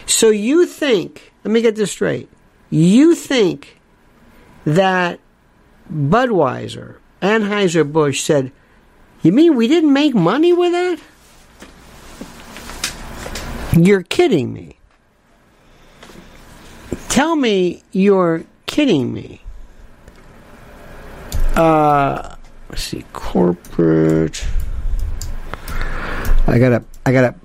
so 0.05 0.29
you 0.29 0.65
think 0.65 1.33
let 1.43 1.51
me 1.51 1.61
get 1.61 1.75
this 1.75 1.91
straight. 1.91 2.29
You 2.69 3.15
think 3.15 3.81
that 4.65 5.19
budweiser 5.91 6.97
anheuser-busch 7.21 8.21
said 8.21 8.53
you 9.23 9.33
mean 9.33 9.55
we 9.55 9.67
didn't 9.67 9.91
make 9.91 10.15
money 10.15 10.53
with 10.53 10.71
that 10.71 10.99
you're 13.77 14.03
kidding 14.03 14.53
me. 14.53 14.77
Tell 17.09 17.35
me 17.35 17.83
you're 17.91 18.43
kidding 18.65 19.13
me. 19.13 19.41
Uh, 21.55 22.35
let's 22.69 22.83
see, 22.83 23.03
corporate. 23.13 24.45
I 26.47 26.57
gotta, 26.59 26.83
I 27.05 27.11
gotta 27.11 27.35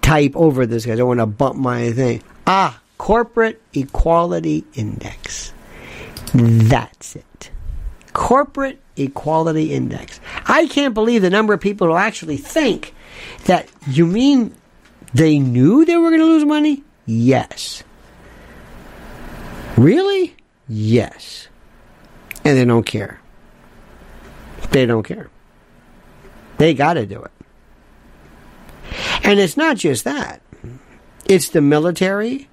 type 0.00 0.32
over 0.34 0.66
this. 0.66 0.86
I 0.88 0.94
don't 0.94 1.08
want 1.08 1.20
to 1.20 1.26
bump 1.26 1.56
my 1.56 1.92
thing. 1.92 2.22
Ah, 2.46 2.80
corporate 2.96 3.60
equality 3.74 4.64
index. 4.74 5.52
That's 6.32 7.16
it. 7.16 7.50
Corporate 8.12 8.80
Equality 8.98 9.72
Index. 9.72 10.20
I 10.46 10.66
can't 10.66 10.92
believe 10.92 11.22
the 11.22 11.30
number 11.30 11.54
of 11.54 11.60
people 11.60 11.86
who 11.86 11.94
actually 11.94 12.36
think 12.36 12.94
that 13.44 13.68
you 13.86 14.06
mean 14.06 14.54
they 15.14 15.38
knew 15.38 15.84
they 15.84 15.96
were 15.96 16.10
going 16.10 16.20
to 16.20 16.26
lose 16.26 16.44
money? 16.44 16.84
Yes. 17.06 17.82
Really? 19.76 20.36
Yes. 20.68 21.48
And 22.44 22.56
they 22.56 22.64
don't 22.64 22.84
care. 22.84 23.20
They 24.70 24.86
don't 24.86 25.02
care. 25.02 25.30
They 26.58 26.74
got 26.74 26.94
to 26.94 27.06
do 27.06 27.22
it. 27.22 27.30
And 29.22 29.38
it's 29.38 29.56
not 29.56 29.76
just 29.76 30.04
that. 30.04 30.42
It's 31.26 31.50
the 31.50 31.60
military. 31.60 32.48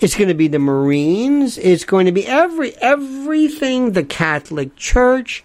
It's 0.00 0.14
going 0.14 0.28
to 0.28 0.34
be 0.34 0.48
the 0.48 0.58
Marines. 0.58 1.58
It's 1.58 1.84
going 1.84 2.06
to 2.06 2.12
be 2.12 2.26
every 2.26 2.76
everything 2.76 3.92
the 3.92 4.04
Catholic 4.04 4.76
Church 4.76 5.44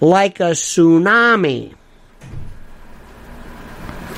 like 0.00 0.38
a 0.40 0.52
tsunami. 0.52 1.74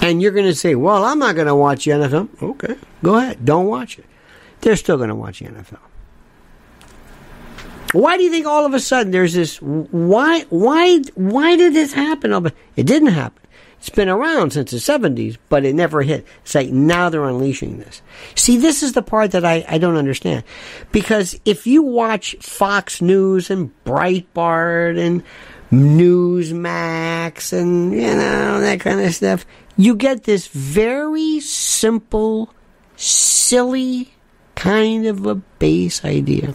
And 0.04 0.20
you're 0.20 0.32
going 0.32 0.46
to 0.46 0.54
say, 0.54 0.74
"Well, 0.74 1.04
I'm 1.04 1.18
not 1.18 1.34
going 1.34 1.46
to 1.46 1.54
watch 1.54 1.84
the 1.84 1.92
NFL." 1.92 2.42
Okay, 2.42 2.76
go 3.02 3.16
ahead. 3.16 3.44
Don't 3.44 3.66
watch 3.66 3.98
it. 3.98 4.04
They're 4.60 4.76
still 4.76 4.96
going 4.96 5.08
to 5.08 5.14
watch 5.14 5.38
the 5.38 5.46
NFL. 5.46 5.78
Why 7.92 8.16
do 8.16 8.24
you 8.24 8.30
think 8.30 8.44
all 8.44 8.66
of 8.66 8.74
a 8.74 8.80
sudden 8.80 9.12
there's 9.12 9.32
this? 9.32 9.62
Why? 9.62 10.42
Why? 10.50 10.98
Why 11.14 11.56
did 11.56 11.74
this 11.74 11.92
happen? 11.92 12.32
It 12.76 12.86
didn't 12.86 13.08
happen. 13.08 13.44
It's 13.78 13.90
been 13.90 14.08
around 14.08 14.54
since 14.54 14.70
the 14.70 14.78
70s, 14.78 15.36
but 15.50 15.66
it 15.66 15.74
never 15.74 16.00
hit. 16.00 16.26
It's 16.42 16.54
like 16.54 16.70
now 16.70 17.10
they're 17.10 17.28
unleashing 17.28 17.80
this. 17.80 18.00
See, 18.34 18.56
this 18.56 18.82
is 18.82 18.94
the 18.94 19.02
part 19.02 19.32
that 19.32 19.44
I, 19.44 19.62
I 19.68 19.76
don't 19.76 19.96
understand. 19.96 20.44
Because 20.90 21.38
if 21.44 21.66
you 21.66 21.82
watch 21.82 22.34
Fox 22.40 23.02
News 23.02 23.50
and 23.50 23.70
Breitbart 23.84 24.98
and 24.98 25.22
Newsmax 25.70 27.52
and, 27.52 27.92
you 27.92 28.14
know, 28.14 28.60
that 28.60 28.80
kind 28.80 29.00
of 29.00 29.14
stuff, 29.14 29.44
you 29.76 29.94
get 29.96 30.24
this 30.24 30.46
very 30.48 31.40
simple, 31.40 32.52
silly 32.96 34.12
kind 34.54 35.06
of 35.06 35.26
a 35.26 35.34
base 35.34 36.04
idea. 36.04 36.54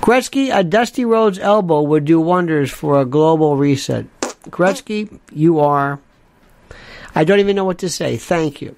Gretzky, 0.00 0.54
a 0.54 0.62
Dusty 0.62 1.04
Rhodes 1.04 1.38
elbow 1.38 1.82
would 1.82 2.04
do 2.04 2.20
wonders 2.20 2.70
for 2.70 3.00
a 3.00 3.04
global 3.04 3.56
reset. 3.56 4.06
Gretzky, 4.50 5.18
you 5.32 5.58
are. 5.60 6.00
I 7.14 7.24
don't 7.24 7.40
even 7.40 7.56
know 7.56 7.64
what 7.64 7.78
to 7.78 7.88
say. 7.88 8.16
Thank 8.16 8.62
you. 8.62 8.76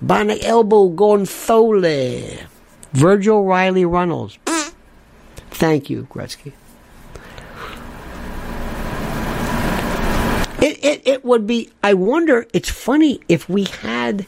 Bonnie 0.00 0.42
Elbow 0.42 0.90
Gonfole. 0.90 2.46
Virgil 2.92 3.44
Riley 3.44 3.84
Runnels. 3.84 4.38
Thank 5.50 5.90
you, 5.90 6.06
Gretzky. 6.10 6.52
It, 10.68 10.84
it, 10.84 11.02
it 11.06 11.24
would 11.24 11.46
be, 11.46 11.70
I 11.82 11.94
wonder, 11.94 12.46
it's 12.52 12.70
funny 12.70 13.20
if 13.28 13.48
we 13.48 13.64
had. 13.64 14.26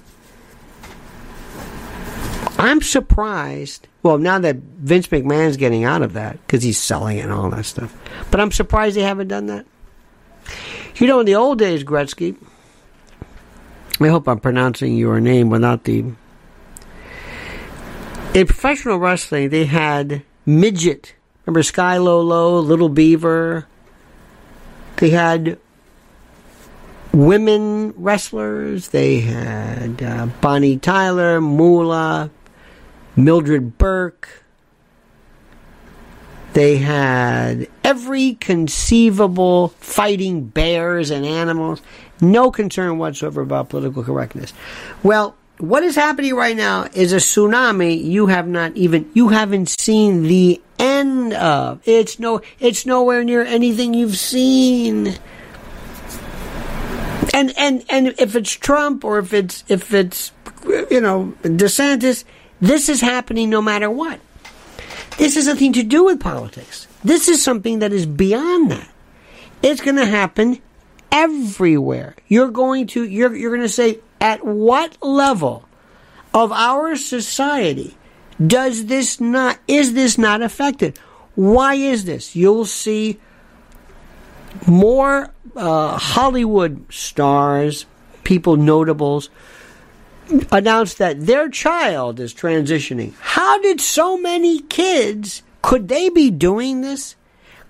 I'm 2.58 2.82
surprised 2.82 3.86
well, 4.02 4.18
now 4.18 4.38
that 4.38 4.56
Vince 4.56 5.08
McMahon's 5.08 5.56
getting 5.56 5.84
out 5.84 6.02
of 6.02 6.14
that 6.14 6.40
because 6.46 6.62
he's 6.62 6.78
selling 6.78 7.18
it 7.18 7.22
and 7.22 7.32
all 7.32 7.50
that 7.50 7.66
stuff, 7.66 7.94
but 8.30 8.40
I'm 8.40 8.50
surprised 8.50 8.96
they 8.96 9.02
haven't 9.02 9.28
done 9.28 9.46
that. 9.46 9.66
You 10.96 11.06
know, 11.06 11.20
in 11.20 11.26
the 11.26 11.34
old 11.34 11.58
days, 11.58 11.84
Gretzky. 11.84 12.36
I 14.00 14.08
hope 14.08 14.26
I'm 14.26 14.40
pronouncing 14.40 14.96
your 14.96 15.20
name 15.20 15.50
without 15.50 15.84
the. 15.84 16.04
In 18.32 18.46
professional 18.46 18.98
wrestling, 18.98 19.50
they 19.50 19.66
had 19.66 20.22
midget. 20.46 21.14
Remember 21.44 21.62
Sky 21.62 21.98
Low 21.98 22.20
Low, 22.22 22.58
Little 22.60 22.88
Beaver. 22.88 23.66
They 24.96 25.10
had 25.10 25.58
women 27.12 27.92
wrestlers. 27.96 28.88
They 28.88 29.20
had 29.20 30.02
uh, 30.02 30.26
Bonnie 30.40 30.78
Tyler, 30.78 31.40
Moolah, 31.40 32.30
Mildred 33.16 33.78
Burke. 33.78 34.44
They 36.52 36.78
had 36.78 37.68
every 37.84 38.34
conceivable 38.34 39.68
fighting 39.68 40.46
bears 40.46 41.10
and 41.10 41.24
animals. 41.24 41.80
No 42.20 42.50
concern 42.50 42.98
whatsoever 42.98 43.40
about 43.40 43.68
political 43.68 44.02
correctness. 44.02 44.52
Well, 45.02 45.36
what 45.58 45.82
is 45.82 45.94
happening 45.94 46.34
right 46.34 46.56
now 46.56 46.88
is 46.92 47.12
a 47.12 47.16
tsunami 47.16 48.02
you 48.02 48.26
have 48.26 48.48
not 48.48 48.76
even 48.76 49.10
you 49.14 49.28
haven't 49.28 49.68
seen 49.68 50.24
the 50.24 50.60
end 50.78 51.34
of. 51.34 51.80
It's 51.84 52.18
no 52.18 52.40
it's 52.58 52.86
nowhere 52.86 53.22
near 53.22 53.44
anything 53.44 53.94
you've 53.94 54.16
seen. 54.16 55.18
And 57.32 57.56
and 57.56 57.84
and 57.88 58.08
if 58.18 58.34
it's 58.34 58.50
Trump 58.50 59.04
or 59.04 59.18
if 59.18 59.32
it's 59.32 59.64
if 59.68 59.94
it's 59.94 60.32
you 60.90 61.00
know 61.00 61.34
DeSantis, 61.42 62.24
this 62.60 62.88
is 62.88 63.00
happening 63.00 63.50
no 63.50 63.62
matter 63.62 63.90
what. 63.90 64.20
This 65.18 65.34
has 65.34 65.46
nothing 65.46 65.72
to 65.74 65.82
do 65.82 66.04
with 66.04 66.20
politics. 66.20 66.86
This 67.04 67.28
is 67.28 67.42
something 67.42 67.80
that 67.80 67.92
is 67.92 68.06
beyond 68.06 68.70
that. 68.70 68.88
It's 69.62 69.80
going 69.80 69.96
to 69.96 70.06
happen 70.06 70.60
everywhere. 71.12 72.16
You're 72.28 72.50
going 72.50 72.86
to 72.88 73.04
you're 73.04 73.34
you're 73.34 73.50
going 73.50 73.66
to 73.66 73.68
say 73.68 74.00
at 74.20 74.44
what 74.44 74.96
level 75.02 75.68
of 76.32 76.52
our 76.52 76.96
society 76.96 77.96
does 78.44 78.86
this 78.86 79.20
not 79.20 79.58
is 79.68 79.94
this 79.94 80.18
not 80.18 80.42
affected? 80.42 80.98
Why 81.34 81.74
is 81.74 82.04
this? 82.04 82.34
You'll 82.34 82.64
see 82.64 83.20
more 84.66 85.30
uh, 85.56 85.96
Hollywood 85.96 86.92
stars, 86.92 87.86
people 88.24 88.56
notables 88.56 89.30
announced 90.52 90.98
that 90.98 91.26
their 91.26 91.48
child 91.48 92.20
is 92.20 92.32
transitioning. 92.32 93.14
How 93.20 93.60
did 93.60 93.80
so 93.80 94.16
many 94.16 94.60
kids 94.60 95.42
could 95.62 95.88
they 95.88 96.08
be 96.08 96.30
doing 96.30 96.80
this? 96.80 97.16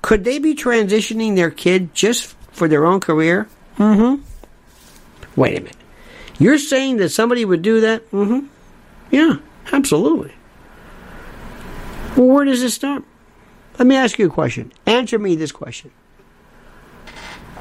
Could 0.03 0.25
they 0.25 0.39
be 0.39 0.55
transitioning 0.55 1.37
their 1.37 1.51
kid 1.51 1.95
just 1.95 2.35
for 2.53 2.69
their 2.69 2.87
own 2.87 3.01
career? 3.01 3.49
Mm-hmm. 3.77 4.23
Wait 5.37 5.59
a 5.59 5.61
minute. 5.61 5.77
You're 6.39 6.59
saying 6.59 6.99
that 6.99 7.11
somebody 7.11 7.45
would 7.45 7.63
do 7.63 7.81
that? 7.81 8.11
Mm-hmm. 8.11 8.47
Yeah, 9.11 9.37
absolutely. 9.73 10.33
Well, 12.17 12.27
where 12.27 12.45
does 12.45 12.61
this 12.61 12.75
start? 12.75 13.05
Let 13.79 13.87
me 13.87 13.97
ask 13.97 14.19
you 14.19 14.27
a 14.27 14.31
question. 14.31 14.73
Answer 14.87 15.19
me 15.19 15.37
this 15.37 15.53
question. 15.53 15.91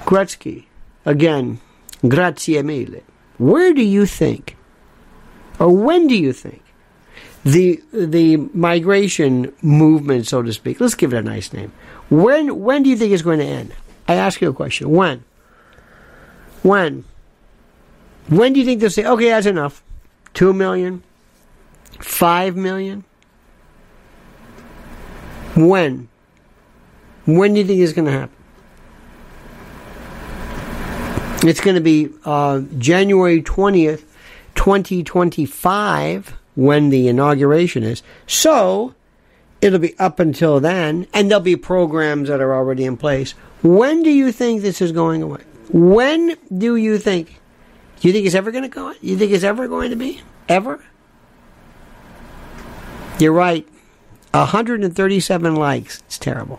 Gretzky, 0.05 0.65
again, 1.05 1.59
grazie 2.07 2.61
mille. 2.61 3.01
Where 3.37 3.73
do 3.73 3.83
you 3.83 4.05
think 4.05 4.57
or 5.59 5.75
when 5.75 6.07
do 6.07 6.15
you 6.15 6.31
think 6.31 6.63
the 7.43 7.81
the 7.91 8.37
migration 8.37 9.53
movement, 9.61 10.27
so 10.27 10.41
to 10.41 10.53
speak, 10.53 10.79
let's 10.79 10.95
give 10.95 11.13
it 11.13 11.17
a 11.17 11.21
nice 11.21 11.53
name. 11.53 11.71
When 12.09 12.59
when 12.59 12.83
do 12.83 12.89
you 12.89 12.95
think 12.95 13.11
it's 13.11 13.21
going 13.21 13.39
to 13.39 13.45
end? 13.45 13.73
I 14.07 14.15
ask 14.15 14.41
you 14.41 14.49
a 14.49 14.53
question. 14.53 14.89
When? 14.89 15.23
When? 16.63 17.03
When 18.27 18.53
do 18.53 18.59
you 18.59 18.65
think 18.65 18.81
they'll 18.81 18.89
say, 18.89 19.05
okay, 19.05 19.29
that's 19.29 19.45
enough? 19.45 19.83
Two 20.33 20.53
million? 20.53 21.03
Five 21.99 22.55
million? 22.55 23.03
When? 25.55 26.07
When 27.25 27.53
do 27.53 27.59
you 27.59 27.65
think 27.65 27.81
it's 27.81 27.93
going 27.93 28.05
to 28.05 28.11
happen? 28.11 28.35
It's 31.41 31.61
going 31.61 31.75
to 31.75 31.81
be 31.81 32.09
uh, 32.25 32.61
January 32.77 33.41
20th, 33.41 34.03
2025 34.55 36.37
when 36.55 36.89
the 36.89 37.07
inauguration 37.07 37.83
is. 37.83 38.03
So 38.27 38.93
it'll 39.61 39.79
be 39.79 39.97
up 39.97 40.19
until 40.19 40.59
then, 40.59 41.07
and 41.13 41.31
there'll 41.31 41.41
be 41.41 41.55
programs 41.55 42.27
that 42.27 42.41
are 42.41 42.53
already 42.53 42.83
in 42.83 42.97
place. 42.97 43.31
When 43.63 44.03
do 44.03 44.09
you 44.09 44.33
think 44.33 44.61
this 44.61 44.81
is 44.81 44.91
going 44.91 45.23
away? 45.23 45.43
When 45.71 46.35
do 46.55 46.75
you 46.75 46.97
think? 46.97 47.39
You 48.01 48.11
think 48.11 48.25
it's 48.25 48.35
ever 48.35 48.51
going 48.51 48.63
to 48.63 48.69
go? 48.69 48.93
You 49.01 49.17
think 49.17 49.31
it's 49.31 49.43
ever 49.43 49.67
going 49.67 49.91
to 49.91 49.95
be? 49.95 50.21
Ever? 50.49 50.83
You're 53.17 53.33
right. 53.33 53.67
137 54.31 55.55
likes. 55.55 55.99
It's 56.05 56.17
terrible. 56.17 56.57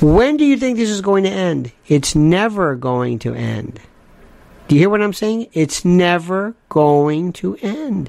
When 0.00 0.36
do 0.36 0.44
you 0.44 0.56
think 0.56 0.78
this 0.78 0.90
is 0.90 1.00
going 1.00 1.24
to 1.24 1.30
end? 1.30 1.70
It's 1.86 2.14
never 2.14 2.74
going 2.74 3.18
to 3.20 3.34
end. 3.34 3.80
Do 4.72 4.76
you 4.76 4.80
hear 4.84 4.88
what 4.88 5.02
I'm 5.02 5.12
saying? 5.12 5.48
It's 5.52 5.84
never 5.84 6.54
going 6.70 7.34
to 7.34 7.56
end. 7.56 8.08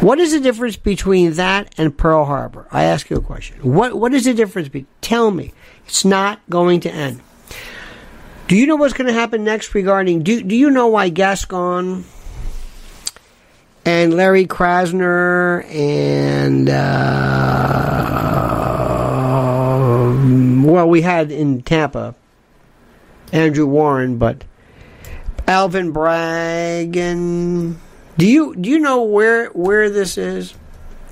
What 0.00 0.18
is 0.18 0.32
the 0.32 0.40
difference 0.40 0.74
between 0.76 1.34
that 1.34 1.72
and 1.78 1.96
Pearl 1.96 2.24
Harbor? 2.24 2.66
I 2.72 2.82
ask 2.82 3.08
you 3.08 3.18
a 3.18 3.20
question. 3.20 3.58
What 3.62 3.94
What 3.94 4.12
is 4.12 4.24
the 4.24 4.34
difference? 4.34 4.66
Be- 4.68 4.86
tell 5.00 5.30
me. 5.30 5.52
It's 5.86 6.04
not 6.04 6.40
going 6.50 6.80
to 6.80 6.90
end. 6.90 7.20
Do 8.48 8.56
you 8.56 8.66
know 8.66 8.74
what's 8.74 8.94
going 8.94 9.06
to 9.06 9.12
happen 9.12 9.44
next 9.44 9.76
regarding? 9.76 10.24
Do 10.24 10.42
Do 10.42 10.56
you 10.56 10.70
know 10.70 10.88
why 10.88 11.08
Gascon 11.08 12.04
and 13.84 14.12
Larry 14.12 14.46
Krasner 14.46 15.64
and 15.72 16.68
uh, 16.68 17.52
well, 20.68 20.88
we 20.88 21.02
had 21.02 21.30
in 21.30 21.62
Tampa 21.62 22.16
Andrew 23.32 23.66
Warren, 23.66 24.18
but 24.18 24.44
Alvin 25.48 25.90
Bragg 25.90 26.96
and 26.96 27.78
do 28.18 28.26
you 28.26 28.54
do 28.54 28.68
you 28.68 28.78
know 28.78 29.02
where 29.02 29.46
where 29.48 29.90
this 29.90 30.18
is? 30.18 30.54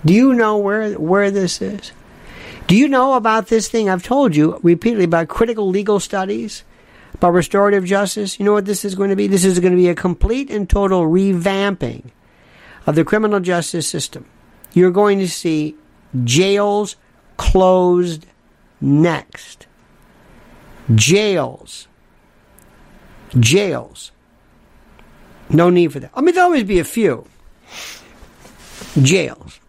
Do 0.04 0.12
you 0.12 0.34
know 0.34 0.58
where 0.58 0.92
where 0.94 1.30
this 1.30 1.60
is? 1.60 1.92
Do 2.66 2.76
you 2.76 2.88
know 2.88 3.14
about 3.14 3.48
this 3.48 3.68
thing 3.68 3.88
I've 3.88 4.04
told 4.04 4.36
you 4.36 4.60
repeatedly 4.62 5.04
about 5.04 5.28
critical 5.28 5.68
legal 5.68 5.98
studies, 5.98 6.62
about 7.14 7.32
restorative 7.32 7.84
justice? 7.84 8.38
You 8.38 8.44
know 8.44 8.52
what 8.52 8.66
this 8.66 8.84
is 8.84 8.94
going 8.94 9.10
to 9.10 9.16
be? 9.16 9.26
This 9.26 9.44
is 9.44 9.58
going 9.58 9.72
to 9.72 9.76
be 9.76 9.88
a 9.88 9.94
complete 9.94 10.50
and 10.50 10.68
total 10.68 11.02
revamping 11.02 12.10
of 12.86 12.94
the 12.94 13.04
criminal 13.04 13.40
justice 13.40 13.88
system. 13.88 14.26
You're 14.72 14.92
going 14.92 15.18
to 15.18 15.28
see 15.28 15.74
jails 16.22 16.96
closed 17.36 18.26
next. 18.80 19.66
Jails. 20.94 21.88
Jails. 23.38 24.12
No 25.48 25.70
need 25.70 25.92
for 25.92 26.00
that. 26.00 26.10
I 26.14 26.20
mean, 26.20 26.34
there'll 26.34 26.48
always 26.48 26.64
be 26.64 26.78
a 26.78 26.84
few. 26.84 27.26
Jails. 29.00 29.60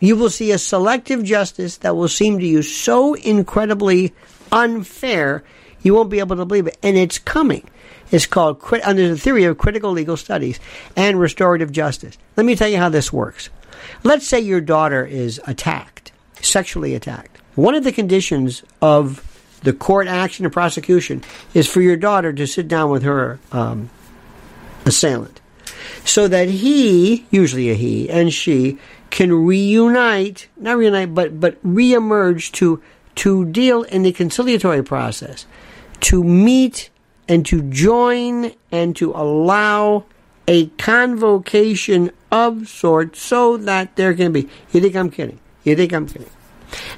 You 0.00 0.16
will 0.16 0.30
see 0.30 0.52
a 0.52 0.58
selective 0.58 1.24
justice 1.24 1.78
that 1.78 1.96
will 1.96 2.08
seem 2.08 2.38
to 2.38 2.46
you 2.46 2.62
so 2.62 3.14
incredibly 3.14 4.14
unfair, 4.52 5.42
you 5.82 5.94
won't 5.94 6.10
be 6.10 6.18
able 6.18 6.36
to 6.36 6.44
believe 6.44 6.66
it. 6.66 6.76
And 6.82 6.96
it's 6.96 7.18
coming. 7.18 7.68
It's 8.10 8.26
called, 8.26 8.62
under 8.84 9.08
the 9.08 9.16
theory 9.16 9.44
of 9.44 9.58
critical 9.58 9.90
legal 9.90 10.16
studies 10.16 10.60
and 10.96 11.18
restorative 11.18 11.72
justice. 11.72 12.18
Let 12.36 12.46
me 12.46 12.54
tell 12.54 12.68
you 12.68 12.76
how 12.78 12.88
this 12.88 13.12
works. 13.12 13.48
Let's 14.04 14.26
say 14.26 14.40
your 14.40 14.60
daughter 14.60 15.04
is 15.04 15.40
attacked, 15.46 16.12
sexually 16.40 16.94
attacked. 16.94 17.38
One 17.54 17.74
of 17.74 17.84
the 17.84 17.92
conditions 17.92 18.62
of 18.82 19.25
the 19.62 19.72
court 19.72 20.06
action 20.06 20.44
and 20.44 20.52
prosecution 20.52 21.22
is 21.54 21.68
for 21.68 21.80
your 21.80 21.96
daughter 21.96 22.32
to 22.32 22.46
sit 22.46 22.68
down 22.68 22.90
with 22.90 23.02
her 23.02 23.38
um, 23.52 23.90
assailant 24.84 25.40
so 26.04 26.28
that 26.28 26.48
he, 26.48 27.26
usually 27.30 27.70
a 27.70 27.74
he 27.74 28.08
and 28.08 28.32
she, 28.32 28.78
can 29.10 29.32
reunite, 29.32 30.48
not 30.56 30.76
reunite, 30.76 31.14
but, 31.14 31.40
but 31.40 31.62
reemerge 31.64 32.52
to, 32.52 32.82
to 33.14 33.44
deal 33.46 33.82
in 33.84 34.02
the 34.02 34.12
conciliatory 34.12 34.82
process, 34.82 35.46
to 36.00 36.22
meet 36.22 36.90
and 37.28 37.46
to 37.46 37.62
join 37.62 38.52
and 38.70 38.94
to 38.96 39.12
allow 39.12 40.04
a 40.48 40.66
convocation 40.68 42.10
of 42.30 42.68
sorts 42.68 43.20
so 43.20 43.56
that 43.56 43.96
there 43.96 44.14
can 44.14 44.32
be. 44.32 44.48
You 44.72 44.80
think 44.80 44.94
I'm 44.94 45.10
kidding? 45.10 45.40
You 45.64 45.74
think 45.74 45.92
I'm 45.92 46.06
kidding? 46.06 46.30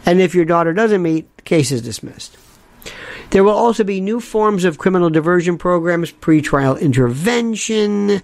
And 0.05 0.21
if 0.21 0.35
your 0.35 0.45
daughter 0.45 0.73
doesn't 0.73 1.03
meet, 1.03 1.35
the 1.37 1.43
case 1.43 1.71
is 1.71 1.83
dismissed. 1.83 2.37
There 3.31 3.45
will 3.45 3.57
also 3.57 3.85
be 3.85 4.01
new 4.01 4.21
forms 4.21 4.65
of 4.65 4.79
criminal 4.79 5.11
diversion 5.11 5.59
programs, 5.59 6.13
pretrial 6.13 6.81
intervention. 6.81 8.23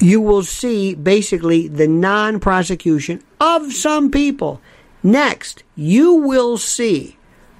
You 0.00 0.20
will 0.20 0.42
see 0.42 0.94
basically 0.94 1.68
the 1.68 1.88
non 1.88 2.38
prosecution 2.38 3.22
of 3.40 3.72
some 3.72 4.10
people. 4.10 4.60
Next, 5.02 5.64
you 5.74 6.14
will 6.14 6.56
see 6.56 7.16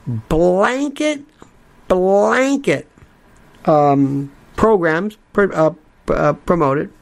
blanket, 0.07 1.25
blanket 1.89 2.89
um, 3.65 4.33
programs 4.57 5.17
uh, 5.37 5.71
uh, 6.09 6.33
promoted 6.33 6.93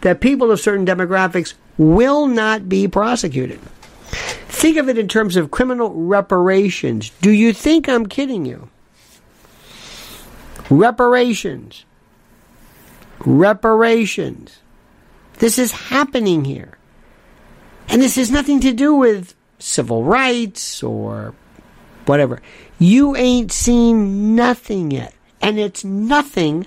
that 0.00 0.20
people 0.20 0.50
of 0.50 0.60
certain 0.60 0.86
demographics 0.86 1.54
will 1.76 2.26
not 2.26 2.68
be 2.68 2.88
prosecuted. 2.88 3.60
Think 4.48 4.76
of 4.76 4.88
it 4.88 4.96
in 4.96 5.08
terms 5.08 5.36
of 5.36 5.50
criminal 5.50 5.90
reparations. 5.92 7.10
Do 7.20 7.30
you 7.30 7.52
think 7.52 7.88
I'm 7.88 8.06
kidding 8.06 8.46
you? 8.46 8.70
Reparations. 10.70 11.84
Reparations. 13.20 14.58
This 15.38 15.58
is 15.58 15.72
happening 15.72 16.44
here. 16.44 16.78
And 17.88 18.00
this 18.00 18.16
has 18.16 18.30
nothing 18.30 18.60
to 18.60 18.72
do 18.72 18.94
with 18.94 19.34
civil 19.58 20.04
rights 20.04 20.82
or 20.82 21.34
whatever. 22.06 22.40
You 22.78 23.16
ain't 23.16 23.52
seen 23.52 24.34
nothing 24.36 24.90
yet. 24.90 25.14
And 25.40 25.58
it's 25.58 25.84
nothing 25.84 26.66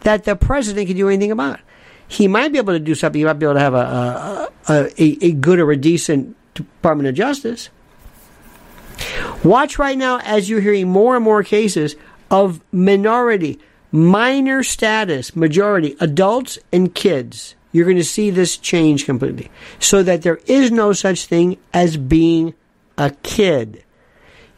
that 0.00 0.24
the 0.24 0.36
president 0.36 0.86
can 0.86 0.96
do 0.96 1.08
anything 1.08 1.30
about. 1.30 1.60
He 2.06 2.28
might 2.28 2.52
be 2.52 2.58
able 2.58 2.74
to 2.74 2.78
do 2.78 2.94
something. 2.94 3.18
He 3.18 3.24
might 3.24 3.34
be 3.34 3.46
able 3.46 3.54
to 3.54 3.60
have 3.60 3.74
a, 3.74 4.48
a, 4.68 4.72
a, 4.98 5.24
a 5.26 5.32
good 5.32 5.58
or 5.58 5.72
a 5.72 5.76
decent 5.76 6.36
Department 6.54 7.08
of 7.08 7.14
Justice. 7.14 7.70
Watch 9.42 9.78
right 9.78 9.96
now 9.96 10.20
as 10.20 10.48
you're 10.48 10.60
hearing 10.60 10.88
more 10.88 11.16
and 11.16 11.24
more 11.24 11.42
cases 11.42 11.96
of 12.32 12.60
minority, 12.72 13.60
minor 13.92 14.62
status, 14.64 15.36
majority, 15.36 15.94
adults 16.00 16.58
and 16.72 16.92
kids. 16.94 17.54
You're 17.70 17.84
going 17.84 17.98
to 17.98 18.04
see 18.04 18.30
this 18.30 18.56
change 18.56 19.04
completely. 19.04 19.50
So 19.78 20.02
that 20.02 20.22
there 20.22 20.40
is 20.46 20.72
no 20.72 20.92
such 20.94 21.26
thing 21.26 21.58
as 21.72 21.96
being 21.96 22.54
a 22.98 23.10
kid. 23.22 23.84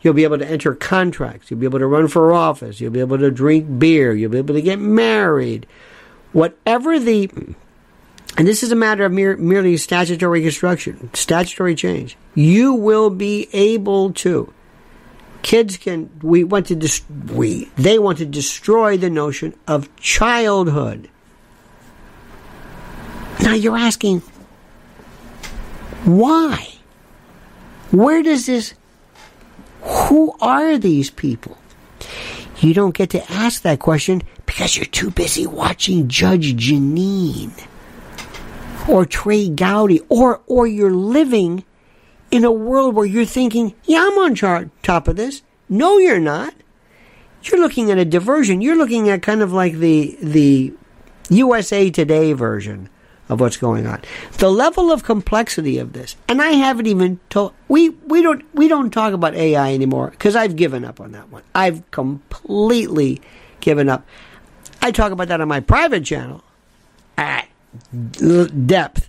You'll 0.01 0.15
be 0.15 0.25
able 0.25 0.39
to 0.39 0.49
enter 0.49 0.75
contracts. 0.75 1.51
You'll 1.51 1.61
be 1.61 1.67
able 1.67 1.81
to 1.81 1.87
run 1.87 2.09
for 2.09 2.33
office. 2.33 2.81
You'll 2.81 2.93
be 2.93 3.01
able 3.01 3.19
to 3.19 3.31
drink 3.31 3.79
beer. 3.79 4.13
You'll 4.15 4.31
be 4.31 4.39
able 4.39 4.55
to 4.55 4.63
get 4.63 4.79
married. 4.79 5.67
Whatever 6.33 6.99
the, 6.99 7.31
and 8.37 8.47
this 8.47 8.63
is 8.63 8.71
a 8.71 8.77
matter 8.77 9.05
of 9.05 9.13
mere, 9.13 9.37
merely 9.37 9.77
statutory 9.77 10.43
construction, 10.43 11.11
statutory 11.15 11.75
change. 11.75 12.17
You 12.35 12.75
will 12.75 13.11
be 13.11 13.49
able 13.53 14.13
to 14.15 14.53
kids 15.45 15.77
can 15.77 16.11
we 16.23 16.43
want 16.43 16.67
to 16.67 16.75
dis- 16.75 17.05
we 17.33 17.71
they 17.77 17.99
want 17.99 18.19
to 18.19 18.25
destroy 18.25 18.97
the 18.97 19.11
notion 19.11 19.55
of 19.69 19.95
childhood. 19.97 21.09
Now 23.43 23.53
you're 23.53 23.77
asking 23.77 24.21
why? 26.05 26.75
Where 27.93 28.23
does 28.23 28.47
this 28.47 28.75
who 29.83 30.35
are 30.41 30.79
these 30.79 31.11
people? 31.11 31.59
You 32.61 32.73
don't 32.73 32.95
get 32.95 33.11
to 33.11 33.31
ask 33.31 33.63
that 33.63 33.81
question 33.81 34.23
because 34.47 34.77
you're 34.77 34.87
too 34.87 35.11
busy 35.11 35.47
watching 35.47 36.09
judge 36.09 36.57
jeanine 36.57 37.53
or 38.89 39.05
trey 39.05 39.51
gowdy 39.51 40.01
or 40.09 40.41
or 40.47 40.67
you're 40.67 40.95
living 40.95 41.65
in 42.35 42.45
a 42.45 42.51
world 42.51 42.97
where 42.97 43.07
you're 43.07 43.25
thinking, 43.25 43.75
yeah, 43.85 44.09
I'm 44.11 44.19
on 44.19 44.35
chart, 44.35 44.69
top 44.83 45.07
of 45.07 45.15
this. 45.15 45.43
No, 45.69 45.99
you're 45.99 46.19
not. 46.19 46.53
You're 47.45 47.61
looking 47.61 47.93
at 47.93 47.99
a 47.99 48.05
diversion. 48.05 48.61
You're 48.61 48.77
looking 48.77 49.09
at 49.09 49.23
kind 49.23 49.41
of 49.41 49.53
like 49.53 49.75
the 49.75 50.19
the 50.21 50.73
USA 51.29 51.91
Today 51.91 52.33
version 52.33 52.89
of 53.29 53.41
what's 53.41 53.57
going 53.57 53.87
on. 53.87 54.03
The 54.39 54.51
level 54.51 54.91
of 54.91 55.05
complexity 55.05 55.79
of 55.79 55.93
this, 55.93 56.17
and 56.27 56.43
I 56.43 56.51
haven't 56.51 56.89
even 56.89 57.21
told 57.31 57.55
we 57.69 57.91
we 57.91 58.21
don't 58.21 58.45
we 58.53 58.67
don't 58.67 58.91
talk 58.91 59.13
about 59.13 59.37
AI 59.37 59.73
anymore 59.73 60.11
because 60.11 60.35
I've 60.35 60.57
given 60.57 60.85
up 60.85 61.01
on 61.01 61.13
that 61.13 61.31
one. 61.31 61.45
I've 61.55 61.89
completely 61.93 63.23
given 63.61 63.89
up. 63.89 64.05
I 64.83 64.91
talk 64.91 65.13
about 65.13 65.29
that 65.29 65.41
on 65.41 65.47
my 65.47 65.61
private 65.61 66.05
channel 66.05 66.43
at 67.17 67.47
depth 68.67 69.09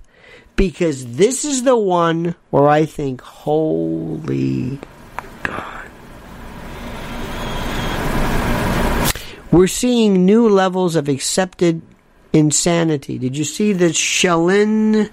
because 0.55 1.15
this 1.15 1.43
is 1.43 1.63
the 1.63 1.75
one 1.75 2.35
where 2.49 2.67
I 2.67 2.85
think, 2.85 3.21
holy 3.21 4.79
God. 5.43 5.89
We're 9.51 9.67
seeing 9.67 10.25
new 10.25 10.49
levels 10.49 10.95
of 10.95 11.07
accepted 11.07 11.81
insanity. 12.33 13.17
Did 13.17 13.37
you 13.37 13.43
see 13.43 13.73
that 13.73 13.93
Shalyn 13.93 15.09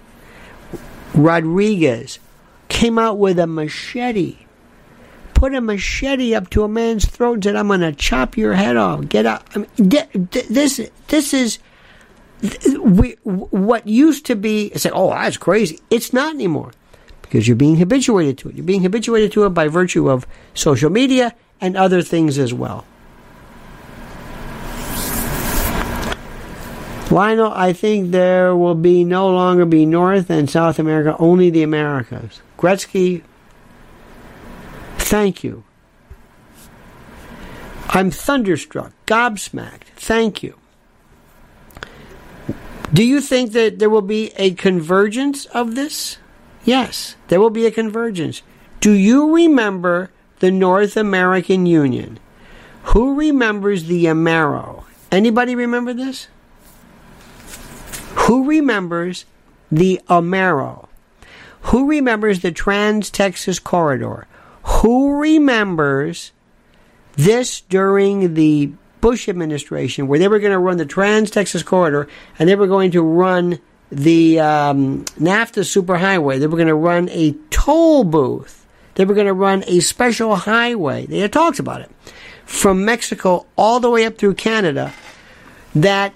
Rodriguez 1.15 2.19
came 2.69 2.99
out 2.99 3.19
with 3.19 3.39
a 3.39 3.47
machete? 3.47 4.39
Put 5.35 5.55
a 5.55 5.61
machete 5.61 6.35
up 6.35 6.51
to 6.51 6.65
a 6.65 6.69
man's 6.69 7.05
throat 7.05 7.35
and 7.35 7.45
said, 7.45 7.57
"I'm 7.57 7.67
going 7.67 7.81
to 7.81 7.93
chop 7.93 8.37
your 8.37 8.55
head 8.55 8.77
off. 8.77 9.09
Get 9.09 9.27
out!" 9.27 9.45
I 9.55 9.59
mean, 9.59 9.69
this 9.77 10.81
this 11.09 11.35
is 11.35 11.59
we, 12.83 13.13
what 13.23 13.87
used 13.87 14.27
to 14.27 14.37
be 14.37 14.71
say, 14.71 14.91
oh, 14.93 15.11
that's 15.11 15.37
crazy. 15.37 15.79
It's 15.91 16.13
not 16.13 16.35
anymore 16.35 16.73
because 17.23 17.47
you're 17.47 17.57
being 17.57 17.77
habituated 17.77 18.39
to 18.39 18.49
it. 18.49 18.57
You're 18.57 18.65
being 18.65 18.83
habituated 18.83 19.33
to 19.33 19.45
it 19.45 19.51
by 19.51 19.69
virtue 19.69 20.11
of 20.11 20.27
social 20.55 20.91
media 20.91 21.35
and 21.61 21.77
other 21.77 22.03
things 22.03 22.39
as 22.39 22.53
well. 22.53 22.85
Lionel, 27.11 27.53
I 27.55 27.75
think 27.75 28.11
there 28.11 28.57
will 28.57 28.75
be 28.75 29.05
no 29.05 29.29
longer 29.29 29.67
be 29.67 29.85
North 29.85 30.31
and 30.31 30.49
South 30.49 30.79
America, 30.79 31.15
only 31.19 31.51
the 31.51 31.63
Americas. 31.63 32.41
Gretzky, 32.59 33.23
thank 34.97 35.45
you. 35.45 35.63
I'm 37.91 38.11
thunderstruck, 38.11 38.93
gobsmacked. 39.07 39.89
Thank 39.97 40.43
you. 40.43 40.59
Do 42.93 43.05
you 43.05 43.21
think 43.21 43.53
that 43.53 43.79
there 43.79 43.91
will 43.91 44.03
be 44.03 44.33
a 44.37 44.53
convergence 44.53 45.47
of 45.47 45.75
this? 45.75 46.19
Yes, 46.65 47.17
there 47.29 47.41
will 47.41 47.51
be 47.51 47.67
a 47.67 47.71
convergence. 47.71 48.43
Do 48.81 48.93
you 48.93 49.35
remember 49.35 50.11
the 50.43 50.51
North 50.51 50.97
American 50.97 51.67
Union. 51.67 52.19
Who 52.87 53.15
remembers 53.15 53.85
the 53.85 54.07
Amero? 54.07 54.83
Anybody 55.13 55.55
remember 55.55 55.95
this? 55.95 56.27
Who 58.27 58.49
remembers 58.49 59.25
the 59.71 60.01
Amero? 60.11 60.89
Who 61.71 61.89
remembers 61.89 62.41
the 62.41 62.51
Trans 62.51 63.09
Texas 63.09 63.61
Corridor? 63.61 64.27
Who 64.65 65.21
remembers 65.21 66.33
this 67.13 67.61
during 67.61 68.35
the 68.35 68.73
Bush 69.03 69.29
administration 69.29 70.09
where 70.09 70.19
they 70.19 70.29
were 70.29 70.39
going 70.39 70.53
to 70.53 70.59
run 70.59 70.79
the 70.79 70.87
Trans 70.87 71.31
Texas 71.31 71.63
Corridor 71.63 72.09
and 72.39 72.49
they 72.49 72.55
were 72.55 72.67
going 72.67 72.93
to 72.93 73.03
run 73.03 73.59
the 73.91 74.41
um, 74.41 75.05
NAFTA 75.21 75.65
superhighway? 75.65 76.41
They 76.41 76.47
were 76.47 76.57
going 76.57 76.69
to 76.69 76.75
run 76.75 77.11
a 77.11 77.33
toll 77.51 78.05
booth. 78.05 78.65
They 78.95 79.05
were 79.05 79.15
going 79.15 79.27
to 79.27 79.35
run 79.35 79.65
a 79.67 79.81
special 79.81 80.37
highway. 80.37 81.05
They 81.05 81.19
had 81.19 81.33
talked 81.33 81.59
about 81.59 81.83
it 81.83 81.91
from 82.47 82.85
Mexico 82.85 83.47
all 83.57 83.81
the 83.81 83.91
way 83.91 84.07
up 84.07 84.17
through 84.17 84.35
Canada 84.35 84.93
that 85.75 86.15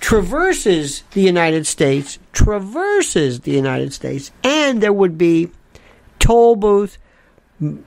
traverses 0.00 1.02
the 1.10 1.22
United 1.22 1.66
States, 1.66 2.18
traverses 2.32 3.40
the 3.40 3.52
United 3.52 3.92
States, 3.92 4.30
and 4.44 4.80
there 4.82 4.92
would 4.92 5.18
be 5.18 5.50
toll 6.18 6.54
booth, 6.54 6.98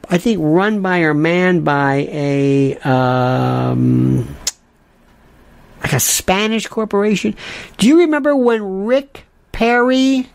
I 0.10 0.18
think 0.18 0.40
run 0.42 0.82
by 0.82 1.00
or 1.00 1.14
manned 1.14 1.64
by 1.64 2.08
a 2.12 2.78
um, 2.78 4.36
like 5.82 5.94
a 5.94 6.00
Spanish 6.00 6.68
corporation. 6.68 7.36
Do 7.78 7.88
you 7.88 8.00
remember 8.00 8.36
when 8.36 8.86
Rick 8.86 9.26
Perry, 9.52 10.28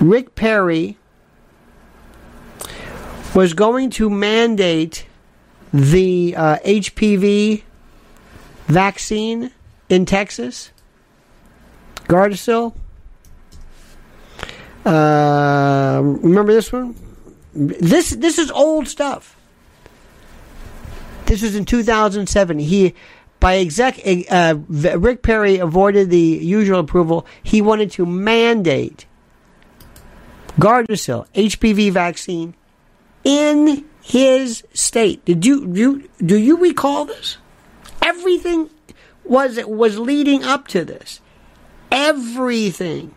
Rick 0.00 0.34
Perry, 0.34 0.96
was 3.34 3.54
going 3.54 3.90
to 3.90 4.10
mandate 4.10 5.06
the 5.72 6.34
uh, 6.36 6.58
HPV 6.64 7.62
vaccine 8.66 9.50
in 9.88 10.04
Texas, 10.06 10.70
Gardasil. 12.04 12.74
Uh, 14.84 16.00
remember 16.02 16.52
this 16.52 16.72
one? 16.72 16.94
This 17.58 18.10
this 18.10 18.38
is 18.38 18.52
old 18.52 18.86
stuff. 18.86 19.36
This 21.26 21.42
was 21.42 21.56
in 21.56 21.64
2007. 21.64 22.58
He 22.60 22.94
by 23.40 23.58
exec 23.58 24.00
uh, 24.30 24.54
Rick 24.68 25.22
Perry 25.22 25.58
avoided 25.58 26.10
the 26.10 26.18
usual 26.18 26.78
approval. 26.78 27.26
He 27.42 27.60
wanted 27.60 27.90
to 27.92 28.06
mandate 28.06 29.06
Gardasil 30.58 31.26
HPV 31.34 31.90
vaccine 31.90 32.54
in 33.24 33.84
his 34.02 34.62
state. 34.72 35.24
Did 35.24 35.44
you 35.44 35.66
do 35.66 35.80
you, 35.80 36.08
do 36.24 36.38
you 36.38 36.58
recall 36.58 37.06
this? 37.06 37.38
Everything 38.02 38.70
was 39.24 39.58
was 39.66 39.98
leading 39.98 40.44
up 40.44 40.68
to 40.68 40.84
this. 40.84 41.20
Everything. 41.90 43.14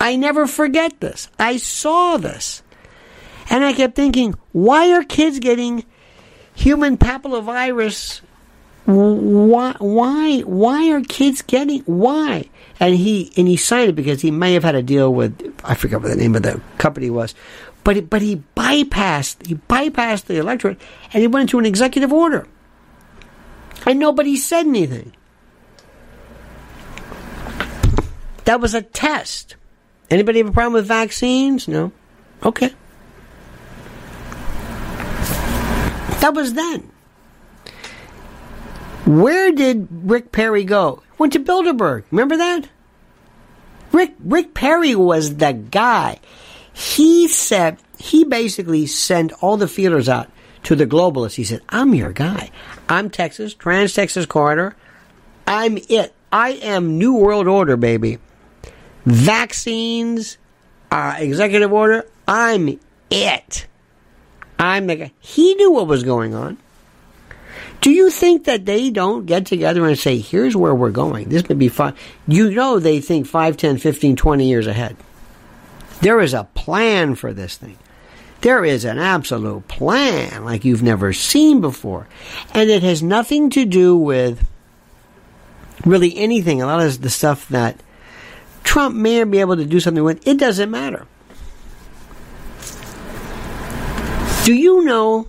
I 0.00 0.16
never 0.16 0.46
forget 0.46 1.00
this. 1.00 1.28
I 1.38 1.58
saw 1.58 2.16
this. 2.16 2.62
And 3.48 3.64
I 3.64 3.72
kept 3.72 3.94
thinking, 3.94 4.34
why 4.52 4.92
are 4.92 5.04
kids 5.04 5.38
getting 5.38 5.84
human 6.54 6.96
papillomavirus? 6.96 8.20
Why 8.86 9.74
why 9.78 10.40
why 10.40 10.90
are 10.90 11.00
kids 11.00 11.42
getting 11.42 11.80
why? 11.82 12.48
And 12.78 12.94
he 12.94 13.32
and 13.36 13.48
he 13.48 13.56
signed 13.56 13.90
it 13.90 13.96
because 13.96 14.22
he 14.22 14.30
may 14.30 14.52
have 14.54 14.62
had 14.62 14.76
a 14.76 14.82
deal 14.82 15.12
with 15.12 15.54
I 15.64 15.74
forget 15.74 16.00
what 16.00 16.08
the 16.08 16.16
name 16.16 16.36
of 16.36 16.42
the 16.42 16.60
company 16.78 17.10
was. 17.10 17.34
But 17.82 18.08
but 18.08 18.22
he 18.22 18.42
bypassed 18.56 19.46
he 19.46 19.56
bypassed 19.56 20.26
the 20.26 20.36
electorate 20.36 20.80
and 21.12 21.20
he 21.20 21.26
went 21.26 21.42
into 21.42 21.58
an 21.58 21.66
executive 21.66 22.12
order. 22.12 22.46
And 23.84 23.98
nobody 23.98 24.36
said 24.36 24.66
anything. 24.66 25.12
That 28.44 28.60
was 28.60 28.74
a 28.74 28.82
test. 28.82 29.56
Anybody 30.10 30.38
have 30.38 30.48
a 30.48 30.52
problem 30.52 30.74
with 30.74 30.86
vaccines? 30.86 31.66
No. 31.66 31.90
Okay. 32.44 32.72
That 36.20 36.34
was 36.34 36.54
then. 36.54 36.90
Where 39.04 39.52
did 39.52 39.88
Rick 39.90 40.32
Perry 40.32 40.64
go? 40.64 41.02
Went 41.18 41.32
to 41.34 41.40
Bilderberg. 41.40 42.04
Remember 42.10 42.36
that? 42.36 42.68
Rick 43.92 44.14
Rick 44.20 44.52
Perry 44.54 44.94
was 44.94 45.36
the 45.36 45.52
guy. 45.52 46.18
He 46.72 47.28
said 47.28 47.78
he 47.98 48.24
basically 48.24 48.86
sent 48.86 49.32
all 49.42 49.56
the 49.56 49.68
feelers 49.68 50.08
out 50.08 50.28
to 50.64 50.74
the 50.74 50.86
globalists. 50.86 51.36
He 51.36 51.44
said, 51.44 51.62
"I'm 51.68 51.94
your 51.94 52.12
guy. 52.12 52.50
I'm 52.88 53.08
Texas, 53.08 53.54
Trans 53.54 53.94
Texas 53.94 54.26
Corridor. 54.26 54.74
I'm 55.46 55.78
it. 55.88 56.12
I 56.32 56.50
am 56.50 56.98
New 56.98 57.14
World 57.14 57.46
Order, 57.46 57.76
baby." 57.76 58.18
vaccines, 59.06 60.36
uh, 60.90 61.14
executive 61.18 61.72
order. 61.72 62.04
I'm 62.28 62.78
it. 63.10 63.66
I'm 64.58 64.86
the 64.86 64.96
guy. 64.96 65.12
He 65.20 65.54
knew 65.54 65.72
what 65.72 65.86
was 65.86 66.02
going 66.02 66.34
on. 66.34 66.58
Do 67.80 67.90
you 67.90 68.10
think 68.10 68.44
that 68.44 68.64
they 68.64 68.90
don't 68.90 69.26
get 69.26 69.46
together 69.46 69.86
and 69.86 69.98
say, 69.98 70.18
here's 70.18 70.56
where 70.56 70.74
we're 70.74 70.90
going? 70.90 71.28
This 71.28 71.48
may 71.48 71.54
be 71.54 71.68
fun. 71.68 71.94
You 72.26 72.50
know 72.50 72.78
they 72.78 73.00
think 73.00 73.26
5, 73.26 73.56
10, 73.56 73.78
15, 73.78 74.16
20 74.16 74.48
years 74.48 74.66
ahead. 74.66 74.96
There 76.00 76.20
is 76.20 76.34
a 76.34 76.44
plan 76.54 77.14
for 77.14 77.32
this 77.32 77.56
thing. 77.56 77.78
There 78.40 78.64
is 78.64 78.84
an 78.84 78.98
absolute 78.98 79.68
plan 79.68 80.44
like 80.44 80.64
you've 80.64 80.82
never 80.82 81.12
seen 81.12 81.60
before. 81.60 82.08
And 82.52 82.68
it 82.70 82.82
has 82.82 83.02
nothing 83.02 83.50
to 83.50 83.64
do 83.64 83.96
with 83.96 84.46
really 85.84 86.16
anything. 86.16 86.60
A 86.60 86.66
lot 86.66 86.84
of 86.84 87.00
the 87.00 87.10
stuff 87.10 87.48
that 87.48 87.80
Trump 88.64 88.94
may 88.94 89.22
be 89.24 89.38
able 89.38 89.56
to 89.56 89.64
do 89.64 89.80
something 89.80 90.04
with. 90.04 90.26
It 90.26 90.38
doesn't 90.38 90.70
matter. 90.70 91.06
Do 94.46 94.54
you 94.54 94.84
know 94.84 95.26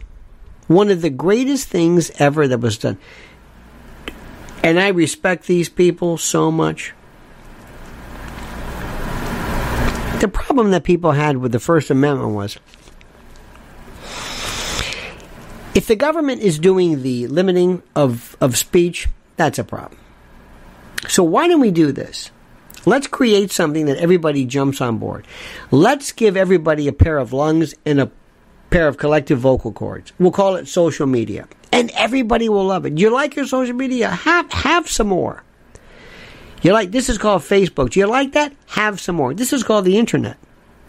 one 0.68 0.92
of 0.92 1.02
the 1.02 1.10
greatest 1.10 1.70
things 1.70 2.12
ever 2.20 2.48
that 2.48 2.60
was 2.60 2.78
done? 2.78 3.00
And 4.62 4.80
I 4.80 4.90
respect 4.90 5.48
these 5.48 5.70
people 5.70 6.20
so 6.20 6.52
much. 6.52 6.94
The 10.20 10.30
problem 10.32 10.70
that 10.70 10.84
people 10.84 11.14
had 11.14 11.38
with 11.38 11.52
the 11.52 11.60
First 11.60 11.90
Amendment 11.90 12.36
was 12.36 12.60
if 15.74 15.88
the 15.88 15.96
government 15.96 16.44
is 16.44 16.60
doing 16.60 17.02
the 17.02 17.26
limiting 17.26 17.82
of, 17.96 18.38
of 18.40 18.56
speech, 18.56 19.08
that's 19.36 19.58
a 19.58 19.64
problem. 19.64 20.00
So 21.08 21.24
why 21.24 21.48
don't 21.48 21.60
we 21.60 21.72
do 21.72 21.92
this? 21.92 22.30
Let's 22.86 23.08
create 23.08 23.50
something 23.50 23.88
that 23.88 23.98
everybody 23.98 24.46
jumps 24.46 24.80
on 24.80 25.00
board. 25.00 25.26
Let's 25.72 26.12
give 26.12 26.38
everybody 26.38 26.88
a 26.88 26.94
pair 26.94 27.18
of 27.18 27.34
lungs 27.34 27.74
and 27.84 28.00
a 28.00 28.12
pair 28.70 28.88
of 28.88 28.98
collective 28.98 29.40
vocal 29.40 29.72
cords. 29.72 30.14
We'll 30.20 30.32
call 30.32 30.56
it 30.56 30.68
social 30.68 31.08
media. 31.08 31.48
And 31.72 31.92
everybody 31.92 32.50
will 32.50 32.66
love 32.66 32.86
it. 32.86 32.98
You 32.98 33.10
like 33.10 33.36
your 33.36 33.46
social 33.46 33.76
media? 33.76 34.10
Have 34.10 34.52
have 34.52 34.90
some 34.90 35.08
more. 35.08 35.44
You 36.62 36.74
like 36.74 36.92
this 36.92 37.10
is 37.10 37.18
called 37.18 37.44
Facebook. 37.44 37.92
Do 37.92 38.00
you 38.00 38.08
like 38.08 38.34
that? 38.34 38.54
Have 38.68 39.00
some 39.00 39.16
more. 39.16 39.34
This 39.34 39.54
is 39.54 39.64
called 39.64 39.86
the 39.86 39.98
internet. 39.98 40.38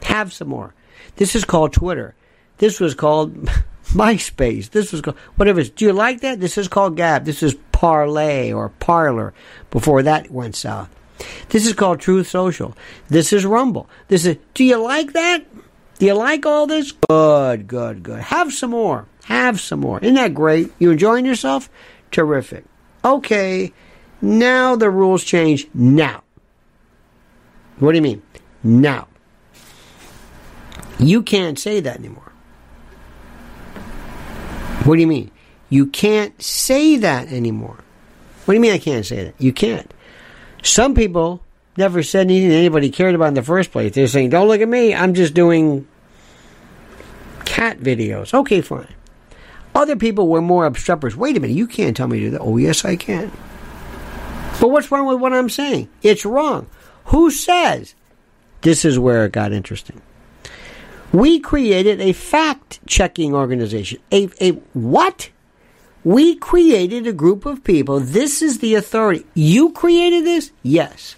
Have 0.02 0.32
some 0.32 0.48
more. 0.48 0.74
This 1.16 1.34
is 1.34 1.44
called 1.44 1.72
Twitter. 1.72 2.14
This 2.58 2.80
was 2.80 2.94
called 2.94 3.44
MySpace. 3.88 4.70
This 4.70 4.92
was 4.92 5.00
called 5.00 5.16
whatever. 5.36 5.62
Do 5.62 5.84
you 5.84 5.92
like 5.92 6.20
that? 6.20 6.40
This 6.40 6.58
is 6.58 6.68
called 6.68 6.96
Gab. 6.96 7.24
This 7.24 7.42
is 7.42 7.54
Parlay 7.72 8.52
or 8.52 8.70
Parlor 8.80 9.34
before 9.70 10.02
that 10.02 10.30
went 10.30 10.56
south. 10.56 10.88
This 11.48 11.66
is 11.66 11.72
called 11.72 12.00
Truth 12.00 12.28
Social. 12.28 12.76
This 13.08 13.32
is 13.32 13.44
Rumble. 13.44 13.88
This 14.08 14.24
is. 14.24 14.38
Do 14.54 14.64
you 14.64 14.76
like 14.76 15.12
that? 15.12 15.44
Do 15.98 16.06
you 16.06 16.14
like 16.14 16.46
all 16.46 16.66
this? 16.66 16.92
Good, 16.92 17.66
good, 17.66 18.02
good. 18.02 18.20
Have 18.20 18.52
some 18.52 18.70
more. 18.70 19.06
Have 19.24 19.60
some 19.60 19.80
more. 19.80 19.98
Isn't 20.00 20.14
that 20.14 20.34
great? 20.34 20.72
You 20.78 20.90
enjoying 20.90 21.26
yourself? 21.26 21.68
Terrific. 22.10 22.64
Okay, 23.04 23.72
now 24.22 24.76
the 24.76 24.90
rules 24.90 25.24
change. 25.24 25.68
Now. 25.74 26.22
What 27.78 27.92
do 27.92 27.96
you 27.96 28.02
mean? 28.02 28.22
Now. 28.62 29.08
You 30.98 31.22
can't 31.22 31.58
say 31.58 31.80
that 31.80 31.98
anymore. 31.98 32.32
What 34.84 34.94
do 34.96 35.00
you 35.00 35.06
mean? 35.06 35.30
You 35.68 35.86
can't 35.86 36.40
say 36.42 36.96
that 36.96 37.28
anymore. 37.28 37.78
What 38.44 38.52
do 38.52 38.56
you 38.56 38.60
mean 38.60 38.72
I 38.72 38.78
can't 38.78 39.04
say 39.04 39.24
that? 39.24 39.34
You 39.38 39.52
can't. 39.52 39.92
Some 40.62 40.94
people 40.94 41.42
never 41.78 42.02
said 42.02 42.26
anything 42.26 42.52
anybody 42.52 42.90
cared 42.90 43.14
about 43.14 43.28
in 43.28 43.34
the 43.34 43.42
first 43.42 43.72
place. 43.72 43.94
They're 43.94 44.06
saying, 44.06 44.30
don't 44.30 44.48
look 44.48 44.60
at 44.60 44.68
me, 44.68 44.94
I'm 44.94 45.14
just 45.14 45.34
doing 45.34 45.86
cat 47.44 47.78
videos. 47.78 48.34
Okay, 48.34 48.60
fine. 48.60 48.94
Other 49.74 49.96
people 49.96 50.28
were 50.28 50.42
more 50.42 50.66
obstreperous. 50.66 51.16
Wait 51.16 51.36
a 51.36 51.40
minute, 51.40 51.56
you 51.56 51.66
can't 51.66 51.96
tell 51.96 52.08
me 52.08 52.18
to 52.20 52.24
do 52.26 52.30
that. 52.32 52.40
Oh, 52.40 52.56
yes, 52.56 52.84
I 52.84 52.96
can. 52.96 53.30
But 54.60 54.70
what's 54.70 54.90
wrong 54.90 55.06
with 55.06 55.20
what 55.20 55.32
I'm 55.32 55.48
saying? 55.48 55.88
It's 56.02 56.24
wrong. 56.24 56.68
Who 57.06 57.30
says? 57.30 57.94
This 58.62 58.84
is 58.84 58.98
where 58.98 59.24
it 59.24 59.32
got 59.32 59.52
interesting. 59.52 60.02
We 61.12 61.38
created 61.38 62.00
a 62.00 62.12
fact 62.12 62.80
checking 62.86 63.34
organization. 63.34 64.00
A, 64.12 64.28
a 64.40 64.50
what? 64.72 65.30
We 66.04 66.34
created 66.36 67.06
a 67.06 67.12
group 67.12 67.46
of 67.46 67.64
people. 67.64 68.00
This 68.00 68.42
is 68.42 68.58
the 68.58 68.74
authority. 68.74 69.24
You 69.34 69.72
created 69.72 70.24
this? 70.24 70.50
Yes. 70.62 71.16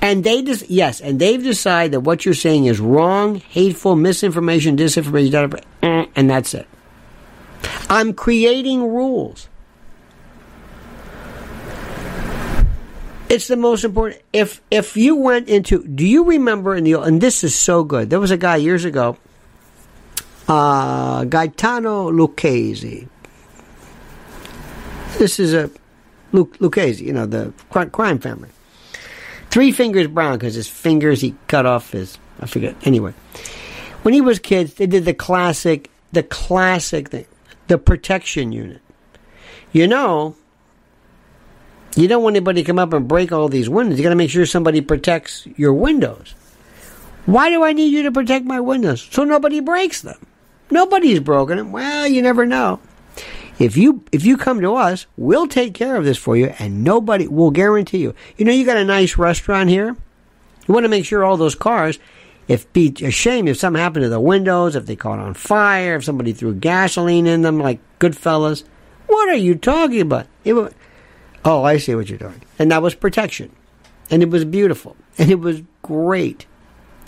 And 0.00 0.22
they 0.22 0.42
just 0.42 0.70
yes, 0.70 1.00
and 1.00 1.18
they've 1.18 1.42
decided 1.42 1.92
that 1.92 2.00
what 2.00 2.24
you're 2.24 2.34
saying 2.34 2.66
is 2.66 2.78
wrong, 2.78 3.36
hateful, 3.36 3.96
misinformation, 3.96 4.76
disinformation, 4.76 5.60
eh, 5.82 6.06
and 6.14 6.30
that's 6.30 6.54
it. 6.54 6.68
I'm 7.90 8.12
creating 8.12 8.82
rules. 8.82 9.48
It's 13.28 13.48
the 13.48 13.56
most 13.56 13.84
important. 13.84 14.22
If 14.32 14.62
if 14.70 14.96
you 14.96 15.16
went 15.16 15.48
into, 15.48 15.84
do 15.84 16.06
you 16.06 16.24
remember 16.24 16.76
in 16.76 16.84
the 16.84 17.00
and 17.00 17.20
this 17.20 17.42
is 17.42 17.54
so 17.54 17.82
good. 17.84 18.08
There 18.08 18.20
was 18.20 18.30
a 18.30 18.38
guy 18.38 18.56
years 18.56 18.84
ago, 18.84 19.16
uh, 20.46 21.24
Gaetano 21.24 22.10
Lucchese. 22.10 23.08
This 25.18 25.40
is 25.40 25.52
a 25.52 25.70
Lucchese, 26.32 27.04
you 27.04 27.12
know, 27.12 27.26
the 27.26 27.52
crime 27.70 28.18
family. 28.18 28.48
Three 29.50 29.72
fingers 29.72 30.06
brown 30.06 30.38
because 30.38 30.54
his 30.54 30.68
fingers 30.68 31.20
he 31.20 31.34
cut 31.46 31.66
off 31.66 31.92
his 31.92 32.18
I 32.40 32.46
forget. 32.46 32.76
Anyway, 32.84 33.14
when 34.02 34.14
he 34.14 34.20
was 34.20 34.38
kids, 34.38 34.74
they 34.74 34.86
did 34.86 35.04
the 35.04 35.14
classic, 35.14 35.90
the 36.12 36.22
classic 36.22 37.08
thing, 37.08 37.26
the 37.66 37.78
protection 37.78 38.52
unit. 38.52 38.80
You 39.72 39.86
know, 39.86 40.36
you 41.96 42.08
don't 42.08 42.22
want 42.22 42.36
anybody 42.36 42.62
to 42.62 42.66
come 42.66 42.78
up 42.78 42.92
and 42.92 43.08
break 43.08 43.32
all 43.32 43.48
these 43.48 43.68
windows. 43.68 43.98
You 43.98 44.04
got 44.04 44.10
to 44.10 44.16
make 44.16 44.30
sure 44.30 44.46
somebody 44.46 44.80
protects 44.80 45.46
your 45.56 45.74
windows. 45.74 46.34
Why 47.26 47.50
do 47.50 47.62
I 47.64 47.72
need 47.72 47.92
you 47.92 48.04
to 48.04 48.12
protect 48.12 48.46
my 48.46 48.60
windows? 48.60 49.06
So 49.10 49.24
nobody 49.24 49.60
breaks 49.60 50.00
them. 50.00 50.24
Nobody's 50.70 51.20
broken 51.20 51.58
them. 51.58 51.72
Well, 51.72 52.06
you 52.06 52.22
never 52.22 52.46
know. 52.46 52.80
If 53.58 53.76
you 53.76 54.04
if 54.12 54.24
you 54.24 54.36
come 54.36 54.60
to 54.60 54.74
us, 54.74 55.06
we'll 55.16 55.48
take 55.48 55.74
care 55.74 55.96
of 55.96 56.04
this 56.04 56.18
for 56.18 56.36
you, 56.36 56.54
and 56.58 56.84
nobody 56.84 57.26
will 57.26 57.50
guarantee 57.50 57.98
you. 57.98 58.14
You 58.36 58.44
know, 58.44 58.52
you 58.52 58.64
got 58.64 58.76
a 58.76 58.84
nice 58.84 59.18
restaurant 59.18 59.68
here. 59.68 59.96
You 60.66 60.74
want 60.74 60.84
to 60.84 60.88
make 60.88 61.04
sure 61.04 61.24
all 61.24 61.36
those 61.36 61.54
cars. 61.54 61.98
If 62.46 62.72
be 62.72 62.94
a 63.02 63.10
shame 63.10 63.46
if 63.46 63.58
something 63.58 63.80
happened 63.80 64.04
to 64.04 64.08
the 64.08 64.20
windows, 64.20 64.74
if 64.74 64.86
they 64.86 64.96
caught 64.96 65.18
on 65.18 65.34
fire, 65.34 65.96
if 65.96 66.04
somebody 66.04 66.32
threw 66.32 66.54
gasoline 66.54 67.26
in 67.26 67.42
them, 67.42 67.58
like 67.58 67.80
Goodfellas. 67.98 68.64
What 69.06 69.28
are 69.28 69.34
you 69.34 69.54
talking 69.54 70.02
about? 70.02 70.26
It 70.44 70.52
was, 70.52 70.72
oh, 71.44 71.62
I 71.64 71.78
see 71.78 71.94
what 71.94 72.08
you're 72.08 72.18
doing. 72.18 72.42
And 72.58 72.70
that 72.70 72.82
was 72.82 72.94
protection, 72.94 73.54
and 74.10 74.22
it 74.22 74.30
was 74.30 74.44
beautiful, 74.44 74.96
and 75.18 75.30
it 75.30 75.40
was 75.40 75.62
great, 75.82 76.46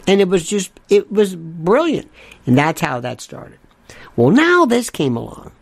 and 0.07 0.20
it 0.20 0.28
was 0.28 0.48
just 0.48 0.72
it 0.88 1.12
was 1.12 1.36
brilliant, 1.36 2.11
and 2.44 2.59
that's 2.59 2.80
how 2.80 3.01
that 3.01 3.20
started. 3.20 3.59
Well, 4.16 4.30
now 4.30 4.66
this 4.66 4.90
came 4.90 5.16
along 5.16 5.53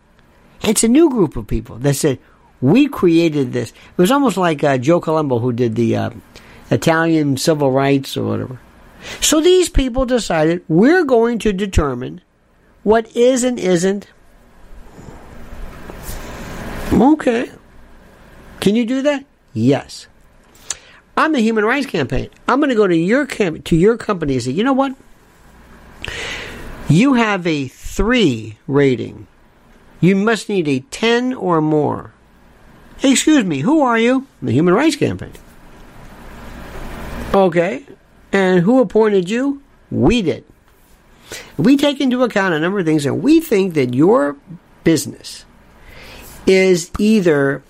it's 0.63 0.83
a 0.83 0.87
new 0.87 1.09
group 1.09 1.35
of 1.35 1.47
people 1.47 1.77
that 1.79 1.95
said, 1.95 2.19
we 2.61 2.87
created 2.87 3.53
this. 3.53 3.71
It 3.71 3.97
was 3.97 4.11
almost 4.11 4.37
like 4.37 4.63
uh, 4.63 4.77
Joe 4.77 4.99
Colombo 4.99 5.39
who 5.39 5.53
did 5.53 5.75
the 5.75 5.95
uh, 5.95 6.09
Italian 6.69 7.37
civil 7.37 7.71
rights 7.71 8.17
or 8.17 8.25
whatever. 8.25 8.59
So 9.21 9.39
these 9.39 9.69
people 9.69 10.05
decided 10.05 10.63
we're 10.67 11.05
going 11.05 11.39
to 11.39 11.53
determine 11.53 12.21
what 12.83 13.15
is 13.15 13.43
and 13.43 13.57
isn't. 13.59 14.07
Okay. 16.91 17.49
Can 18.59 18.75
you 18.75 18.85
do 18.85 19.01
that? 19.03 19.25
Yes. 19.53 20.07
I'm 21.15 21.31
the 21.33 21.39
Human 21.39 21.65
Rights 21.65 21.87
Campaign. 21.87 22.29
I'm 22.47 22.59
going 22.59 22.69
to 22.69 22.75
go 22.75 22.87
to 22.87 22.95
your 22.95 23.25
camp 23.25 23.65
to 23.65 23.75
your 23.75 23.97
company 23.97 24.33
and 24.33 24.43
say, 24.43 24.51
you 24.51 24.63
know 24.63 24.73
what? 24.73 24.95
You 26.89 27.13
have 27.13 27.45
a 27.45 27.67
three 27.67 28.57
rating 28.67 29.27
you 29.99 30.15
must 30.15 30.49
need 30.49 30.67
a 30.67 30.79
10 30.79 31.33
or 31.33 31.61
more. 31.61 32.13
Excuse 33.01 33.45
me, 33.45 33.59
who 33.59 33.81
are 33.81 33.97
you? 33.97 34.27
The 34.41 34.51
Human 34.51 34.73
Rights 34.73 34.95
Campaign. 34.95 35.33
Okay. 37.33 37.85
And 38.31 38.61
who 38.61 38.81
appointed 38.81 39.29
you? 39.29 39.61
We 39.91 40.21
did. 40.21 40.45
We 41.57 41.77
take 41.77 42.01
into 42.01 42.23
account 42.23 42.53
a 42.53 42.59
number 42.59 42.79
of 42.79 42.85
things 42.85 43.05
and 43.05 43.21
we 43.21 43.39
think 43.39 43.73
that 43.75 43.93
your 43.93 44.35
business 44.83 45.45
is 46.47 46.91
either 46.97 47.61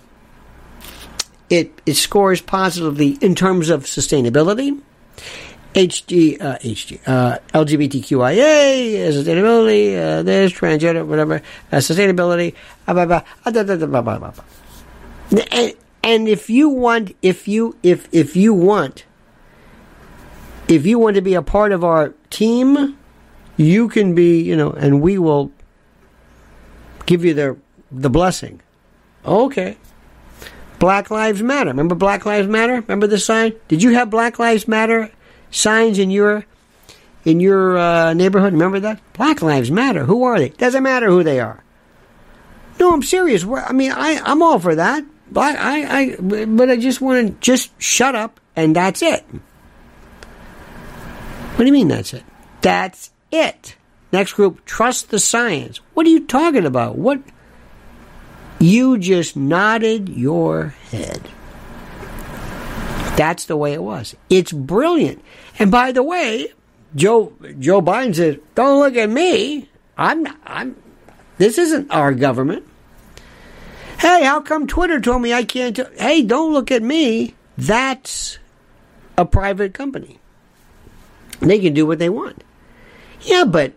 it, 1.50 1.82
it 1.86 1.96
scores 1.96 2.42
positively 2.42 3.18
in 3.22 3.36
terms 3.36 3.70
of 3.70 3.84
sustainability, 3.84 4.80
HG, 5.74 6.42
uh, 6.42 6.58
HG, 6.58 7.00
uh, 7.06 7.38
LGBTQIA, 7.54 9.08
uh, 9.08 9.12
sustainability, 9.12 9.96
uh, 9.96 10.24
there's 10.24 10.52
transgender, 10.52 11.06
whatever, 11.06 11.42
uh, 11.72 11.78
sustainability, 11.78 12.56
uh, 12.88 12.94
blah, 12.94 13.06
blah, 13.06 14.02
blah, 14.02 14.34
And, 15.52 15.74
and 16.02 16.28
if 16.28 16.50
you 16.50 16.70
want, 16.70 17.16
if 17.22 17.48
you, 17.48 17.76
if, 17.84 18.08
if 18.12 18.36
you 18.36 18.54
want, 18.54 19.06
if 20.68 20.86
you 20.88 20.98
want 20.98 21.16
to 21.16 21.22
be 21.22 21.36
a 21.36 21.42
part 21.44 21.72
of 21.72 21.84
our 21.84 22.14
team, 22.32 22.98
you 23.56 23.90
can 23.90 24.16
be, 24.16 24.42
you 24.42 24.56
know, 24.56 24.72
and 24.72 25.02
we 25.02 25.20
will 25.20 25.52
give 27.06 27.24
you 27.24 27.34
the, 27.36 27.58
the 27.92 28.10
blessing. 28.10 28.62
Okay. 29.24 29.78
Black 30.80 31.12
Lives 31.12 31.44
Matter. 31.44 31.70
Remember 31.70 31.94
Black 31.94 32.26
Lives 32.26 32.48
Matter? 32.48 32.76
Remember 32.76 33.06
the 33.06 33.20
sign? 33.20 33.54
Did 33.68 33.84
you 33.84 33.92
have 33.92 34.10
Black 34.10 34.40
Lives 34.40 34.68
Matter 34.68 35.12
signs 35.52 36.00
in 36.00 36.12
your 36.12 36.46
in 37.26 37.40
your 37.40 37.78
uh, 37.78 38.14
neighborhood? 38.14 38.54
Remember 38.54 38.80
that? 38.80 39.00
Black 39.14 39.42
Lives 39.42 39.72
Matter. 39.72 40.06
Who 40.06 40.24
are 40.24 40.40
they? 40.40 40.50
Doesn't 40.50 40.84
matter 40.84 41.08
who 41.08 41.24
they 41.24 41.40
are. 41.40 41.64
No, 42.80 42.94
I'm 42.94 43.04
serious. 43.04 43.44
I 43.44 43.74
mean, 43.74 43.92
I 43.92 44.22
I'm 44.24 44.42
all 44.42 44.60
for 44.60 44.76
that. 44.76 45.04
But 45.32 45.58
I, 45.58 46.02
I 46.02 46.16
but 46.16 46.70
I 46.70 46.78
just 46.78 47.02
want 47.02 47.28
to 47.28 47.34
just 47.40 47.72
shut 47.82 48.16
up 48.16 48.40
and 48.56 48.76
that's 48.76 49.02
it. 49.02 49.24
What 51.56 51.60
do 51.60 51.66
you 51.66 51.74
mean 51.74 51.90
that's 51.90 52.14
it? 52.14 52.24
That's 52.62 53.12
it. 53.32 53.76
Next 54.12 54.34
group, 54.34 54.66
trust 54.66 55.12
the 55.12 55.20
science. 55.20 55.82
What 55.94 56.06
are 56.08 56.10
you 56.10 56.26
talking 56.26 56.66
about? 56.66 56.98
What? 56.98 57.22
You 58.60 58.98
just 58.98 59.36
nodded 59.36 60.10
your 60.10 60.68
head. 60.92 61.30
That's 63.20 63.44
the 63.44 63.58
way 63.58 63.74
it 63.74 63.84
was. 63.84 64.16
It's 64.30 64.54
brilliant. 64.54 65.22
And 65.60 65.70
by 65.70 65.92
the 65.92 66.02
way, 66.02 66.54
Joe 66.96 67.34
Joe 67.60 67.82
Biden 67.82 68.16
says, 68.16 68.38
"Don't 68.56 68.80
look 68.80 68.96
at 68.96 69.10
me. 69.10 69.68
I'm 69.98 70.24
not, 70.24 70.38
I'm. 70.46 70.78
This 71.38 71.58
isn't 71.58 71.92
our 71.92 72.14
government." 72.14 72.64
Hey, 73.98 74.24
how 74.24 74.40
come 74.40 74.68
Twitter 74.68 75.02
told 75.02 75.22
me 75.22 75.34
I 75.34 75.44
can't? 75.44 75.76
T- 75.76 75.84
hey, 75.98 76.22
don't 76.22 76.54
look 76.54 76.72
at 76.72 76.82
me. 76.82 77.36
That's 77.58 78.40
a 79.18 79.26
private 79.26 79.74
company. 79.74 80.22
They 81.42 81.60
can 81.60 81.74
do 81.74 81.86
what 81.86 82.00
they 82.00 82.08
want. 82.08 82.42
Yeah, 83.20 83.44
but 83.44 83.74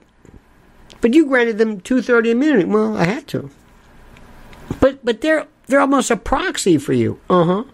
but 1.01 1.15
you 1.15 1.27
granted 1.27 1.59
them 1.59 1.81
two 1.81 2.01
thirty 2.01 2.31
immunity. 2.31 2.67
Well, 2.67 2.97
I 2.97 3.07
had 3.07 3.27
to. 3.35 3.51
But 4.79 5.05
but 5.05 5.21
they're 5.21 5.49
they're 5.67 5.81
almost 5.81 6.13
a 6.13 6.17
proxy 6.17 6.79
for 6.79 6.93
you. 6.93 7.19
Uh 7.29 7.45
huh. 7.45 7.65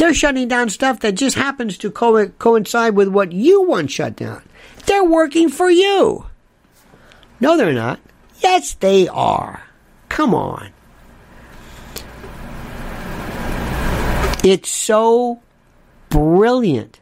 They're 0.00 0.14
shutting 0.14 0.48
down 0.48 0.70
stuff 0.70 1.00
that 1.00 1.12
just 1.12 1.36
happens 1.36 1.76
to 1.76 1.90
co- 1.90 2.28
coincide 2.30 2.96
with 2.96 3.08
what 3.08 3.32
you 3.32 3.64
want 3.64 3.90
shut 3.90 4.16
down. 4.16 4.40
They're 4.86 5.04
working 5.04 5.50
for 5.50 5.68
you. 5.68 6.24
No, 7.38 7.58
they're 7.58 7.74
not. 7.74 8.00
Yes, 8.38 8.72
they 8.72 9.08
are. 9.08 9.62
Come 10.08 10.34
on. 10.34 10.70
It's 14.42 14.70
so 14.70 15.42
brilliant. 16.08 16.98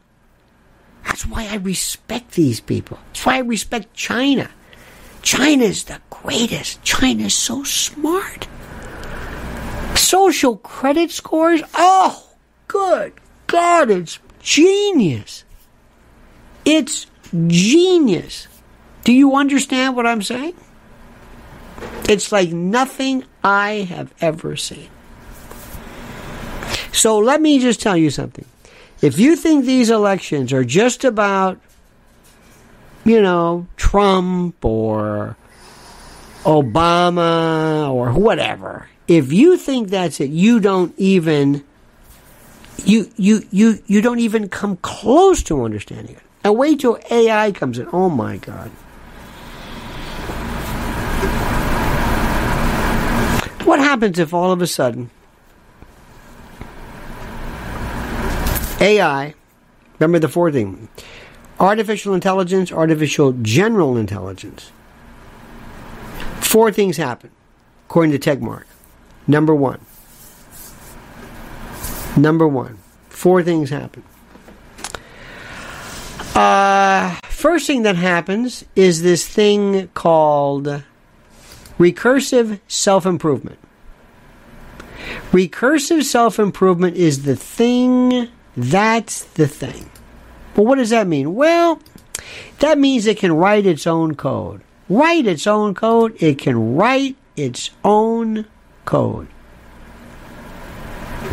That's 1.05 1.25
why 1.25 1.47
I 1.47 1.55
respect 1.55 2.31
these 2.31 2.59
people. 2.59 2.99
That's 3.07 3.25
why 3.25 3.35
I 3.35 3.39
respect 3.39 3.93
China. 3.93 4.49
China 5.21 5.63
is 5.63 5.85
the 5.85 6.01
greatest. 6.09 6.83
China 6.83 7.27
is 7.27 7.33
so 7.33 7.63
smart. 7.63 8.49
Social 9.95 10.57
credit 10.57 11.11
scores? 11.11 11.61
Oh! 11.75 12.25
Good 12.69 13.13
God, 13.47 13.89
it's 13.89 14.19
genius. 14.41 15.43
It's 16.63 17.07
genius. 17.47 18.47
Do 19.03 19.11
you 19.11 19.35
understand 19.35 19.95
what 19.95 20.05
I'm 20.05 20.21
saying? 20.21 20.53
It's 22.07 22.31
like 22.31 22.51
nothing 22.51 23.25
I 23.43 23.87
have 23.89 24.13
ever 24.21 24.55
seen. 24.55 24.89
So 26.91 27.17
let 27.17 27.41
me 27.41 27.57
just 27.57 27.81
tell 27.81 27.97
you 27.97 28.11
something. 28.11 28.45
If 29.01 29.17
you 29.17 29.35
think 29.35 29.65
these 29.65 29.89
elections 29.89 30.53
are 30.53 30.63
just 30.63 31.03
about, 31.03 31.59
you 33.03 33.19
know, 33.19 33.65
Trump 33.77 34.63
or 34.63 35.37
Obama 36.43 37.89
or 37.91 38.13
whatever, 38.13 38.89
if 39.07 39.33
you 39.33 39.57
think 39.57 39.89
that's 39.89 40.19
it, 40.19 40.29
you 40.29 40.59
don't 40.59 40.93
even 40.97 41.63
you 42.85 43.11
you 43.17 43.43
you 43.51 43.81
you 43.87 44.01
don't 44.01 44.19
even 44.19 44.49
come 44.49 44.77
close 44.77 45.43
to 45.43 45.63
understanding 45.63 46.15
it. 46.15 46.21
And 46.43 46.57
wait 46.57 46.79
till 46.79 46.97
AI 47.11 47.51
comes 47.51 47.79
in. 47.79 47.87
Oh 47.91 48.09
my 48.09 48.37
God. 48.37 48.69
What 53.65 53.79
happens 53.79 54.17
if 54.19 54.33
all 54.33 54.51
of 54.51 54.61
a 54.61 54.67
sudden 54.67 55.09
AI, 58.81 59.35
remember 59.99 60.19
the 60.19 60.29
four 60.29 60.51
thing 60.51 60.87
artificial 61.59 62.13
intelligence, 62.13 62.71
artificial 62.71 63.33
general 63.33 63.97
intelligence. 63.97 64.71
Four 66.39 66.71
things 66.71 66.97
happen, 66.97 67.31
according 67.87 68.17
to 68.17 68.19
Tegmark. 68.19 68.63
Number 69.27 69.53
one. 69.53 69.81
Number 72.17 72.47
one. 72.47 72.77
Four 73.09 73.43
things 73.43 73.69
happen. 73.69 74.03
Uh, 76.35 77.17
first 77.23 77.67
thing 77.67 77.83
that 77.83 77.95
happens 77.95 78.63
is 78.75 79.01
this 79.01 79.27
thing 79.27 79.89
called 79.89 80.83
recursive 81.77 82.59
self 82.67 83.05
improvement. 83.05 83.59
Recursive 85.31 86.03
self 86.03 86.39
improvement 86.39 86.95
is 86.95 87.23
the 87.23 87.35
thing, 87.35 88.29
that's 88.55 89.23
the 89.23 89.47
thing. 89.47 89.89
Well, 90.55 90.65
what 90.65 90.77
does 90.77 90.89
that 90.89 91.07
mean? 91.07 91.35
Well, 91.35 91.81
that 92.59 92.77
means 92.77 93.05
it 93.05 93.17
can 93.17 93.31
write 93.33 93.65
its 93.65 93.87
own 93.87 94.15
code. 94.15 94.61
Write 94.89 95.27
its 95.27 95.45
own 95.45 95.75
code. 95.75 96.15
It 96.21 96.39
can 96.39 96.75
write 96.75 97.15
its 97.35 97.69
own 97.83 98.45
code. 98.85 99.27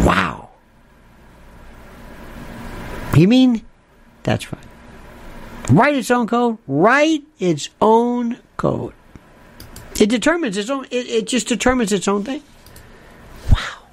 Wow. 0.01 0.46
You 3.17 3.29
mean? 3.29 3.63
That's 4.23 4.53
right. 4.53 4.65
Write 5.71 5.97
its 5.97 6.11
own 6.11 6.27
code. 6.27 6.59
Write 6.67 7.25
its 7.39 7.71
own 7.81 8.39
code. 8.57 8.93
It 9.99 10.09
determines 10.09 10.57
its 10.57 10.71
own. 10.71 10.85
It, 10.91 11.07
it 11.09 11.27
just 11.27 11.49
determines 11.49 11.93
its 11.93 12.07
own 12.07 12.25
thing. 12.25 12.43
Wow. 13.53 13.89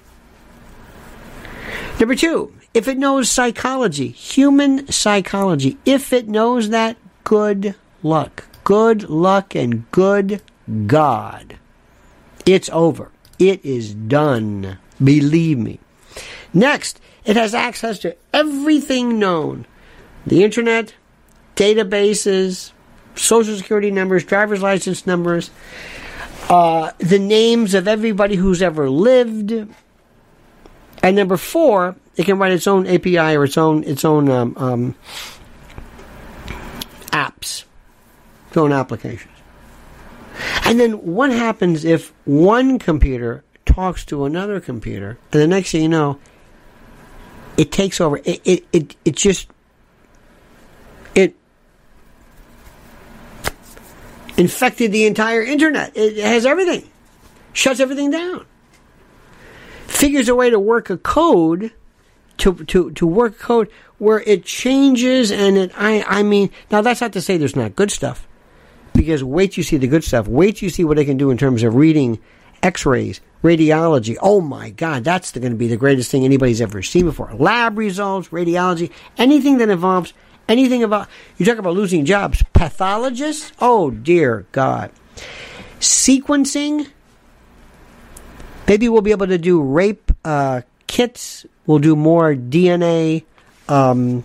Number 1.99 2.15
two, 2.15 2.53
if 2.73 2.87
it 2.87 2.97
knows 2.97 3.29
psychology, 3.29 4.09
human 4.09 4.91
psychology, 4.91 5.77
if 5.85 6.11
it 6.11 6.27
knows 6.27 6.69
that, 6.69 6.97
good 7.23 7.75
luck. 8.01 8.45
Good 8.63 9.09
luck 9.09 9.55
and 9.55 9.89
good 9.91 10.41
God. 10.87 11.57
It's 12.45 12.69
over. 12.69 13.11
It 13.39 13.63
is 13.65 13.93
done. 13.93 14.77
Believe 15.03 15.57
me. 15.57 15.79
Next, 16.53 16.99
it 17.25 17.35
has 17.35 17.53
access 17.53 17.99
to 17.99 18.15
everything 18.33 19.19
known 19.19 19.65
the 20.25 20.43
internet, 20.43 20.93
databases, 21.55 22.71
social 23.15 23.55
security 23.55 23.91
numbers, 23.91 24.23
driver's 24.23 24.61
license 24.61 25.05
numbers, 25.05 25.51
uh, 26.49 26.91
the 26.99 27.19
names 27.19 27.73
of 27.73 27.87
everybody 27.87 28.35
who's 28.35 28.61
ever 28.61 28.89
lived. 28.89 29.51
And 31.01 31.15
number 31.15 31.37
four, 31.37 31.95
it 32.15 32.25
can 32.25 32.37
write 32.37 32.53
its 32.53 32.67
own 32.67 32.87
API 32.87 33.35
or 33.35 33.43
its 33.43 33.57
own 33.57 33.83
its 33.83 34.05
own 34.05 34.29
um, 34.29 34.53
um, 34.57 34.95
apps, 37.11 37.65
its 38.47 38.57
own 38.57 38.71
applications. 38.71 39.29
And 40.65 40.79
then 40.79 40.93
what 41.05 41.31
happens 41.31 41.85
if 41.85 42.13
one 42.25 42.79
computer 42.79 43.43
talks 43.65 44.05
to 44.05 44.25
another 44.25 44.59
computer, 44.59 45.17
and 45.31 45.41
the 45.41 45.47
next 45.47 45.71
thing 45.71 45.83
you 45.83 45.89
know, 45.89 46.19
it 47.57 47.71
takes 47.71 48.01
over. 48.01 48.17
It 48.17 48.41
it 48.45 48.65
it, 48.71 48.95
it 49.05 49.15
just 49.15 49.47
it 51.15 51.35
infected 54.37 54.91
the 54.91 55.05
entire 55.05 55.41
internet. 55.41 55.95
It 55.95 56.17
has 56.17 56.45
everything, 56.45 56.89
shuts 57.53 57.79
everything 57.79 58.11
down, 58.11 58.45
figures 59.87 60.29
a 60.29 60.35
way 60.35 60.49
to 60.49 60.59
work 60.59 60.89
a 60.89 60.97
code 60.97 61.71
to 62.37 62.53
to 62.65 62.91
to 62.91 63.07
work 63.07 63.37
code 63.39 63.69
where 63.99 64.21
it 64.21 64.43
changes 64.43 65.31
and 65.31 65.57
it 65.57 65.71
I 65.75 66.03
I 66.07 66.23
mean 66.23 66.49
now 66.71 66.81
that's 66.81 67.01
not 67.01 67.13
to 67.13 67.21
say 67.21 67.37
there's 67.37 67.55
not 67.55 67.75
good 67.75 67.91
stuff 67.91 68.27
because 68.93 69.23
wait 69.23 69.55
you 69.55 69.63
see 69.63 69.77
the 69.77 69.87
good 69.87 70.03
stuff 70.03 70.27
wait 70.27 70.61
you 70.61 70.69
see 70.69 70.83
what 70.83 70.97
they 70.97 71.05
can 71.05 71.17
do 71.17 71.29
in 71.29 71.37
terms 71.37 71.63
of 71.63 71.75
reading 71.75 72.19
x-rays 72.63 73.21
radiology. 73.43 74.17
Oh 74.21 74.41
my 74.41 74.71
god 74.71 75.03
that's 75.03 75.31
going 75.31 75.51
to 75.51 75.57
be 75.57 75.67
the 75.67 75.77
greatest 75.77 76.09
thing 76.09 76.25
anybody's 76.25 76.61
ever 76.61 76.81
seen 76.81 77.05
before. 77.05 77.31
Lab 77.33 77.77
results 77.77 78.29
radiology 78.29 78.91
anything 79.17 79.57
that 79.59 79.69
involves 79.69 80.13
anything 80.47 80.83
about 80.83 81.07
you 81.37 81.45
talk 81.45 81.57
about 81.57 81.75
losing 81.75 82.05
jobs. 82.05 82.43
Pathologists? 82.53 83.51
Oh 83.59 83.91
dear 83.91 84.45
god. 84.51 84.91
Sequencing? 85.79 86.87
Maybe 88.67 88.87
we'll 88.87 89.01
be 89.01 89.11
able 89.11 89.27
to 89.27 89.37
do 89.37 89.61
rape 89.61 90.11
uh, 90.23 90.61
kits. 90.87 91.45
We'll 91.65 91.79
do 91.79 91.95
more 91.95 92.33
DNA. 92.33 93.23
Um, 93.67 94.23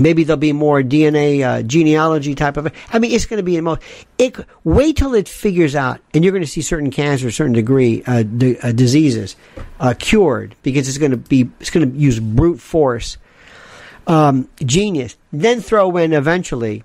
maybe 0.00 0.24
there'll 0.24 0.38
be 0.38 0.52
more 0.52 0.82
DNA 0.82 1.46
uh, 1.46 1.62
genealogy 1.62 2.34
type 2.34 2.56
of. 2.56 2.72
I 2.92 2.98
mean, 2.98 3.12
it's 3.12 3.26
going 3.26 3.38
to 3.38 3.44
be 3.44 3.56
the 3.56 3.62
most. 3.62 3.82
It, 4.18 4.36
wait 4.64 4.96
till 4.96 5.14
it 5.14 5.28
figures 5.28 5.76
out, 5.76 6.00
and 6.14 6.24
you're 6.24 6.32
going 6.32 6.42
to 6.42 6.50
see 6.50 6.62
certain 6.62 6.90
cancers, 6.90 7.36
certain 7.36 7.52
degree 7.52 8.02
uh, 8.04 8.24
uh, 8.62 8.72
diseases 8.72 9.36
uh, 9.78 9.94
cured 9.98 10.56
because 10.62 10.88
it's 10.88 10.98
going 10.98 11.12
to 11.12 11.16
be. 11.16 11.50
It's 11.60 11.70
going 11.70 11.92
to 11.92 11.96
use 11.96 12.18
brute 12.18 12.60
force, 12.60 13.18
um, 14.06 14.48
genius. 14.64 15.16
Then 15.32 15.60
throw 15.60 15.96
in 15.96 16.12
eventually, 16.12 16.82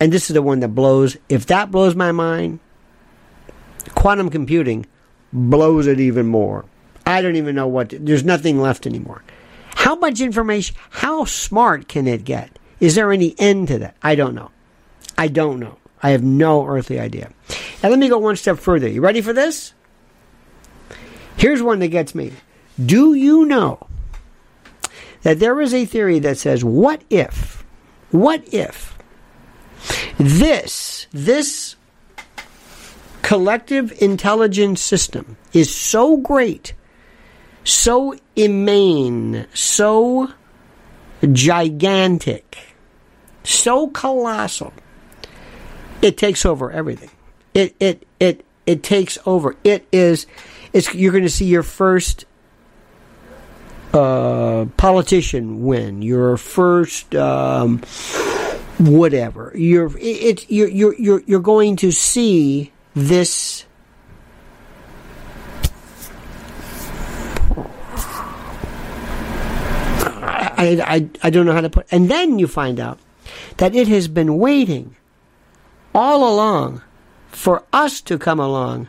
and 0.00 0.12
this 0.12 0.30
is 0.30 0.34
the 0.34 0.42
one 0.42 0.60
that 0.60 0.68
blows. 0.68 1.16
If 1.28 1.46
that 1.46 1.70
blows 1.70 1.94
my 1.94 2.12
mind, 2.12 2.60
quantum 3.94 4.30
computing 4.30 4.86
blows 5.32 5.86
it 5.86 6.00
even 6.00 6.26
more. 6.26 6.64
I 7.06 7.20
don't 7.20 7.36
even 7.36 7.54
know 7.54 7.66
what. 7.66 7.90
To, 7.90 7.98
there's 7.98 8.24
nothing 8.24 8.60
left 8.60 8.86
anymore. 8.86 9.22
How 9.74 9.96
much 9.96 10.20
information? 10.20 10.76
How 10.90 11.24
smart 11.24 11.88
can 11.88 12.06
it 12.06 12.24
get? 12.24 12.58
Is 12.80 12.94
there 12.94 13.12
any 13.12 13.34
end 13.38 13.68
to 13.68 13.78
that? 13.78 13.96
I 14.02 14.14
don't 14.14 14.34
know. 14.34 14.50
I 15.16 15.28
don't 15.28 15.60
know. 15.60 15.78
I 16.02 16.10
have 16.10 16.22
no 16.22 16.66
earthly 16.66 17.00
idea. 17.00 17.30
Now 17.82 17.88
let 17.88 17.98
me 17.98 18.08
go 18.08 18.18
one 18.18 18.36
step 18.36 18.58
further. 18.58 18.88
You 18.88 19.00
ready 19.00 19.20
for 19.20 19.32
this? 19.32 19.74
Here's 21.36 21.62
one 21.62 21.78
that 21.80 21.88
gets 21.88 22.14
me. 22.14 22.32
Do 22.84 23.14
you 23.14 23.44
know 23.44 23.86
that 25.22 25.38
there 25.38 25.60
is 25.60 25.72
a 25.72 25.86
theory 25.86 26.18
that 26.20 26.38
says, 26.38 26.64
what 26.64 27.02
if, 27.10 27.64
what 28.10 28.42
if 28.52 28.96
this, 30.18 31.06
this 31.12 31.76
collective 33.22 34.02
intelligence 34.02 34.80
system 34.80 35.36
is 35.52 35.74
so 35.74 36.16
great 36.18 36.74
so 37.64 38.14
immane, 38.36 39.46
so 39.54 40.30
gigantic, 41.32 42.58
so 43.42 43.88
colossal. 43.88 44.72
It 46.02 46.18
takes 46.18 46.44
over 46.44 46.70
everything. 46.70 47.10
It 47.54 47.74
it 47.80 48.06
it 48.20 48.44
it 48.66 48.82
takes 48.82 49.18
over. 49.26 49.56
It 49.64 49.86
is. 49.90 50.26
It's 50.72 50.94
you're 50.94 51.12
going 51.12 51.24
to 51.24 51.30
see 51.30 51.46
your 51.46 51.62
first 51.62 52.26
uh, 53.92 54.66
politician 54.76 55.64
win. 55.64 56.02
Your 56.02 56.36
first 56.36 57.14
um, 57.14 57.78
whatever. 58.78 59.52
You're 59.54 59.90
it, 59.98 60.50
you're 60.50 60.68
you're 60.68 60.94
you're 60.94 61.22
you're 61.26 61.40
going 61.40 61.76
to 61.76 61.92
see 61.92 62.72
this 62.94 63.64
I, 70.56 70.80
I, 70.82 71.08
I 71.22 71.30
don't 71.30 71.46
know 71.46 71.52
how 71.52 71.60
to 71.60 71.70
put 71.70 71.86
And 71.90 72.10
then 72.10 72.38
you 72.38 72.46
find 72.46 72.80
out 72.80 72.98
that 73.56 73.74
it 73.74 73.88
has 73.88 74.08
been 74.08 74.38
waiting 74.38 74.96
all 75.94 76.28
along 76.28 76.82
for 77.28 77.64
us 77.72 78.00
to 78.02 78.18
come 78.18 78.40
along 78.40 78.88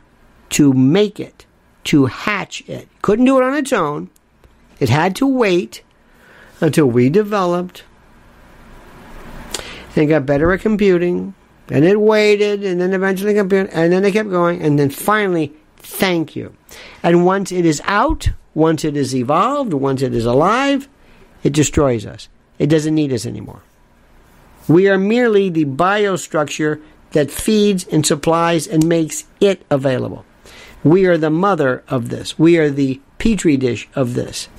to 0.50 0.74
make 0.74 1.20
it, 1.20 1.46
to 1.86 2.06
hatch 2.06 2.64
it. 2.68 2.88
Couldn't 3.02 3.26
do 3.26 3.38
it 3.38 3.44
on 3.44 3.56
its 3.56 3.74
own. 3.74 4.10
It 4.80 4.90
had 4.90 5.16
to 5.18 5.28
wait 5.28 5.84
until 6.62 6.86
we 6.86 7.10
developed 7.10 7.84
and 9.96 10.10
got 10.10 10.26
better 10.26 10.52
at 10.52 10.62
computing. 10.62 11.34
And 11.70 11.84
it 11.84 12.00
waited, 12.00 12.64
and 12.64 12.80
then 12.80 12.94
eventually 12.94 13.34
computed, 13.34 13.74
and 13.74 13.92
then 13.92 14.06
it 14.06 14.12
kept 14.12 14.30
going, 14.30 14.62
and 14.62 14.78
then 14.78 14.92
finally, 14.92 15.52
thank 15.78 16.36
you. 16.36 16.56
And 17.02 17.26
once 17.26 17.52
it 17.52 17.66
is 17.66 17.82
out, 17.86 18.30
once 18.54 18.86
it 18.86 18.96
is 18.96 19.16
evolved, 19.16 19.74
once 19.74 20.04
it 20.04 20.14
is 20.14 20.26
alive, 20.26 20.88
it 21.46 21.54
destroys 21.54 22.08
us. 22.08 22.28
It 22.58 22.68
doesn't 22.68 22.96
need 22.96 23.14
us 23.14 23.26
anymore. 23.26 23.62
We 24.68 24.90
are 24.90 24.98
merely 24.98 25.50
the 25.50 25.66
biostructure 25.66 26.82
that 27.12 27.30
feeds 27.30 27.86
and 27.88 28.04
supplies 28.04 28.66
and 28.66 28.84
makes 28.84 29.26
it 29.40 29.64
available. 29.70 30.26
We 30.84 31.06
are 31.06 31.20
the 31.20 31.30
mother 31.30 31.84
of 31.88 32.10
this. 32.10 32.40
We 32.40 32.58
are 32.58 32.72
the 32.72 33.00
petri 33.20 33.58
dish 33.58 33.88
of 33.94 34.16
this. 34.16 34.50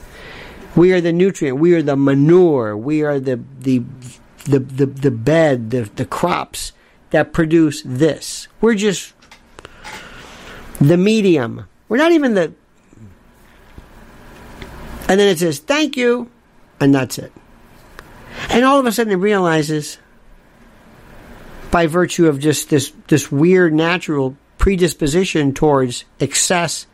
We 0.77 0.93
are 0.93 1.01
the 1.01 1.13
nutrient. 1.13 1.59
We 1.59 1.75
are 1.75 1.83
the 1.83 1.97
manure. 1.97 2.77
We 2.77 3.03
are 3.03 3.19
the 3.19 3.41
the 3.59 3.83
the 4.45 4.61
the, 4.61 4.87
the 4.87 5.11
bed, 5.11 5.71
the, 5.71 5.91
the 5.97 6.07
crops 6.07 6.71
that 7.11 7.33
produce 7.33 7.83
this. 7.85 8.47
We're 8.61 8.77
just 8.77 9.13
the 10.81 10.97
medium. 10.97 11.67
We're 11.89 11.97
not 11.97 12.13
even 12.13 12.35
the. 12.35 12.53
And 15.09 15.19
then 15.19 15.29
it 15.29 15.39
says, 15.39 15.59
thank 15.59 15.97
you, 15.97 16.31
and 16.81 16.95
that's 16.95 17.19
it. 17.19 17.33
And 18.51 18.65
all 18.65 18.79
of 18.79 18.87
a 18.87 18.93
sudden 18.93 19.13
it 19.13 19.17
realizes, 19.17 19.99
by 21.71 21.87
virtue 21.87 22.27
of 22.29 22.39
just 22.39 22.69
this, 22.71 22.93
this 23.09 23.31
weird 23.31 23.73
natural 23.73 24.37
predisposition 24.59 25.55
towards 25.55 26.05
excess 26.21 26.87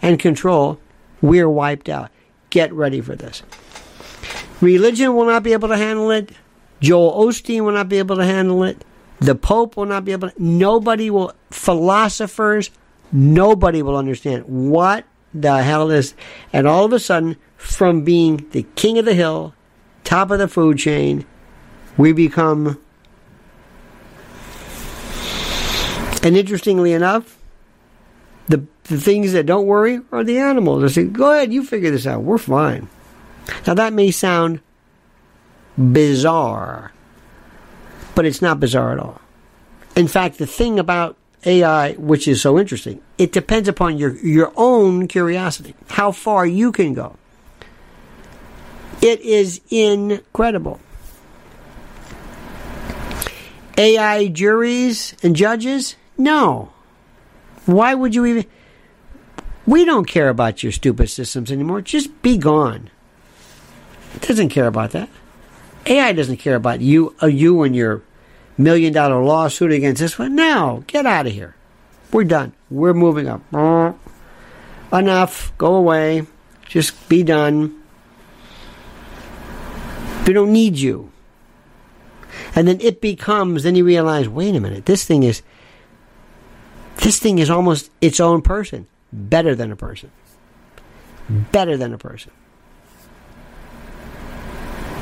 and 0.00 0.18
control, 0.18 0.78
we're 1.20 1.48
wiped 1.48 1.88
out. 1.88 2.10
Get 2.50 2.72
ready 2.72 3.00
for 3.00 3.16
this. 3.16 3.42
Religion 4.60 5.14
will 5.14 5.26
not 5.26 5.42
be 5.42 5.52
able 5.52 5.68
to 5.68 5.76
handle 5.76 6.10
it. 6.10 6.32
Joel 6.80 7.26
Osteen 7.26 7.64
will 7.64 7.72
not 7.72 7.88
be 7.88 7.98
able 7.98 8.16
to 8.16 8.24
handle 8.24 8.64
it. 8.64 8.84
The 9.20 9.34
Pope 9.34 9.76
will 9.76 9.86
not 9.86 10.04
be 10.04 10.12
able 10.12 10.30
to. 10.30 10.42
Nobody 10.42 11.10
will. 11.10 11.32
Philosophers, 11.50 12.70
nobody 13.12 13.82
will 13.82 13.96
understand 13.96 14.44
what 14.46 15.04
the 15.34 15.62
hell 15.62 15.90
is. 15.90 16.14
And 16.52 16.66
all 16.66 16.84
of 16.84 16.92
a 16.92 16.98
sudden, 16.98 17.36
from 17.56 18.02
being 18.02 18.48
the 18.50 18.64
king 18.74 18.98
of 18.98 19.04
the 19.04 19.14
hill, 19.14 19.54
top 20.04 20.30
of 20.30 20.38
the 20.38 20.48
food 20.48 20.78
chain, 20.78 21.24
we 21.96 22.12
become. 22.12 22.80
And 26.22 26.36
interestingly 26.36 26.92
enough, 26.92 27.38
the, 28.48 28.64
the 28.84 29.00
things 29.00 29.32
that 29.32 29.46
don't 29.46 29.66
worry 29.66 30.00
are 30.12 30.24
the 30.24 30.38
animals. 30.38 30.82
They 30.82 30.88
say, 30.88 31.04
go 31.04 31.32
ahead, 31.32 31.52
you 31.52 31.64
figure 31.64 31.90
this 31.90 32.06
out. 32.06 32.22
We're 32.22 32.38
fine. 32.38 32.88
Now, 33.66 33.74
that 33.74 33.92
may 33.92 34.10
sound 34.10 34.60
bizarre, 35.76 36.92
but 38.14 38.24
it's 38.24 38.42
not 38.42 38.60
bizarre 38.60 38.92
at 38.92 38.98
all. 38.98 39.20
In 39.96 40.06
fact, 40.06 40.38
the 40.38 40.46
thing 40.46 40.78
about 40.78 41.16
AI, 41.44 41.92
which 41.94 42.28
is 42.28 42.40
so 42.40 42.58
interesting, 42.58 43.00
it 43.22 43.30
depends 43.30 43.68
upon 43.68 43.98
your, 43.98 44.16
your 44.16 44.52
own 44.56 45.06
curiosity, 45.06 45.76
how 45.90 46.10
far 46.10 46.44
you 46.44 46.72
can 46.72 46.92
go. 46.92 47.14
It 49.00 49.20
is 49.20 49.60
incredible. 49.70 50.80
AI 53.78 54.26
juries 54.26 55.14
and 55.22 55.36
judges? 55.36 55.94
No. 56.18 56.72
Why 57.64 57.94
would 57.94 58.12
you 58.12 58.26
even? 58.26 58.46
We 59.66 59.84
don't 59.84 60.06
care 60.06 60.28
about 60.28 60.64
your 60.64 60.72
stupid 60.72 61.08
systems 61.08 61.52
anymore. 61.52 61.80
Just 61.80 62.22
be 62.22 62.36
gone. 62.36 62.90
It 64.16 64.22
doesn't 64.22 64.48
care 64.48 64.66
about 64.66 64.90
that. 64.90 65.08
AI 65.86 66.10
doesn't 66.12 66.38
care 66.38 66.56
about 66.56 66.80
you, 66.80 67.14
uh, 67.22 67.28
you 67.28 67.62
and 67.62 67.76
your 67.76 68.02
million 68.58 68.92
dollar 68.92 69.22
lawsuit 69.22 69.70
against 69.70 70.00
this 70.00 70.18
one. 70.18 70.34
No, 70.34 70.82
get 70.88 71.06
out 71.06 71.28
of 71.28 71.32
here. 71.32 71.54
We're 72.12 72.24
done. 72.24 72.52
We're 72.70 72.94
moving 72.94 73.28
up. 73.28 73.40
Enough. 74.92 75.52
Go 75.58 75.74
away. 75.74 76.26
Just 76.68 77.08
be 77.08 77.22
done. 77.22 77.82
We 80.26 80.32
don't 80.32 80.52
need 80.52 80.76
you. 80.76 81.10
And 82.54 82.68
then 82.68 82.80
it 82.80 83.00
becomes, 83.00 83.62
then 83.62 83.74
you 83.74 83.84
realize, 83.84 84.28
wait 84.28 84.54
a 84.54 84.60
minute, 84.60 84.86
this 84.86 85.04
thing 85.04 85.22
is, 85.22 85.42
this 86.98 87.18
thing 87.18 87.38
is 87.38 87.50
almost 87.50 87.90
its 88.00 88.20
own 88.20 88.42
person. 88.42 88.86
Better 89.12 89.54
than 89.54 89.72
a 89.72 89.76
person. 89.76 90.10
Better 91.28 91.76
than 91.76 91.92
a 91.92 91.98
person. 91.98 92.30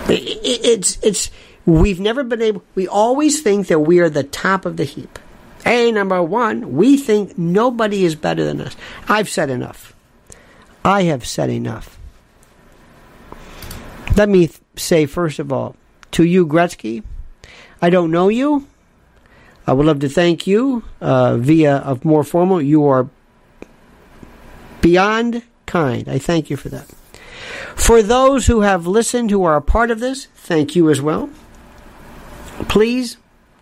It's, 0.09 0.99
it's, 1.03 1.31
we've 1.67 2.01
never 2.01 2.25
been 2.25 2.43
able, 2.43 2.65
we 2.75 2.89
always 2.89 3.43
think 3.43 3.69
that 3.69 3.81
we 3.81 4.01
are 4.01 4.11
the 4.11 4.25
top 4.25 4.65
of 4.65 4.77
the 4.77 4.85
heap. 4.85 5.19
A 5.67 5.93
number 5.93 6.23
one, 6.23 6.77
we 6.77 6.97
think 6.97 7.37
nobody 7.39 8.05
is 8.05 8.15
better 8.15 8.45
than 8.45 8.61
us. 8.61 8.77
I've 9.09 9.29
said 9.29 9.51
enough. 9.51 9.95
I 10.85 11.03
have 11.03 11.27
said 11.27 11.51
enough. 11.51 11.99
Let 14.17 14.29
me 14.29 14.47
th- 14.47 14.61
say, 14.77 15.07
first 15.07 15.39
of 15.39 15.53
all, 15.53 15.77
to 16.13 16.25
you, 16.25 16.47
Gretzky, 16.47 17.03
I 17.81 17.91
don't 17.91 18.11
know 18.11 18.29
you. 18.29 18.67
I 19.67 19.73
would 19.73 19.87
love 19.87 20.01
to 20.01 20.09
thank 20.09 20.47
you 20.47 20.83
uh, 21.01 21.37
via 21.37 21.77
a 21.85 21.99
more 22.03 22.25
formal. 22.25 22.61
You 22.61 22.87
are 22.87 23.09
beyond 24.81 25.43
kind. 25.67 26.09
I 26.09 26.19
thank 26.19 26.51
you 26.51 26.57
for 26.57 26.69
that. 26.71 26.87
For 27.77 28.03
those 28.03 28.47
who 28.47 28.63
have 28.63 28.87
listened, 28.87 29.31
who 29.31 29.45
are 29.45 29.57
a 29.57 29.63
part 29.63 29.91
of 29.91 30.01
this, 30.01 30.27
thank 30.35 30.75
you 30.75 30.91
as 30.91 31.01
well. 31.01 31.31
Please 32.69 33.17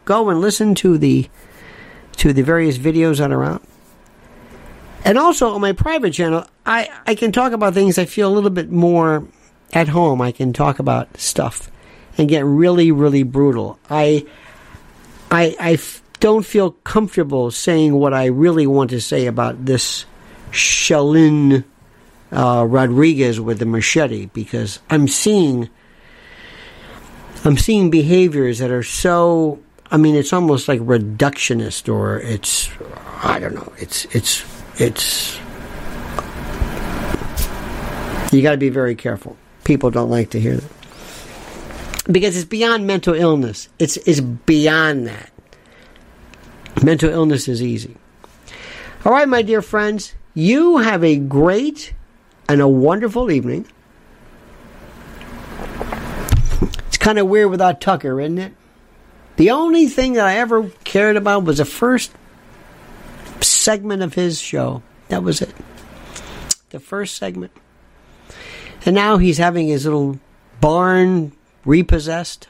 go 0.05 0.29
and 0.29 0.41
listen 0.41 0.75
to 0.77 0.99
the 0.99 1.29
to 2.19 2.33
the 2.33 2.43
various 2.43 2.79
videos 2.79 3.21
are 3.27 3.45
out. 3.45 3.63
And 5.05 5.17
also 5.17 5.55
on 5.55 5.61
my 5.61 5.73
private 5.73 6.13
channel, 6.13 6.47
I, 6.67 6.89
I 7.07 7.15
can 7.15 7.33
talk 7.33 7.53
about 7.53 7.75
things 7.75 7.99
I 7.99 8.05
feel 8.05 8.31
a 8.31 8.35
little 8.35 8.51
bit 8.51 8.71
more 8.71 9.27
at 9.73 9.89
home. 9.89 10.21
I 10.21 10.33
can 10.33 10.53
talk 10.53 10.79
about 10.79 11.17
stuff 11.17 11.71
and 12.17 12.29
get 12.29 12.45
really, 12.45 12.91
really 12.93 13.23
brutal. 13.23 13.79
I 13.89 14.27
I 15.31 15.57
I 15.61 15.73
f- 15.75 16.03
don't 16.21 16.45
feel 16.45 16.73
comfortable 16.73 17.51
saying 17.51 17.95
what 17.95 18.13
I 18.13 18.27
really 18.27 18.67
want 18.67 18.91
to 18.91 19.01
say 19.01 19.27
about 19.27 19.65
this 19.65 20.05
Shalin 20.51 21.65
uh, 22.33 22.67
Rodriguez 22.69 23.41
with 23.41 23.61
the 23.61 23.67
machete 23.67 24.27
because 24.27 24.81
I'm 24.91 25.07
seeing 25.07 25.69
I'm 27.45 27.57
seeing 27.57 27.91
behaviors 27.91 28.59
that 28.59 28.71
are 28.71 28.83
so 28.83 29.61
I 29.91 29.97
mean 29.97 30.15
it's 30.15 30.33
almost 30.33 30.69
like 30.69 30.81
reductionist 30.81 31.93
or 31.93 32.19
it's 32.21 32.71
I 33.23 33.39
don't 33.39 33.55
know 33.55 33.73
it's 33.79 34.05
it's 34.15 34.45
it's 34.81 35.39
you 38.33 38.43
got 38.43 38.53
to 38.53 38.59
be 38.59 38.69
very 38.69 38.95
careful. 38.95 39.37
People 39.65 39.91
don't 39.91 40.11
like 40.11 40.31
to 40.31 40.41
hear 40.41 40.57
that 40.57 40.79
because 42.11 42.37
it's 42.37 42.47
beyond 42.47 42.87
mental 42.87 43.15
illness. 43.15 43.69
It's 43.79 43.97
it's 43.99 44.21
beyond 44.21 45.07
that. 45.07 45.31
Mental 46.83 47.11
illness 47.11 47.49
is 47.49 47.63
easy. 47.63 47.97
All 49.05 49.13
right, 49.13 49.29
my 49.29 49.43
dear 49.43 49.63
friends, 49.63 50.15
you 50.35 50.79
have 50.79 51.05
a 51.05 51.17
great 51.17 51.95
and 52.49 52.61
a 52.61 52.69
wonderful 52.69 53.31
evening. 53.31 53.67
It's 56.87 56.99
kind 56.99 57.19
of 57.19 57.29
weird 57.29 57.51
without 57.51 57.81
Tucker, 57.81 58.21
isn't 58.21 58.39
it? 58.39 58.55
The 59.39 59.53
only 59.53 59.87
thing 59.87 60.15
that 60.15 60.27
I 60.27 60.39
ever 60.39 60.69
cared 60.83 61.17
about 61.17 61.45
was 61.45 61.59
the 61.59 61.65
first 61.65 62.11
segment 63.41 64.03
of 64.03 64.15
his 64.15 64.41
show. 64.41 64.83
That 65.09 65.23
was 65.23 65.41
it. 65.41 65.55
The 66.71 66.81
first 66.81 67.17
segment. 67.17 67.53
And 68.85 68.97
now 68.97 69.19
he's 69.19 69.39
having 69.39 69.69
his 69.69 69.85
little 69.85 70.19
barn 70.61 71.31
repossessed. 71.65 72.49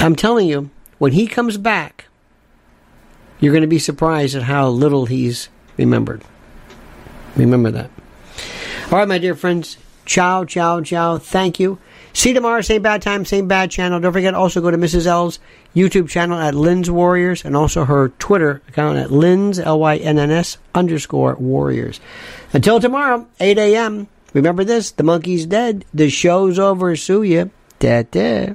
I'm 0.00 0.16
telling 0.16 0.48
you, 0.48 0.70
when 0.98 1.12
he 1.12 1.28
comes 1.28 1.56
back, 1.56 2.06
you're 3.38 3.52
going 3.52 3.62
to 3.62 3.68
be 3.68 3.78
surprised 3.78 4.34
at 4.34 4.42
how 4.42 4.68
little 4.68 5.06
he's 5.06 5.48
remembered. 5.76 6.24
Remember 7.36 7.70
that. 7.70 7.90
All 8.90 8.98
right, 8.98 9.06
my 9.06 9.18
dear 9.18 9.36
friends. 9.36 9.76
Ciao, 10.06 10.44
ciao, 10.44 10.80
ciao. 10.80 11.18
Thank 11.18 11.60
you. 11.60 11.78
See 12.14 12.28
you 12.28 12.34
tomorrow, 12.36 12.60
same 12.60 12.80
bad 12.80 13.02
time, 13.02 13.24
same 13.24 13.48
bad 13.48 13.72
channel. 13.72 13.98
Don't 13.98 14.12
forget 14.12 14.34
also 14.34 14.60
go 14.60 14.70
to 14.70 14.78
Mrs. 14.78 15.06
L's 15.06 15.40
YouTube 15.74 16.08
channel 16.08 16.38
at 16.38 16.54
Lynn's 16.54 16.88
Warriors 16.88 17.44
and 17.44 17.56
also 17.56 17.84
her 17.84 18.10
Twitter 18.20 18.62
account 18.68 18.98
at 18.98 19.10
Lynn's, 19.10 19.58
L-Y-N-N-S 19.58 20.58
underscore 20.76 21.34
Warriors. 21.34 22.00
Until 22.52 22.78
tomorrow, 22.78 23.26
8 23.40 23.58
a.m., 23.58 24.06
remember 24.32 24.62
this, 24.62 24.92
the 24.92 25.02
monkey's 25.02 25.44
dead. 25.44 25.84
The 25.92 26.08
show's 26.08 26.56
over. 26.56 26.94
Sue 26.94 27.24
ya. 27.24 27.46
Da-da. 27.80 28.54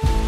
you 0.00 0.27